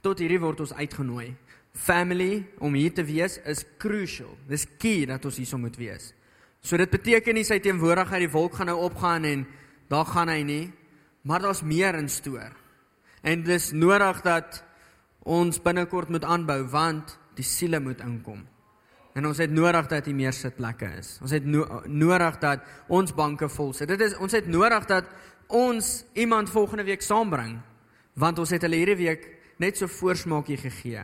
Tot 0.00 0.18
hierdie 0.18 0.40
word 0.40 0.60
ons 0.60 0.72
uitgenooi. 0.72 1.36
Family 1.72 2.46
om 2.58 2.74
hier 2.74 2.92
te 2.92 3.04
wees 3.04 3.38
is 3.44 3.64
crucial. 3.78 4.36
Dis 4.48 4.66
key 4.78 5.06
dat 5.06 5.24
ons 5.24 5.36
hier 5.36 5.58
moet 5.58 5.76
wees. 5.76 6.14
So 6.60 6.76
dit 6.76 6.90
beteken 6.92 7.38
nie 7.38 7.46
sy 7.48 7.58
teenwoordigheid 7.62 8.26
die 8.26 8.32
wolk 8.32 8.58
gaan 8.58 8.68
nou 8.68 8.80
opgaan 8.84 9.24
en 9.28 9.46
daar 9.90 10.06
gaan 10.06 10.28
hy 10.28 10.42
nie, 10.46 10.64
maar 11.24 11.42
daar's 11.42 11.64
meer 11.66 11.96
in 11.98 12.08
stoor. 12.08 12.52
En 13.24 13.42
dis 13.44 13.70
nodig 13.72 14.20
dat 14.24 14.62
ons 15.28 15.60
binnekort 15.62 16.08
moet 16.08 16.24
aanbou 16.24 16.62
want 16.72 17.16
die 17.36 17.44
siele 17.44 17.80
moet 17.80 18.00
inkom. 18.04 18.44
En 19.16 19.26
ons 19.26 19.40
het 19.42 19.50
nodig 19.50 19.88
dat 19.90 20.06
hier 20.06 20.14
meer 20.14 20.34
sitplekke 20.36 20.86
is. 21.00 21.16
Ons 21.24 21.34
het 21.34 21.44
no 21.44 21.82
nodig 21.90 22.38
dat 22.42 22.62
ons 22.88 23.12
banke 23.16 23.48
vol 23.50 23.72
sit. 23.74 23.90
Dit 23.90 24.04
is 24.06 24.14
ons 24.22 24.32
het 24.36 24.46
nodig 24.46 24.86
dat 24.88 25.08
ons 25.50 25.90
iemand 26.14 26.50
volgende 26.50 26.86
week 26.86 27.02
saambring 27.02 27.58
want 28.20 28.38
ons 28.38 28.50
het 28.52 28.62
hulle 28.66 28.78
hierdie 28.78 29.00
week 29.00 29.26
net 29.62 29.78
so 29.78 29.90
voorsmaakie 29.90 30.58
gegee 30.60 31.02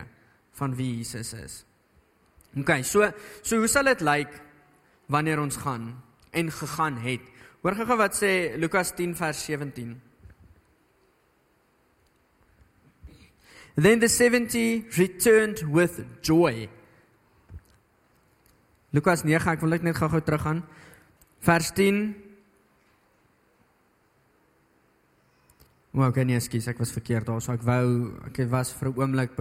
van 0.59 0.75
wie 0.75 0.97
Jesus 0.97 1.33
is. 1.33 1.63
OK, 2.57 2.81
so 2.83 3.09
so 3.41 3.59
hoe 3.59 3.69
sal 3.71 3.89
dit 3.89 4.03
lyk 4.05 4.31
wanneer 5.07 5.39
ons 5.39 5.57
gaan 5.63 5.95
en 6.31 6.51
gegaan 6.51 6.99
het? 7.03 7.23
Hoor 7.63 7.75
gou 7.75 7.97
wat 7.97 8.15
sê 8.15 8.55
Lukas 8.59 8.93
10 8.95 9.15
vers 9.17 9.39
17. 9.45 9.95
Then 13.77 13.99
the 13.99 14.07
70 14.09 14.97
returned 14.97 15.61
with 15.69 16.01
joy. 16.21 16.69
Lukas 18.91 19.21
9, 19.23 19.51
ek 19.53 19.61
wil 19.61 19.75
net 19.77 19.99
gou-gou 19.99 20.21
teruggaan. 20.25 20.63
Vers 21.45 21.69
10. 21.77 22.15
Wou 25.97 26.09
kan 26.13 26.29
jy 26.29 26.39
skus, 26.41 26.69
ek 26.71 26.81
was 26.81 26.93
verkeerd 26.95 27.29
daar. 27.29 27.41
So 27.41 27.53
ek 27.53 27.65
wou 27.67 28.15
ek 28.29 28.41
was 28.49 28.73
vir 28.73 28.89
'n 28.89 28.97
oomblik 28.97 29.35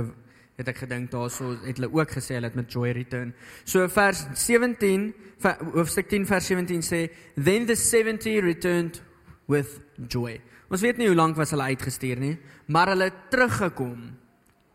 het 0.57 0.69
ek 0.69 0.83
gedink 0.85 1.11
daarso 1.13 1.53
het 1.65 1.77
hulle 1.77 1.91
ook 1.93 2.11
gesê 2.17 2.37
hulle 2.39 2.49
het 2.49 2.57
met 2.57 2.73
joy 2.73 2.91
return. 2.97 3.35
So 3.65 3.87
vers 3.89 4.25
17 4.47 5.15
hoofstuk 5.75 6.09
10 6.09 6.27
vers 6.27 6.47
17 6.47 6.83
sê 6.83 7.01
then 7.37 7.67
the 7.67 7.77
70 7.77 8.41
returned 8.45 9.03
with 9.47 9.81
joy. 10.09 10.41
Ons 10.69 10.83
weet 10.83 10.99
nie 10.99 11.11
hoe 11.11 11.17
lank 11.19 11.37
was 11.39 11.53
hulle 11.55 11.69
uitgestuur 11.71 12.19
nie, 12.19 12.37
maar 12.73 12.91
hulle 12.91 13.11
het 13.11 13.27
teruggekom 13.31 14.17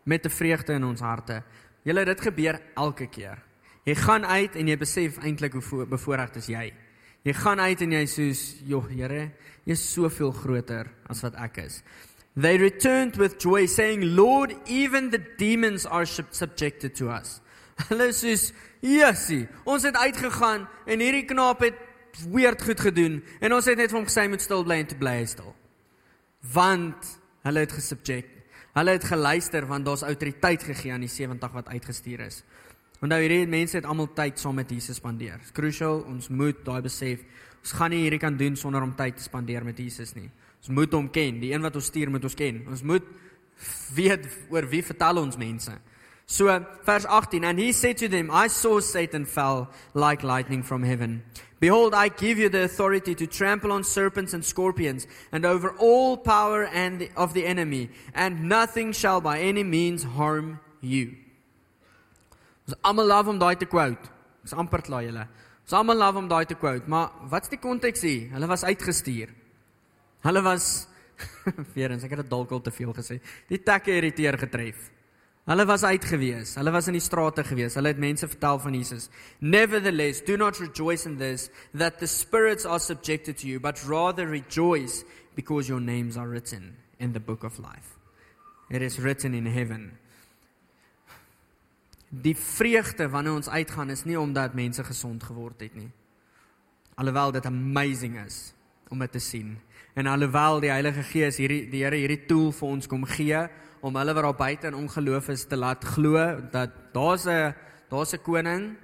met 0.04 0.24
'n 0.26 0.30
vreugde 0.30 0.72
in 0.72 0.84
ons 0.84 1.00
harte. 1.00 1.42
Julle 1.84 2.04
dit 2.04 2.20
gebeur 2.20 2.60
elke 2.74 3.06
keer. 3.06 3.42
Jy 3.84 3.94
gaan 3.94 4.24
uit 4.24 4.56
en 4.56 4.68
jy 4.68 4.76
besef 4.78 5.18
eintlik 5.18 5.52
hoe 5.52 5.86
bevoorreg 5.86 6.36
is 6.36 6.46
jy. 6.46 6.72
Jy 7.22 7.32
gaan 7.32 7.60
uit 7.60 7.80
en 7.80 7.92
jy 7.92 8.06
sê, 8.06 8.24
"Joh, 8.66 8.88
Here, 8.88 9.30
jy 9.64 9.72
is 9.72 9.92
soveel 9.92 10.32
groter 10.32 10.86
as 11.08 11.22
wat 11.22 11.34
ek 11.34 11.56
is." 11.58 11.82
They 12.34 12.56
returned 12.56 13.16
with 13.16 13.38
joy 13.38 13.66
saying, 13.66 14.16
"Lord, 14.16 14.54
even 14.66 15.10
the 15.10 15.20
demons 15.36 15.86
are 15.86 16.06
subjected 16.06 16.94
to 16.96 17.10
us." 17.10 17.40
Hulle 17.88 18.12
sê, 18.12 18.52
"Yesie, 18.80 19.48
ons 19.64 19.82
het 19.82 19.96
uitgegaan 19.96 20.68
en 20.86 21.00
hierdie 21.00 21.26
knaap 21.28 21.60
het 21.60 21.76
weird 22.28 22.62
goed 22.62 22.80
gedoen 22.80 23.22
en 23.40 23.52
ons 23.52 23.64
het 23.64 23.76
net 23.76 23.90
vir 23.90 23.98
hom 23.98 24.08
gesê 24.08 24.28
moet 24.28 24.40
stil 24.40 24.64
bly 24.64 24.80
en 24.80 24.86
te 24.86 24.96
bly 24.96 25.24
stil." 25.26 25.54
Want 26.52 27.18
hulle 27.44 27.60
het 27.60 27.72
gesubject. 27.72 28.30
Hulle 28.72 28.96
het 28.96 29.04
geluister 29.04 29.66
want 29.68 29.84
daar's 29.84 30.02
autoriteit 30.02 30.62
gegee 30.62 30.92
aan 30.92 31.04
die 31.04 31.12
70 31.12 31.52
wat 31.52 31.68
uitgestuur 31.68 32.20
is. 32.20 32.42
Onthou 33.02 33.18
hierdie 33.20 33.46
mense 33.50 33.76
het 33.76 33.86
almal 33.86 34.08
tyd 34.14 34.38
saam 34.38 34.56
met 34.56 34.70
Jesus 34.70 34.96
spandeer. 35.02 35.40
Crucial 35.52 36.00
ons 36.08 36.28
moet 36.30 36.64
daai 36.64 36.80
besef. 36.80 37.20
Ons 37.60 37.74
gaan 37.76 37.90
nie 37.90 38.04
hierdie 38.06 38.22
kan 38.22 38.36
doen 38.38 38.56
sonder 38.56 38.82
om 38.82 38.94
tyd 38.96 39.18
te 39.18 39.22
spandeer 39.26 39.64
met 39.66 39.78
Jesus 39.78 40.14
nie. 40.14 40.30
Ons 40.62 40.70
moet 40.70 40.92
hom 40.94 41.10
ken. 41.10 41.40
Die 41.42 41.50
een 41.52 41.62
wat 41.62 41.74
ons 41.74 41.90
stuur 41.90 42.10
moet 42.10 42.24
ons 42.24 42.38
ken. 42.38 42.62
Ons 42.70 42.84
moet 42.86 43.06
weet 43.94 44.28
oor 44.50 44.66
wie 44.70 44.82
vertel 44.82 45.18
ons 45.18 45.38
mense. 45.38 45.74
So 46.26 46.46
vers 46.86 47.04
18 47.04 47.44
and 47.44 47.58
he 47.58 47.72
said 47.72 47.98
to 47.98 48.08
them 48.08 48.30
I 48.30 48.46
saw 48.48 48.80
Satan 48.80 49.26
fell 49.26 49.68
like 49.92 50.22
lightning 50.22 50.62
from 50.62 50.82
heaven. 50.82 51.24
Behold 51.60 51.94
I 51.94 52.08
give 52.08 52.38
you 52.38 52.48
the 52.48 52.62
authority 52.62 53.14
to 53.14 53.26
trample 53.26 53.72
on 53.72 53.84
serpents 53.84 54.32
and 54.32 54.44
scorpions 54.44 55.06
and 55.32 55.44
over 55.44 55.74
all 55.78 56.16
power 56.16 56.64
and 56.64 57.08
of 57.16 57.34
the 57.34 57.44
enemy 57.44 57.90
and 58.14 58.48
nothing 58.48 58.92
shall 58.92 59.20
by 59.20 59.40
any 59.40 59.64
means 59.64 60.04
harm 60.04 60.60
you. 60.80 61.16
Ons 62.68 62.78
almal 62.86 63.06
love 63.06 63.28
om 63.28 63.38
daai 63.38 63.58
te 63.58 63.66
quote. 63.66 64.10
Ons 64.46 64.54
amper 64.54 64.82
klaar 64.86 65.02
julle. 65.02 65.26
Ons 65.66 65.74
almal 65.74 65.98
love 65.98 66.22
om 66.22 66.28
daai 66.30 66.46
te 66.46 66.54
quote, 66.54 66.86
maar 66.90 67.10
wat's 67.30 67.50
die 67.50 67.58
konteks 67.58 68.02
hier? 68.06 68.28
Hulle 68.32 68.48
was 68.50 68.64
uitgestuur. 68.64 69.41
Hulle 70.22 70.42
was 70.42 70.86
weer 71.74 71.90
eens, 71.90 72.04
ek 72.06 72.14
het 72.14 72.24
dit 72.24 72.30
dalk 72.30 72.50
al 72.54 72.62
te 72.62 72.72
veel 72.74 72.92
gesê. 72.96 73.18
Die 73.50 73.60
takke 73.62 73.94
irriteer 73.94 74.38
getref. 74.38 74.90
Hulle 75.50 75.64
was 75.66 75.82
uitgewees. 75.82 76.54
Hulle 76.54 76.70
was 76.70 76.86
in 76.86 76.94
die 76.94 77.02
strate 77.02 77.42
gewees. 77.44 77.74
Hulle 77.74 77.90
het 77.90 77.98
mense 77.98 78.28
vertel 78.30 78.60
van 78.62 78.76
Jesus. 78.78 79.08
Nevertheless, 79.40 80.22
do 80.22 80.36
not 80.38 80.60
rejoice 80.62 81.08
in 81.08 81.16
this 81.18 81.48
that 81.74 81.98
the 81.98 82.06
spirits 82.06 82.64
are 82.64 82.78
subjected 82.78 83.38
to 83.38 83.48
you, 83.48 83.58
but 83.58 83.82
rather 83.88 84.28
rejoice 84.28 85.02
because 85.34 85.68
your 85.68 85.82
names 85.82 86.16
are 86.16 86.28
written 86.28 86.76
in 86.98 87.12
the 87.12 87.20
book 87.20 87.42
of 87.42 87.58
life. 87.58 87.98
It 88.70 88.82
is 88.82 88.98
written 88.98 89.34
in 89.34 89.46
heaven. 89.46 89.98
Die 92.08 92.36
vreugde 92.36 93.08
wanneer 93.08 93.34
ons 93.34 93.48
uitgaan 93.48 93.90
is 93.90 94.04
nie 94.04 94.20
omdat 94.20 94.54
mense 94.54 94.84
gesond 94.84 95.24
geword 95.24 95.60
het 95.60 95.74
nie. 95.74 95.90
Alhoewel 96.94 97.32
dit 97.32 97.46
amazing 97.46 98.18
is 98.20 98.52
om 98.90 98.98
dit 98.98 99.12
te 99.12 99.18
sien. 99.20 99.58
En 99.94 100.06
alhoewel 100.06 100.60
die 100.60 100.70
Heilige 100.70 101.02
Gees 101.02 101.36
hierdie 101.36 101.66
die 101.70 101.82
Here 101.84 101.96
hierdie 101.96 102.24
tool 102.26 102.52
vir 102.52 102.68
ons 102.68 102.88
kom 102.88 103.04
gee 103.04 103.48
om 103.82 103.96
hulle 103.96 104.14
wat 104.14 104.24
daar 104.24 104.38
buite 104.38 104.70
in 104.70 104.78
ongeloof 104.78 105.28
is 105.34 105.44
te 105.44 105.56
laat 105.56 105.84
glo 105.84 106.40
dat 106.52 106.70
daar's 106.94 107.26
'n 107.26 107.54
daar's 107.90 108.14
'n 108.14 108.22
koning 108.22 108.76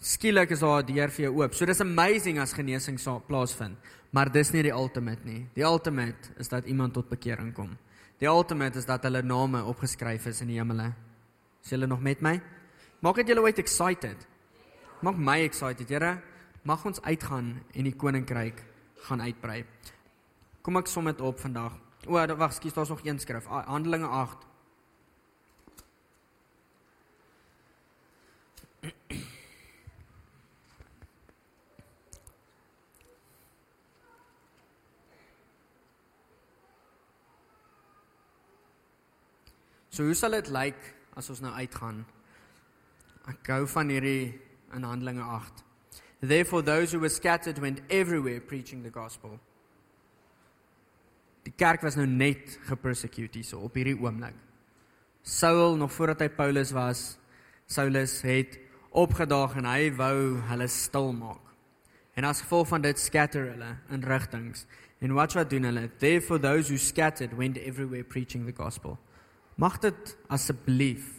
skielik 0.00 0.50
is 0.50 0.60
daar 0.60 0.82
'n 0.82 0.86
deur 0.86 1.10
vir 1.10 1.24
jou 1.24 1.42
oop. 1.42 1.54
So 1.54 1.64
dis 1.66 1.80
amazing 1.80 2.38
as 2.38 2.52
genesing 2.52 2.98
sou 2.98 3.20
plaasvind, 3.20 3.76
maar 4.10 4.32
dis 4.32 4.52
nie 4.52 4.62
die 4.62 4.72
ultimate 4.72 5.24
nie. 5.24 5.46
Die 5.54 5.64
ultimate 5.64 6.30
is 6.38 6.48
dat 6.48 6.64
iemand 6.64 6.92
tot 6.94 7.08
bekering 7.08 7.52
kom. 7.54 7.76
Die 8.18 8.28
ultimate 8.28 8.78
is 8.78 8.86
dat 8.86 9.02
hulle 9.02 9.22
name 9.22 9.64
opgeskryf 9.64 10.26
is 10.26 10.40
in 10.40 10.48
die 10.48 10.58
hemele. 10.58 10.94
Is 11.62 11.70
julle 11.70 11.86
nog 11.86 12.00
met 12.00 12.20
my? 12.20 12.40
Maak 13.00 13.16
dit 13.16 13.28
julle 13.28 13.40
ooit 13.40 13.58
excited? 13.58 14.26
Maak 15.02 15.16
my 15.16 15.42
excited, 15.42 15.88
Here. 15.88 16.20
Mag 16.62 16.84
ons 16.84 17.02
uitgaan 17.02 17.62
en 17.74 17.84
die 17.84 17.94
koninkryk 17.94 18.64
gaan 19.06 19.22
uitbrei. 19.22 19.62
Kom 20.66 20.78
ek 20.80 20.90
som 20.90 21.06
dit 21.06 21.20
op 21.22 21.38
vandag. 21.40 21.78
O, 22.06 22.18
wag, 22.36 22.52
skus, 22.54 22.74
daar's 22.74 22.90
nog 22.90 23.04
een 23.04 23.18
skrif. 23.18 23.46
Handelinge 23.46 24.06
8. 24.06 24.46
So 39.96 40.04
hoe 40.04 40.14
sal 40.14 40.34
dit 40.36 40.50
lyk 40.52 40.90
as 41.16 41.30
ons 41.32 41.40
nou 41.40 41.54
uitgaan? 41.56 42.02
Ek 43.32 43.38
gou 43.48 43.62
van 43.72 43.88
hierdie 43.88 44.34
in 44.76 44.84
Handelinge 44.84 45.24
8. 45.24 45.65
Therefore 46.26 46.62
those 46.62 46.92
who 46.92 47.00
were 47.00 47.12
scattered 47.12 47.58
went 47.58 47.80
everywhere 47.88 48.40
preaching 48.40 48.82
the 48.82 48.90
gospel. 48.90 49.38
Die 51.46 51.54
kerk 51.54 51.82
was 51.82 51.96
nou 51.96 52.06
net 52.06 52.58
gepersecute 52.66 53.38
hierso 53.38 53.60
op 53.62 53.76
hierdie 53.78 53.96
oomblik. 53.98 54.34
Saul 55.22 55.76
nog 55.78 55.92
voordat 55.94 56.24
hy 56.24 56.28
Paulus 56.34 56.72
was, 56.74 57.16
Saulus 57.66 58.20
het 58.26 58.58
opgedaag 58.94 59.56
en 59.58 59.66
hy 59.68 59.90
wou 59.98 60.38
hulle 60.50 60.68
stil 60.70 61.12
maak. 61.14 61.42
En 62.16 62.24
as 62.24 62.40
gevolg 62.44 62.70
van 62.70 62.82
dit 62.82 62.98
scatter 62.98 63.50
hulle 63.52 63.72
in 63.92 64.06
rigtings. 64.06 64.64
En 65.04 65.12
wat 65.14 65.34
wat 65.36 65.50
doen 65.50 65.68
hulle? 65.68 65.90
Therefore 66.00 66.40
those 66.40 66.70
who 66.72 66.78
scattered 66.80 67.36
went 67.36 67.58
everywhere 67.58 68.04
preaching 68.04 68.46
the 68.46 68.54
gospel. 68.56 68.96
Mag 69.56 69.78
dit 69.84 70.16
asseblief 70.32 71.12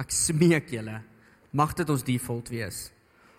ek 0.00 0.14
smeek 0.14 0.70
julle, 0.72 1.00
mag 1.52 1.74
dit 1.76 1.90
ons 1.92 2.04
default 2.06 2.48
wees. 2.52 2.88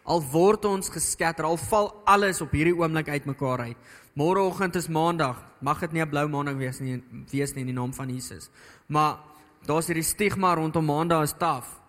Al 0.03 0.21
word 0.31 0.65
ons 0.65 0.89
geskatter, 0.89 1.45
al 1.45 1.57
val 1.57 1.91
alles 2.09 2.41
op 2.41 2.53
hierdie 2.55 2.75
oomblik 2.75 3.09
uitmekaar 3.09 3.67
uit. 3.69 3.77
Môreoggend 4.17 4.75
is 4.75 4.89
Maandag. 4.91 5.37
Mag 5.61 5.79
dit 5.79 5.91
nie 5.91 6.01
'n 6.01 6.09
blou 6.09 6.27
Maandag 6.27 6.57
wees 6.57 6.79
nie, 6.79 7.03
wees 7.31 7.53
nie 7.53 7.61
in 7.61 7.67
die 7.67 7.79
naam 7.79 7.93
van 7.93 8.09
Jesus. 8.09 8.49
Maar 8.87 9.17
daar's 9.65 9.87
hierdie 9.87 10.03
stigma 10.03 10.53
rondom 10.55 10.85
Maandag 10.85 11.23
is 11.23 11.33
taaf. 11.37 11.79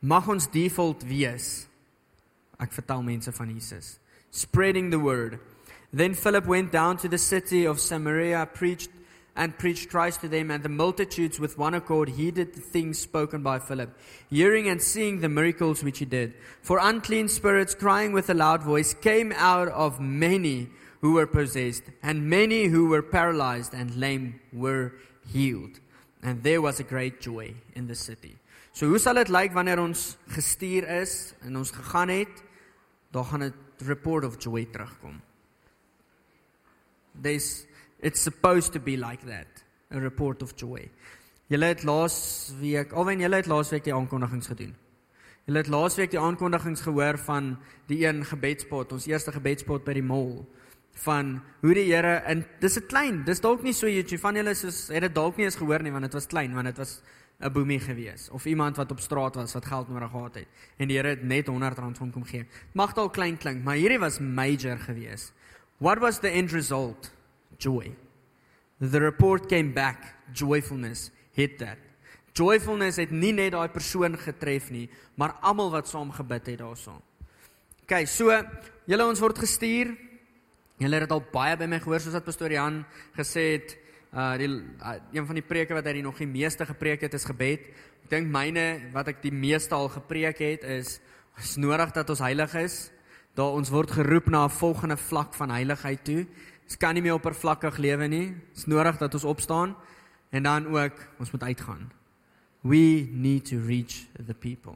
Mag 0.00 0.28
ons 0.28 0.50
default 0.50 1.02
wees. 1.02 1.66
Ek 2.58 2.72
vertel 2.72 3.02
mense 3.02 3.32
van 3.32 3.48
Jesus. 3.54 3.98
Spreading 4.30 4.90
the 4.90 4.98
word. 4.98 5.38
Then 5.92 6.14
Philip 6.14 6.46
went 6.46 6.72
down 6.72 6.96
to 6.96 7.08
the 7.08 7.18
city 7.18 7.66
of 7.66 7.78
Samaria, 7.78 8.46
preached 8.46 8.90
and 9.36 9.58
preached 9.58 9.90
Christ 9.90 10.22
to 10.22 10.28
them, 10.28 10.50
and 10.50 10.62
the 10.62 10.68
multitudes 10.68 11.38
with 11.38 11.58
one 11.58 11.74
accord 11.74 12.08
heeded 12.08 12.54
the 12.54 12.60
things 12.60 12.98
spoken 12.98 13.42
by 13.42 13.58
Philip, 13.58 13.96
hearing 14.30 14.68
and 14.68 14.80
seeing 14.80 15.20
the 15.20 15.28
miracles 15.28 15.84
which 15.84 15.98
he 15.98 16.06
did. 16.06 16.34
For 16.62 16.78
unclean 16.80 17.28
spirits, 17.28 17.74
crying 17.74 18.12
with 18.12 18.30
a 18.30 18.34
loud 18.34 18.62
voice, 18.62 18.94
came 18.94 19.32
out 19.36 19.68
of 19.68 20.00
many 20.00 20.68
who 21.02 21.12
were 21.12 21.26
possessed, 21.26 21.84
and 22.02 22.30
many 22.30 22.64
who 22.64 22.88
were 22.88 23.02
paralyzed 23.02 23.74
and 23.74 23.94
lame 23.96 24.40
were 24.52 24.94
healed. 25.30 25.78
And 26.22 26.42
there 26.42 26.62
was 26.62 26.80
a 26.80 26.84
great 26.84 27.20
joy 27.20 27.54
in 27.74 27.86
the 27.86 27.94
city. 27.94 28.36
So 28.72 28.88
hoe 28.88 28.98
sal 28.98 29.16
dit 29.16 29.30
lyk 29.32 29.54
wanneer 29.56 29.80
ons 29.80 30.16
gestuur 30.28 30.84
is 31.00 31.32
en 31.40 31.56
ons 31.56 31.70
gegaan 31.72 32.10
het? 32.12 32.42
Daar 33.12 33.24
gaan 33.24 33.42
'n 33.44 33.54
report 33.78 34.24
of 34.24 34.36
joy 34.38 34.66
terugkom. 34.66 35.20
There's 37.22 37.66
it's 38.06 38.20
supposed 38.20 38.72
to 38.72 38.80
be 38.80 38.96
like 38.96 39.26
that, 39.26 39.50
a 39.90 39.98
report 39.98 40.42
of 40.42 40.54
joy. 40.54 40.88
Julle 41.50 41.70
het 41.72 41.82
laas 41.82 42.52
week, 42.60 42.92
alwen 42.94 43.22
julle 43.22 43.40
het 43.40 43.48
laas 43.50 43.72
week 43.74 43.86
die 43.86 43.94
aankondigings 43.94 44.50
gedoen. 44.52 44.74
Julle 45.46 45.62
het 45.62 45.70
laas 45.70 45.96
week 45.98 46.12
die 46.14 46.20
aankondigings 46.22 46.84
gehoor 46.86 47.18
van 47.26 47.56
die 47.90 48.04
een 48.04 48.22
gebedspot, 48.26 48.94
ons 48.94 49.08
eerste 49.10 49.34
gebedspot 49.34 49.82
by 49.86 49.96
die 49.98 50.06
mall 50.06 50.44
van 51.02 51.36
hoe 51.62 51.74
die 51.76 51.88
Here 51.90 52.22
in 52.30 52.44
dis 52.62 52.78
'n 52.78 52.86
klein, 52.86 53.24
dis 53.24 53.40
dalk 53.40 53.62
nie 53.62 53.74
so 53.74 53.86
jy 53.86 54.18
van 54.18 54.34
julle 54.34 54.54
soos 54.54 54.88
het 54.88 55.02
dit 55.02 55.14
dalk 55.14 55.36
nie 55.36 55.44
eens 55.44 55.58
gehoor 55.58 55.82
nie 55.82 55.92
want 55.92 56.04
dit 56.04 56.14
was 56.14 56.26
klein 56.26 56.54
want 56.54 56.66
dit 56.66 56.78
was 56.78 57.02
'n 57.40 57.52
boemie 57.52 57.80
gewees 57.80 58.30
of 58.30 58.46
iemand 58.46 58.76
wat 58.76 58.90
op 58.90 59.00
straat 59.00 59.34
was 59.34 59.52
wat 59.52 59.66
geld 59.66 59.88
nodig 59.88 60.10
gehad 60.10 60.34
het 60.34 60.48
en 60.78 60.88
die 60.88 60.96
Here 60.96 61.08
het 61.08 61.22
net 61.22 61.46
100 61.46 61.78
rand 61.78 61.98
van 61.98 62.10
kom 62.10 62.24
gee. 62.24 62.46
Mag 62.72 62.94
dalk 62.94 63.12
klein 63.12 63.36
klink, 63.36 63.64
maar 63.64 63.76
hierdie 63.76 63.98
was 63.98 64.18
major 64.20 64.78
gewees. 64.78 65.32
What 65.78 65.98
was 65.98 66.20
the 66.20 66.30
end 66.30 66.52
result? 66.52 67.15
Joy. 67.58 67.92
The 68.80 69.00
report 69.00 69.48
came 69.48 69.72
back, 69.72 70.16
joyfulness 70.32 71.10
hit 71.32 71.58
that. 71.58 71.78
Joyfulness 72.36 72.98
het 73.00 73.12
nie 73.12 73.32
net 73.32 73.54
daai 73.54 73.68
persoon 73.72 74.16
getref 74.20 74.68
nie, 74.70 74.88
maar 75.16 75.38
almal 75.40 75.70
wat 75.72 75.88
saam 75.88 76.10
gebid 76.12 76.52
het 76.52 76.60
daaroor. 76.60 77.00
OK, 77.86 78.02
so 78.10 78.34
julle 78.90 79.06
ons 79.06 79.22
word 79.22 79.40
gestuur. 79.40 79.94
Julle 80.82 81.00
het 81.00 81.12
al 81.14 81.22
baie 81.32 81.56
by 81.56 81.68
my 81.70 81.80
gehoor 81.80 82.02
soos 82.04 82.16
wat 82.18 82.26
pastoor 82.26 82.52
Jan 82.52 82.82
gesê 83.16 83.46
het, 83.54 83.76
uh 84.12 84.34
die 84.40 84.48
uh, 84.48 84.96
een 85.12 85.26
van 85.28 85.38
die 85.38 85.44
preke 85.44 85.76
wat 85.76 85.86
hy 85.88 86.02
nog 86.04 86.18
die 86.20 86.28
meeste 86.28 86.66
gepreek 86.68 87.06
het 87.06 87.16
is 87.16 87.24
gebed. 87.24 87.70
Ek 88.04 88.10
dink 88.12 88.28
myne 88.32 88.92
wat 88.92 89.08
ek 89.12 89.22
die 89.24 89.32
meeste 89.32 89.74
al 89.76 89.88
gepreek 89.92 90.42
het 90.44 90.68
is 90.76 90.98
is 91.40 91.56
nodig 91.60 91.92
dat 91.92 92.10
ons 92.12 92.22
heilig 92.24 92.52
is. 92.60 92.76
Daar 93.36 93.56
ons 93.56 93.72
word 93.72 93.90
geroep 93.92 94.28
na 94.32 94.44
'n 94.44 94.50
volgende 94.50 94.96
vlak 94.96 95.34
van 95.34 95.50
heiligheid 95.50 96.04
toe. 96.04 96.26
Ons 96.66 96.78
kan 96.82 96.96
nie 96.98 97.02
meer 97.04 97.14
oppervlakkig 97.14 97.78
lewe 97.78 98.08
nie. 98.10 98.26
Dit 98.34 98.64
is 98.64 98.66
nodig 98.70 98.98
dat 98.98 99.14
ons 99.14 99.24
opstaan 99.24 99.76
en 100.34 100.42
dan 100.42 100.66
ook 100.66 100.98
ons 101.22 101.30
moet 101.30 101.42
uitgaan. 101.42 101.86
We 102.66 103.06
need 103.12 103.46
to 103.52 103.60
reach 103.62 104.08
the 104.26 104.34
people. 104.34 104.74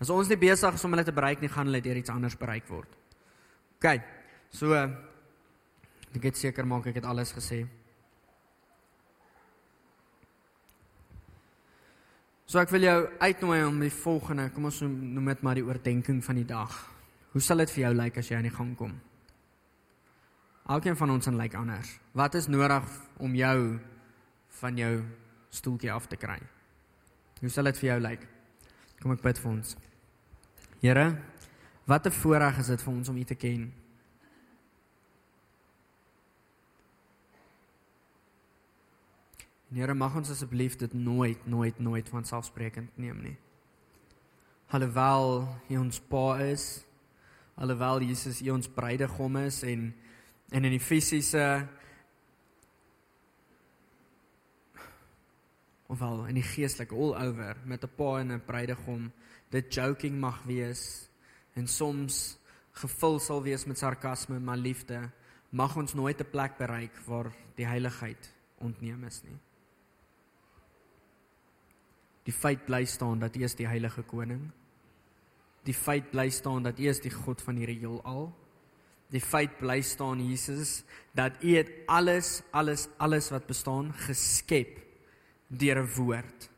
As 0.00 0.10
ons 0.10 0.30
nie 0.30 0.38
besig 0.40 0.74
is 0.74 0.84
om 0.86 0.94
hulle 0.94 1.04
te 1.04 1.12
bereik 1.12 1.42
nie, 1.42 1.50
gaan 1.52 1.68
hulle 1.68 1.82
deur 1.84 1.98
iets 2.00 2.12
anders 2.12 2.38
bereik 2.38 2.68
word. 2.70 2.88
OK. 3.76 3.98
So 4.54 4.72
ek 4.72 6.30
het 6.30 6.38
seker 6.40 6.66
maak 6.66 6.88
ek 6.88 7.02
het 7.02 7.08
alles 7.08 7.34
gesê. 7.36 7.66
So 12.48 12.62
ek 12.62 12.72
wil 12.72 12.86
jou 12.86 12.96
uitnooi 13.20 13.58
om 13.66 13.82
die 13.82 13.92
volgende, 13.92 14.48
kom 14.54 14.70
ons 14.70 14.80
noem 14.80 15.26
dit 15.34 15.42
maar 15.44 15.58
die 15.58 15.66
oordeenking 15.66 16.22
van 16.24 16.40
die 16.40 16.48
dag. 16.48 16.72
Hoe 17.34 17.42
sal 17.44 17.60
dit 17.60 17.74
vir 17.74 17.82
jou 17.82 17.92
lyk 17.98 18.22
as 18.22 18.30
jy 18.30 18.38
aan 18.38 18.48
die 18.48 18.54
gang 18.54 18.72
kom? 18.78 18.94
Elkeen 20.68 20.96
van 20.96 21.10
ons 21.10 21.26
en 21.26 21.36
lyk 21.36 21.54
anders. 21.56 21.94
Wat 22.12 22.34
is 22.34 22.46
nodig 22.46 22.84
om 23.16 23.34
jou 23.34 23.78
van 24.60 24.76
jou 24.76 25.00
stoeltjie 25.48 25.92
af 25.92 26.06
te 26.06 26.16
kry? 26.20 26.36
Hoe 27.40 27.48
sal 27.48 27.70
dit 27.70 27.78
vir 27.80 27.88
jou 27.88 28.00
lyk? 28.04 28.26
Kom 29.00 29.14
ek 29.14 29.22
bid 29.24 29.38
vir 29.40 29.48
ons. 29.48 29.76
Here, 30.82 31.06
wat 31.88 32.06
'n 32.06 32.12
voorreg 32.12 32.58
is 32.58 32.66
dit 32.66 32.82
vir 32.82 32.92
ons 32.92 33.08
om 33.08 33.16
U 33.16 33.24
te 33.24 33.34
ken. 33.34 33.72
Here 39.72 39.94
mag 39.94 40.16
ons 40.16 40.30
asseblief 40.30 40.76
dit 40.76 40.92
nooit 40.92 41.46
nooit 41.46 41.78
nooit 41.78 42.08
van 42.08 42.24
selfsprekend 42.24 42.98
neem 42.98 43.22
nie. 43.22 43.36
Alhoewel 44.68 45.48
hy 45.68 45.76
ons 45.76 46.00
pa 46.00 46.38
is, 46.38 46.84
alhoewel 47.56 48.00
Jesus 48.00 48.40
hy 48.40 48.50
ons 48.50 48.68
bruidegom 48.68 49.36
is 49.36 49.62
en 49.62 49.94
en 50.50 50.64
in 50.64 50.70
die 50.70 50.82
fisiese 50.82 51.66
ofwel 55.88 56.26
in 56.28 56.40
die 56.40 56.46
geestelike 56.46 56.94
all 56.94 57.14
over 57.16 57.56
met 57.64 57.84
'n 57.84 57.94
pa 57.96 58.20
en 58.20 58.32
'n 58.32 58.44
bruidegom 58.44 59.12
dit 59.50 59.74
joking 59.74 60.20
mag 60.20 60.42
wees 60.42 61.08
en 61.54 61.66
soms 61.66 62.38
gevul 62.72 63.18
sal 63.18 63.42
wees 63.42 63.64
met 63.64 63.78
sarkasme 63.78 64.38
maar 64.38 64.56
liefde 64.56 65.10
mag 65.50 65.76
ons 65.76 65.94
nooit 65.94 66.20
'n 66.20 66.30
plek 66.30 66.56
bereik 66.58 66.96
waar 67.06 67.32
die 67.54 67.66
heiligheid 67.66 68.34
ontneem 68.58 69.04
is 69.04 69.22
nie 69.22 69.38
Die 72.28 72.36
feit 72.36 72.66
bly 72.66 72.84
staan 72.84 73.22
dat 73.22 73.36
U 73.36 73.42
is 73.46 73.54
die 73.56 73.66
heilige 73.66 74.02
koning. 74.04 74.50
Die 75.64 75.74
feit 75.74 76.10
bly 76.12 76.28
staan 76.30 76.66
dat 76.66 76.76
U 76.78 76.88
is 76.90 77.00
die 77.00 77.12
God 77.12 77.40
van 77.40 77.56
hierdie 77.56 77.78
heelal. 77.80 78.28
Die 79.08 79.20
feit 79.20 79.56
bly 79.58 79.80
staan 79.80 80.20
Jesus 80.20 80.82
dat 81.16 81.40
U 81.42 81.56
het 81.56 81.70
alles 81.86 82.42
alles 82.50 82.88
alles 82.96 83.30
wat 83.32 83.46
bestaan 83.46 83.92
geskep 83.92 84.78
deur 85.48 85.80
'n 85.82 85.94
woord. 85.96 86.50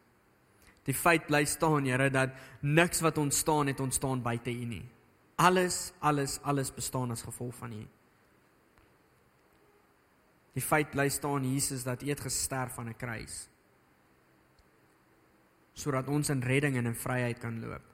Die 0.85 0.95
feit 0.95 1.27
bly 1.27 1.45
staan 1.45 1.85
Here 1.85 2.11
dat 2.11 2.31
niks 2.61 3.01
wat 3.01 3.19
ontstaan 3.19 3.67
het 3.67 3.81
ontstaan 3.81 4.23
buite 4.23 4.51
U 4.51 4.65
nie. 4.65 4.89
Alles 5.37 5.93
alles 5.99 6.41
alles 6.43 6.75
bestaan 6.75 7.11
as 7.11 7.23
gevolg 7.23 7.55
van 7.55 7.73
U. 7.73 7.87
Die 10.53 10.63
feit 10.63 10.91
bly 10.91 11.09
staan 11.09 11.53
Jesus 11.53 11.83
dat 11.83 12.03
U 12.03 12.09
het 12.09 12.21
gesterf 12.21 12.79
aan 12.79 12.89
'n 12.89 12.97
kruis 12.97 13.49
sodat 15.73 16.09
ons 16.09 16.29
in 16.29 16.43
redding 16.43 16.77
en 16.77 16.87
in 16.87 16.95
vryheid 16.95 17.39
kan 17.39 17.61
loop. 17.61 17.85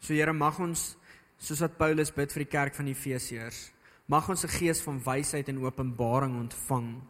So 0.00 0.14
Here 0.14 0.32
mag 0.32 0.58
ons 0.58 0.96
soos 1.38 1.60
wat 1.60 1.78
Paulus 1.78 2.10
bid 2.14 2.32
vir 2.32 2.44
die 2.44 2.50
kerk 2.50 2.74
van 2.74 2.86
Efesiërs, 2.86 3.70
mag 4.06 4.28
ons 4.28 4.44
'n 4.44 4.48
gees 4.48 4.82
van 4.82 5.00
wysheid 5.04 5.48
en 5.48 5.64
openbaring 5.64 6.34
ontvang 6.36 7.00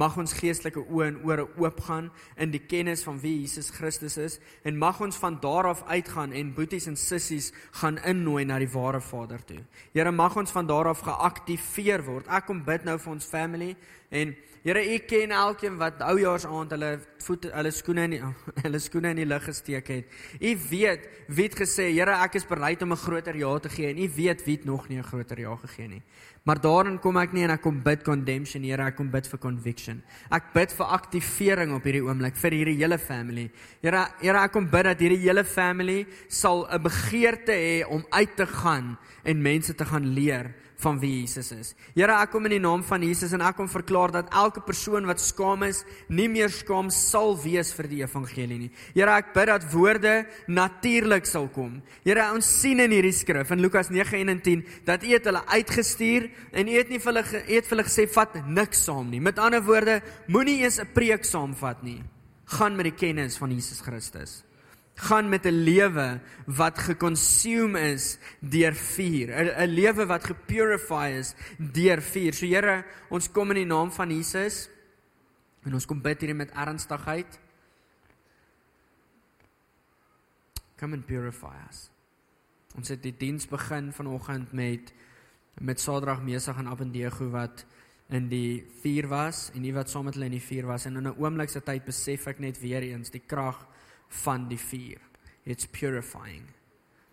Mag 0.00 0.14
ons 0.16 0.32
geestelike 0.32 0.80
oë 0.88 1.06
en 1.10 1.16
ore 1.28 1.44
oopgaan 1.60 2.06
in 2.40 2.52
die 2.54 2.62
kennis 2.64 3.02
van 3.04 3.18
wie 3.20 3.34
Jesus 3.42 3.68
Christus 3.76 4.16
is 4.16 4.38
en 4.64 4.78
mag 4.80 5.02
ons 5.04 5.18
van 5.20 5.36
daar 5.40 5.68
af 5.68 5.82
uitgaan 5.84 6.32
en 6.32 6.54
boeties 6.56 6.88
en 6.88 6.96
sissies 6.96 7.50
gaan 7.76 7.98
innooi 8.08 8.46
na 8.48 8.56
die 8.62 8.70
ware 8.72 9.02
Vader 9.04 9.44
toe. 9.44 9.60
Here 9.92 10.12
mag 10.12 10.36
ons 10.40 10.54
van 10.54 10.66
daar 10.66 10.88
af 10.88 11.04
geaktiveer 11.04 12.06
word. 12.08 12.30
Ek 12.32 12.48
kom 12.48 12.64
bid 12.64 12.88
nou 12.88 12.96
vir 12.96 13.12
ons 13.12 13.28
family 13.28 13.74
en 14.08 14.32
Here 14.62 14.78
u 14.94 14.98
ken 15.10 15.32
elkeen 15.34 15.74
wat 15.74 16.02
oujaarsaand 16.06 16.70
hulle 16.70 16.90
voete 17.24 17.50
hulle 17.50 17.70
skoene 17.74 18.04
in 18.06 18.12
die, 18.14 18.20
hulle 18.64 18.78
skoene 18.78 19.10
in 19.10 19.18
die 19.18 19.26
lug 19.26 19.42
gesteek 19.42 19.88
het. 19.90 20.12
U 20.38 20.52
weet 20.70 21.08
wie 21.26 21.48
het 21.48 21.56
gesê 21.58 21.88
Here 21.90 22.14
ek 22.22 22.38
is 22.38 22.46
bereid 22.46 22.82
om 22.86 22.92
'n 22.92 23.02
groter 23.04 23.36
ja 23.36 23.58
te 23.58 23.68
gee 23.68 23.90
en 23.90 23.98
u 23.98 24.06
weet 24.14 24.44
wie 24.46 24.56
het 24.56 24.64
nog 24.64 24.88
nie 24.88 24.98
'n 24.98 25.02
groter 25.02 25.40
ja 25.40 25.56
gegee 25.56 25.88
nie. 25.88 26.02
Maar 26.44 26.60
daarin 26.60 26.98
kom 26.98 27.16
ek 27.16 27.32
nie 27.32 27.42
en 27.42 27.50
ek 27.50 27.62
kom 27.62 27.82
bid 27.82 28.02
condemnation, 28.02 28.62
Here, 28.62 28.82
ek 28.82 28.96
kom 28.96 29.10
bid 29.10 29.26
vir 29.26 29.38
conviction. 29.38 30.02
Ek 30.30 30.52
bid 30.52 30.72
vir 30.72 30.86
aktivering 30.86 31.74
op 31.74 31.84
hierdie 31.84 32.02
oomblik 32.02 32.36
vir 32.36 32.50
hierdie 32.50 32.78
hele 32.78 32.98
family. 32.98 33.50
Here, 33.82 34.06
Here, 34.20 34.38
ek 34.38 34.52
kom 34.52 34.70
bid 34.70 34.84
dat 34.84 35.00
hierdie 35.00 35.22
hele 35.22 35.44
family 35.44 36.06
sal 36.28 36.66
'n 36.70 36.82
begeerte 36.82 37.52
hê 37.52 37.84
om 37.86 38.04
uit 38.10 38.36
te 38.36 38.46
gaan 38.46 38.98
en 39.24 39.42
mense 39.42 39.74
te 39.74 39.84
gaan 39.84 40.06
leer 40.14 40.54
van 40.82 40.98
wie 41.02 41.12
Jesus 41.20 41.52
is. 41.54 41.72
Here, 41.94 42.12
ek 42.18 42.32
kom 42.34 42.46
in 42.48 42.56
die 42.56 42.62
naam 42.62 42.82
van 42.86 43.04
Jesus 43.06 43.32
en 43.36 43.44
ek 43.44 43.56
kom 43.58 43.70
verklaar 43.70 44.12
dat 44.14 44.32
elke 44.34 44.62
persoon 44.66 45.06
wat 45.08 45.22
skaam 45.22 45.64
is, 45.66 45.82
nie 46.10 46.28
meer 46.30 46.52
skaam 46.52 46.90
sal 46.92 47.36
wees 47.42 47.72
vir 47.76 47.88
die 47.90 48.02
evangelie 48.02 48.58
nie. 48.64 48.70
Here, 48.96 49.14
ek 49.14 49.32
bid 49.36 49.50
dat 49.52 49.66
woorde 49.72 50.14
natuurlik 50.50 51.28
sal 51.28 51.48
kom. 51.54 51.80
Here, 52.06 52.28
ons 52.34 52.48
sien 52.60 52.82
in 52.82 52.94
hierdie 52.94 53.14
skrif 53.16 53.54
in 53.54 53.62
Lukas 53.64 53.92
9 53.94 54.22
en 54.22 54.42
10 54.42 54.64
dat 54.88 55.06
U 55.06 55.12
het 55.14 55.28
hulle 55.30 55.44
uitgestuur 55.54 56.30
en 56.52 56.70
U 56.70 56.78
het 56.78 56.92
nie 56.92 57.02
vir 57.02 57.12
hulle 57.12 57.26
U 57.42 57.42
het 57.56 57.68
vir 57.68 57.76
hulle 57.76 57.88
gesê 57.88 58.06
vat 58.12 58.38
niks 58.46 58.86
saam 58.88 59.10
nie. 59.10 59.22
Met 59.22 59.40
ander 59.42 59.62
woorde, 59.64 60.00
moenie 60.28 60.62
eens 60.62 60.80
'n 60.80 60.92
preek 60.94 61.24
saamvat 61.24 61.82
nie. 61.82 62.02
Gaan 62.58 62.76
met 62.76 62.84
die 62.84 62.98
kennis 62.98 63.38
van 63.38 63.50
Jesus 63.50 63.80
Christus 63.80 64.42
gaan 65.02 65.28
met 65.28 65.46
'n 65.46 65.62
lewe 65.64 66.20
wat 66.46 66.78
geconsume 66.78 67.80
is 67.80 68.18
deur 68.40 68.74
vuur, 68.74 69.28
'n 69.30 69.68
lewe 69.68 70.06
wat 70.06 70.24
gepurify 70.24 71.10
is 71.18 71.34
deur 71.58 72.02
vuur. 72.02 72.32
So 72.34 72.46
Here, 72.46 72.84
ons 73.10 73.30
kom 73.30 73.50
in 73.50 73.56
die 73.56 73.74
naam 73.74 73.90
van 73.90 74.10
Jesus 74.10 74.68
en 75.64 75.74
ons 75.74 75.86
kom 75.86 76.00
bid 76.00 76.20
hierdie 76.20 76.36
met 76.36 76.50
ernstigheid. 76.50 77.40
Come 80.76 80.96
and 80.96 81.06
purify 81.06 81.56
us. 81.68 81.90
Ons 82.76 82.88
het 82.88 83.02
die 83.02 83.16
diens 83.16 83.46
begin 83.46 83.92
vanoggend 83.92 84.52
met 84.52 84.92
met 85.60 85.80
Sadrag 85.80 86.22
Mesig 86.22 86.56
en 86.56 86.66
Abednego 86.66 87.28
wat 87.30 87.66
in 88.08 88.28
die 88.28 88.64
vuur 88.82 89.08
was 89.08 89.50
en 89.54 89.60
nie 89.60 89.74
wat 89.74 89.90
saam 89.90 90.04
met 90.04 90.14
hulle 90.14 90.30
in 90.30 90.38
die 90.38 90.46
vuur 90.46 90.66
was 90.66 90.86
en 90.86 90.96
in 90.96 91.08
'n 91.08 91.18
oomblik 91.18 91.48
se 91.48 91.60
tyd 91.60 91.84
besef 91.84 92.26
ek 92.26 92.38
net 92.38 92.60
weer 92.60 92.82
eens 92.82 93.10
die 93.10 93.22
krag 93.26 93.66
van 94.12 94.48
die 94.48 94.58
vuur. 94.60 95.00
It's 95.44 95.66
purifying. 95.66 96.46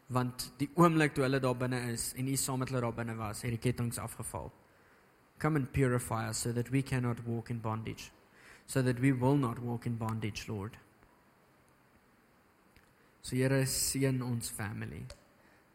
Want 0.08 0.50
die 0.58 0.70
oomblik 0.76 1.14
toe 1.14 1.24
hulle 1.26 1.40
daar 1.42 1.58
binne 1.58 1.80
is 1.94 2.12
en 2.18 2.26
nie 2.26 2.38
saam 2.38 2.60
met 2.60 2.72
hulle 2.72 2.82
daar 2.82 2.98
binne 2.98 3.16
was, 3.18 3.44
het 3.46 3.54
die 3.56 3.62
kettinge 3.62 4.02
afgeval. 4.02 4.52
Come 5.40 5.60
and 5.62 5.72
purify 5.72 6.28
us 6.30 6.42
so 6.42 6.54
that 6.54 6.70
we 6.70 6.82
cannot 6.82 7.24
walk 7.26 7.50
in 7.50 7.62
bondage. 7.62 8.12
So 8.66 8.82
that 8.82 9.00
we 9.00 9.14
will 9.14 9.38
not 9.38 9.60
walk 9.60 9.86
in 9.86 9.98
bondage, 9.98 10.48
Lord. 10.48 10.78
So 13.22 13.36
Here 13.36 13.66
seën 13.66 14.22
ons 14.24 14.50
family 14.50 15.06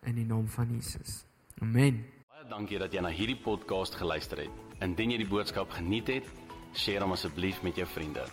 in 0.04 0.18
die 0.18 0.26
naam 0.26 0.48
van 0.48 0.74
Jesus. 0.74 1.24
Amen. 1.62 2.04
Baie 2.28 2.48
dankie 2.50 2.78
dat 2.78 2.92
jy 2.92 3.02
na 3.04 3.12
hierdie 3.14 3.38
podcast 3.40 3.96
geluister 4.00 4.44
het. 4.44 4.64
Indien 4.84 5.14
jy 5.14 5.22
die 5.22 5.30
boodskap 5.30 5.72
geniet 5.78 6.10
het, 6.12 6.34
deel 6.74 7.06
hom 7.06 7.14
asseblief 7.14 7.62
met 7.62 7.78
jou 7.78 7.86
vriende. 7.88 8.26